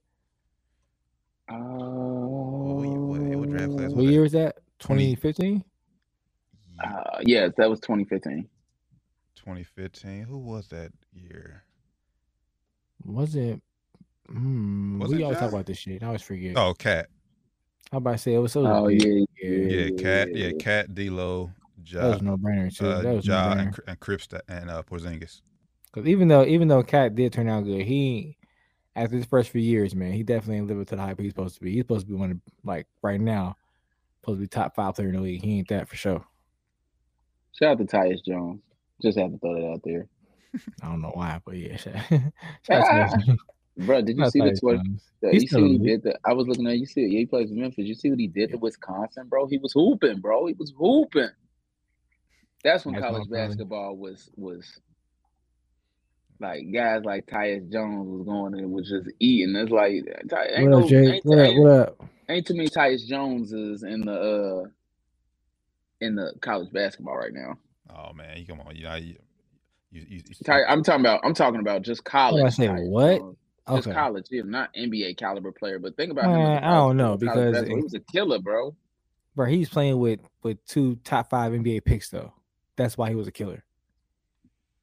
[1.48, 4.58] what year- what- what draft class Uh, What year was that?
[4.78, 5.64] 2015.
[6.82, 8.48] uh, yes, that was 2015.
[9.34, 10.24] 2015.
[10.24, 11.64] Who was that year?
[13.04, 13.60] Was it?
[14.30, 16.02] Hmm, Was we it always talk about this shit.
[16.02, 16.56] I always forget.
[16.56, 17.08] Oh, KAT.
[17.90, 18.66] How about to say it was so?
[18.66, 20.36] Oh yeah, Yeah, KAT.
[20.36, 21.50] Yeah, KAT, D'Lo,
[21.92, 22.86] that Ja, was no brainer too.
[22.86, 23.74] uh, that was Ja, no and, brainer.
[23.74, 25.40] Cri- and Cripps and uh, Porzingis.
[25.92, 28.36] Because even though even though KAT did turn out good, he
[28.94, 31.54] after his first few years, man, he definitely ain't living to the hype he's supposed
[31.54, 31.72] to be.
[31.72, 33.56] He's supposed to be one of like right now,
[34.20, 35.42] supposed to be top five player in the league.
[35.42, 36.24] He ain't that for sure.
[37.58, 38.60] Shout out to Tyus Jones.
[39.00, 40.08] Just have to throw that out there,
[40.82, 41.76] I don't know why, but yeah.
[41.76, 41.94] Shout,
[42.66, 43.38] shout out to him.
[43.78, 44.02] bro.
[44.02, 44.82] Did you Shout see the Tyus Twitter?
[44.84, 45.02] Jones.
[45.22, 46.02] You see what he did?
[46.02, 46.78] The, I was looking at.
[46.78, 47.86] You see, yeah, he plays Memphis.
[47.86, 49.46] You see what he did to Wisconsin, bro?
[49.46, 50.46] He was hooping, bro.
[50.46, 51.30] He was hooping.
[52.64, 53.48] That's when That's college brother.
[53.48, 54.80] basketball was was
[56.40, 59.56] like guys like Tyus Jones was going and was just eating.
[59.56, 61.06] It's like Ty, ain't, What up, Jay?
[61.14, 61.54] ain't, What up?
[61.54, 62.04] What up?
[62.28, 64.68] ain't too many Tyus Joneses in the uh
[66.00, 67.58] in the college basketball right now.
[67.90, 69.16] Oh man, you come on, you know, you,
[69.90, 71.20] you, you, you Ty, I'm talking about.
[71.24, 72.44] I'm talking about just college.
[72.44, 73.18] I say, Tyus what?
[73.18, 73.36] Jones.
[73.68, 73.94] Just Okay.
[73.94, 75.78] college, yeah, not NBA caliber player.
[75.78, 76.30] But think about him.
[76.32, 78.74] as a Man, I don't know, because it- he was a killer, bro.
[79.36, 82.32] Bro, he's playing with with two top five NBA picks though.
[82.76, 83.62] That's why he was a killer.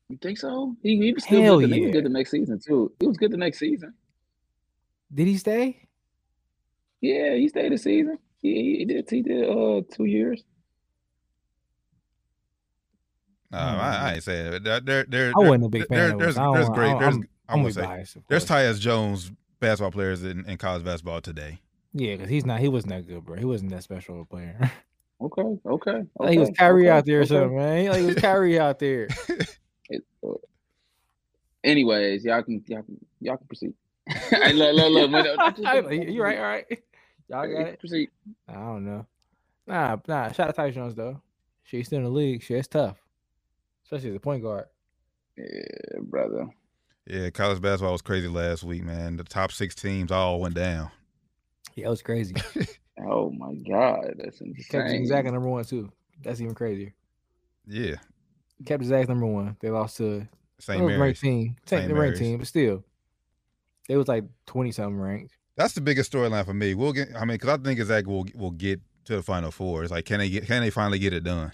[0.10, 0.76] You think so?
[0.84, 1.72] He, he was still Hell good.
[1.72, 2.92] The, He was good the next season too.
[3.00, 3.94] He was good the next season.
[5.14, 5.88] Did he stay?
[7.02, 8.18] Yeah, he stayed the season.
[8.42, 9.10] He, he did.
[9.10, 10.44] He did uh two years.
[13.52, 14.64] Nah, I, I ain't saying it.
[14.64, 16.44] There, there, there, I wasn't a big there- fan of There's, him.
[16.44, 17.00] I there's don't- great.
[17.00, 18.18] There's, I'm- I'm, I'm gonna gonna say, biased.
[18.28, 18.62] there's course.
[18.62, 21.60] Tyus Jones basketball players in, in college basketball today.
[21.94, 22.60] Yeah, because he's not.
[22.60, 23.38] He wasn't that good, bro.
[23.38, 24.72] He wasn't that special of a player.
[25.22, 26.04] Okay, okay.
[26.20, 27.28] like he was okay, Kyrie okay, out there or okay.
[27.30, 27.82] something, man.
[27.84, 29.08] He- Like he was Kyrie out there.
[29.90, 30.34] It- uh,
[31.64, 33.74] anyways, y'all can y'all can y'all can proceed.
[34.10, 35.88] hey, look, look, look.
[35.88, 36.66] wait, you you right, all right.
[37.30, 37.80] Y'all got it.
[37.80, 38.10] Proceed.
[38.50, 39.06] I don't know.
[39.68, 40.32] Nah, nah.
[40.34, 41.22] Shout out to Tyus Jones though.
[41.64, 42.44] She's still in the league.
[42.44, 42.98] Shit, it's tough,
[43.86, 44.66] especially as a point guard.
[45.38, 46.48] Yeah, brother.
[47.08, 49.18] Yeah, college basketball was crazy last week, man.
[49.18, 50.90] The top six teams all went down.
[51.76, 52.36] Yeah, it was crazy.
[52.98, 54.90] Oh my God, that's He kept.
[54.90, 55.92] Zags at number one too.
[56.24, 56.94] That's even crazier.
[57.68, 57.96] Yeah,
[58.58, 59.58] He kept Zags number one.
[59.60, 60.26] They lost to
[60.60, 60.80] St.
[60.80, 61.20] it was a ranked Mary's.
[61.20, 61.56] team.
[61.66, 61.82] St.
[61.82, 62.20] Same the ranked Mary's.
[62.20, 62.86] team, but still,
[63.90, 65.34] they was like twenty something ranked.
[65.58, 66.74] That's the biggest storyline for me.
[66.74, 67.10] We'll get.
[67.18, 69.84] I mean, because I think Zags will will get to the final four.
[69.84, 70.48] It's like, can they get?
[70.48, 71.52] Can they finally get it done?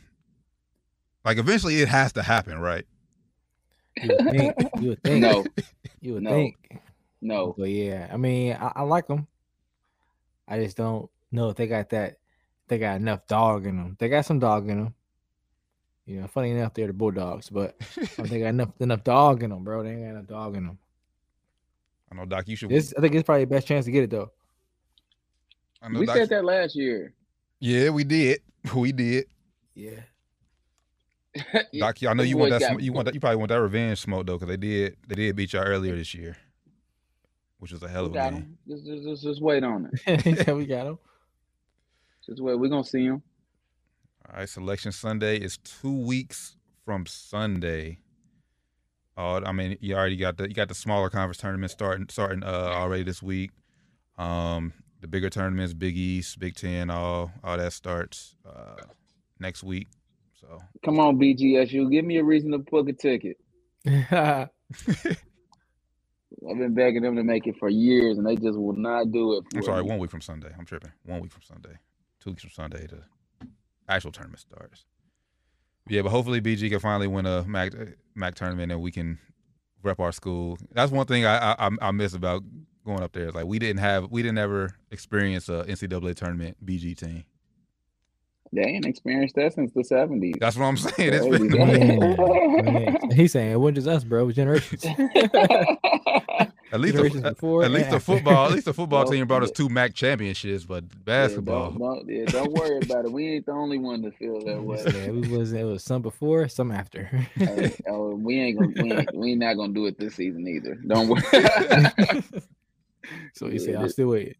[1.25, 2.85] Like, eventually, it has to happen, right?
[4.01, 4.55] You would think.
[4.79, 5.21] You would think.
[5.21, 5.45] No,
[6.01, 6.29] You would No.
[6.31, 6.79] think.
[7.21, 7.55] no.
[7.57, 9.27] But yeah, I mean, I, I like them.
[10.47, 12.17] I just don't know if they got that.
[12.67, 13.95] They got enough dog in them.
[13.99, 14.93] They got some dog in them.
[16.05, 19.03] You know, funny enough, they're the Bulldogs, but I don't think they got enough enough
[19.03, 19.83] dog in them, bro.
[19.83, 20.77] They ain't got enough dog in them.
[22.11, 22.47] I know, Doc.
[22.47, 22.69] You should.
[22.69, 24.31] This, I think it's probably the best chance to get it though.
[25.81, 27.13] I know, We Doc, said that last year.
[27.59, 28.41] Yeah, we did.
[28.75, 29.25] We did.
[29.73, 30.01] Yeah.
[31.79, 32.61] Doc, I know you want that.
[32.61, 33.13] sm- You want that.
[33.13, 34.97] You probably want that revenge smoke though, because they did.
[35.07, 36.35] They did beat y'all earlier this year,
[37.59, 38.57] which was a hell of a got game.
[38.67, 40.25] Just, just, just, just wait on it.
[40.47, 40.99] yeah, we got him.
[42.25, 42.55] Just wait.
[42.55, 43.21] We're gonna see him.
[44.29, 47.99] All right, selection Sunday is two weeks from Sunday.
[49.17, 52.43] Oh, I mean, you already got the you got the smaller conference tournament starting starting
[52.43, 53.51] uh already this week.
[54.17, 58.83] Um, the bigger tournaments, Big East, Big Ten, all all that starts uh
[59.39, 59.87] next week.
[60.51, 61.91] So Come on, BGSU.
[61.91, 63.37] Give me a reason to book a ticket.
[63.87, 64.49] I've
[66.57, 69.45] been begging them to make it for years, and they just will not do it.
[69.55, 69.89] I'm sorry, me.
[69.89, 70.49] one week from Sunday.
[70.57, 70.91] I'm tripping.
[71.05, 71.77] One week from Sunday.
[72.21, 73.01] Two weeks from Sunday, the
[73.89, 74.85] actual tournament starts.
[75.89, 77.73] Yeah, but hopefully BG can finally win a MAC
[78.15, 79.19] MAC tournament and we can
[79.83, 80.57] rep our school.
[80.73, 82.43] That's one thing I I, I miss about
[82.85, 83.29] going up there.
[83.29, 87.25] Is like we didn't have we didn't ever experience a NCAA tournament BG team.
[88.53, 90.35] They ain't experienced that since the seventies.
[90.39, 91.13] That's what I'm saying.
[91.13, 91.47] It's Crazy.
[91.47, 91.99] been,
[92.65, 94.23] Man, he's saying it wasn't just us, bro.
[94.23, 94.85] It was generations.
[94.85, 97.63] at least generations the, before.
[97.63, 100.65] at least and the football at least the football team brought us two MAC championships,
[100.65, 101.71] but basketball.
[101.71, 103.11] Yeah, don't, don't, yeah, don't worry about it.
[103.13, 104.83] We ain't the only one to feel that way.
[104.93, 107.05] yeah, we was it was some before, some after.
[107.35, 110.45] Hey, oh, we ain't gonna we ain't, we ain't not gonna do it this season
[110.45, 110.75] either.
[110.75, 111.21] Don't worry.
[113.33, 114.35] So he said, Yeah, "I'm still waiting."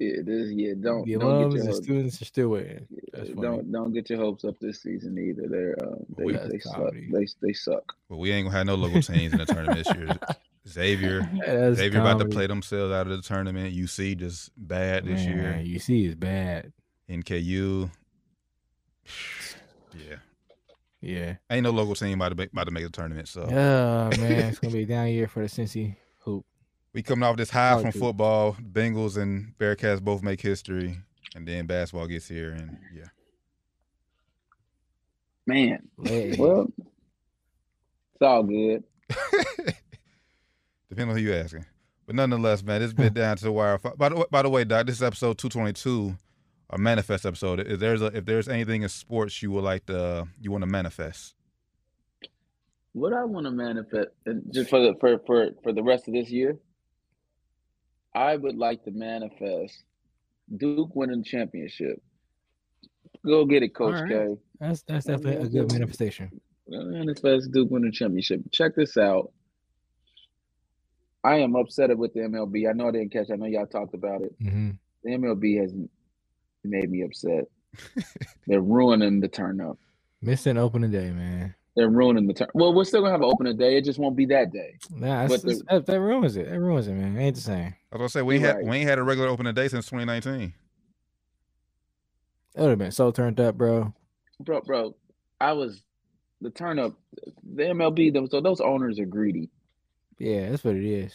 [0.00, 0.72] Yeah, this yeah.
[0.80, 2.86] Don't The don't get your hopes, students are still waiting.
[3.12, 3.42] That's funny.
[3.42, 5.46] don't don't get your hopes up this season either.
[5.46, 6.92] They're uh, they We- they suck.
[6.92, 7.92] They they suck.
[8.08, 10.18] But we ain't gonna have no local teams in the tournament this year.
[10.68, 13.74] Xavier, That's Xavier about to play themselves out of the tournament.
[13.74, 15.60] UC just bad this Man, year.
[15.62, 16.72] You see, it's bad.
[17.08, 17.90] NKU,
[19.92, 20.16] yeah,
[21.00, 21.34] Yeah.
[21.50, 23.28] ain't no local team about to make, about to make the tournament.
[23.28, 25.98] So Oh man, it's gonna be a down year for the Cincy hoop.
[26.92, 28.54] We coming off this high from football.
[28.54, 30.98] Bengals and Bearcats both make history,
[31.34, 33.06] and then basketball gets here, and yeah,
[35.46, 36.38] Man, Leg.
[36.38, 38.84] well, it's all good.
[40.88, 41.64] depending on who you asking.
[42.06, 43.78] But nonetheless, man, it's been down to the wire.
[43.78, 46.16] By the way, by the way, Doc, this is episode two twenty two,
[46.70, 47.60] a manifest episode.
[47.60, 50.66] If there's a, if there's anything in sports you would like to you want to
[50.70, 51.34] manifest,
[52.92, 56.14] What I want to manifest, and just for the for for for the rest of
[56.14, 56.58] this year,
[58.14, 59.82] I would like to manifest
[60.56, 62.02] Duke winning the championship.
[63.24, 64.08] Go get it, Coach right.
[64.08, 64.36] K.
[64.58, 66.30] That's that's definitely a good manifestation.
[66.68, 68.40] Manifest Duke winning the championship.
[68.52, 69.32] Check this out.
[71.22, 72.68] I am upset with the MLB.
[72.68, 73.30] I know I didn't catch.
[73.30, 74.34] I know y'all talked about it.
[74.42, 74.70] hmm
[75.04, 75.74] The MLB has
[76.64, 77.44] made me upset.
[78.46, 79.78] They're ruining the turn up.
[80.22, 81.54] Missing opening day, man.
[81.80, 82.48] They're ruining the turn.
[82.52, 83.78] Well, we're still gonna have an opening day.
[83.78, 84.76] It just won't be that day.
[84.90, 86.50] Nah, But the- that, that ruins it.
[86.50, 87.16] That ruins it, man.
[87.16, 87.74] It ain't the same.
[87.90, 88.66] I was gonna say we ain't You're had right.
[88.66, 90.52] we ain't had a regular opening day since 2019.
[92.54, 93.94] It would have been so turned up, bro.
[94.40, 94.94] bro, bro,
[95.40, 95.80] I was
[96.42, 96.92] the turn up.
[97.54, 99.48] The MLB, those so those owners are greedy.
[100.18, 101.14] Yeah, that's what it is.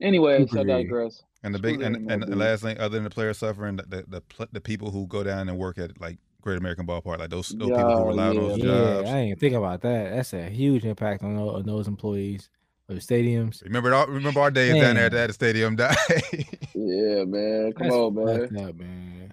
[0.00, 1.22] Anyway, Super so I digress.
[1.44, 4.22] And the big and, and the last thing, other than the players suffering, the the,
[4.38, 7.48] the the people who go down and work at like Great American Ballpark, like those
[7.48, 8.64] those people who Yeah, rely on those yeah.
[8.64, 9.08] Yeah, jobs.
[9.10, 10.10] I ain't think about that.
[10.14, 12.50] That's a huge impact on, on those employees
[12.88, 13.62] of the stadiums.
[13.64, 15.26] Remember our, remember our days down there at Man.
[15.28, 15.96] the stadium, die.
[16.74, 18.66] Yeah, man, come That's on, man.
[18.68, 19.32] up, man.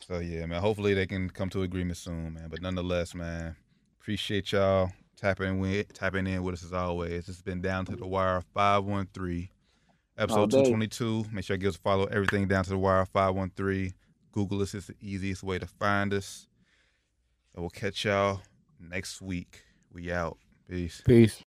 [0.00, 0.60] so yeah, man.
[0.60, 2.48] Hopefully they can come to agreement soon, man.
[2.48, 3.56] But nonetheless, man,
[4.00, 7.28] appreciate y'all tapping in tapping in with us as always.
[7.28, 9.50] It's been down to the wire five one three.
[10.18, 11.26] Episode 222.
[11.30, 12.04] Make sure you give us a follow.
[12.06, 13.92] Everything down to the wire 513.
[14.36, 16.46] Google us is the easiest way to find us.
[17.54, 18.42] And we'll catch y'all
[18.78, 19.62] next week.
[19.90, 20.36] We out.
[20.68, 21.00] Peace.
[21.06, 21.42] Peace.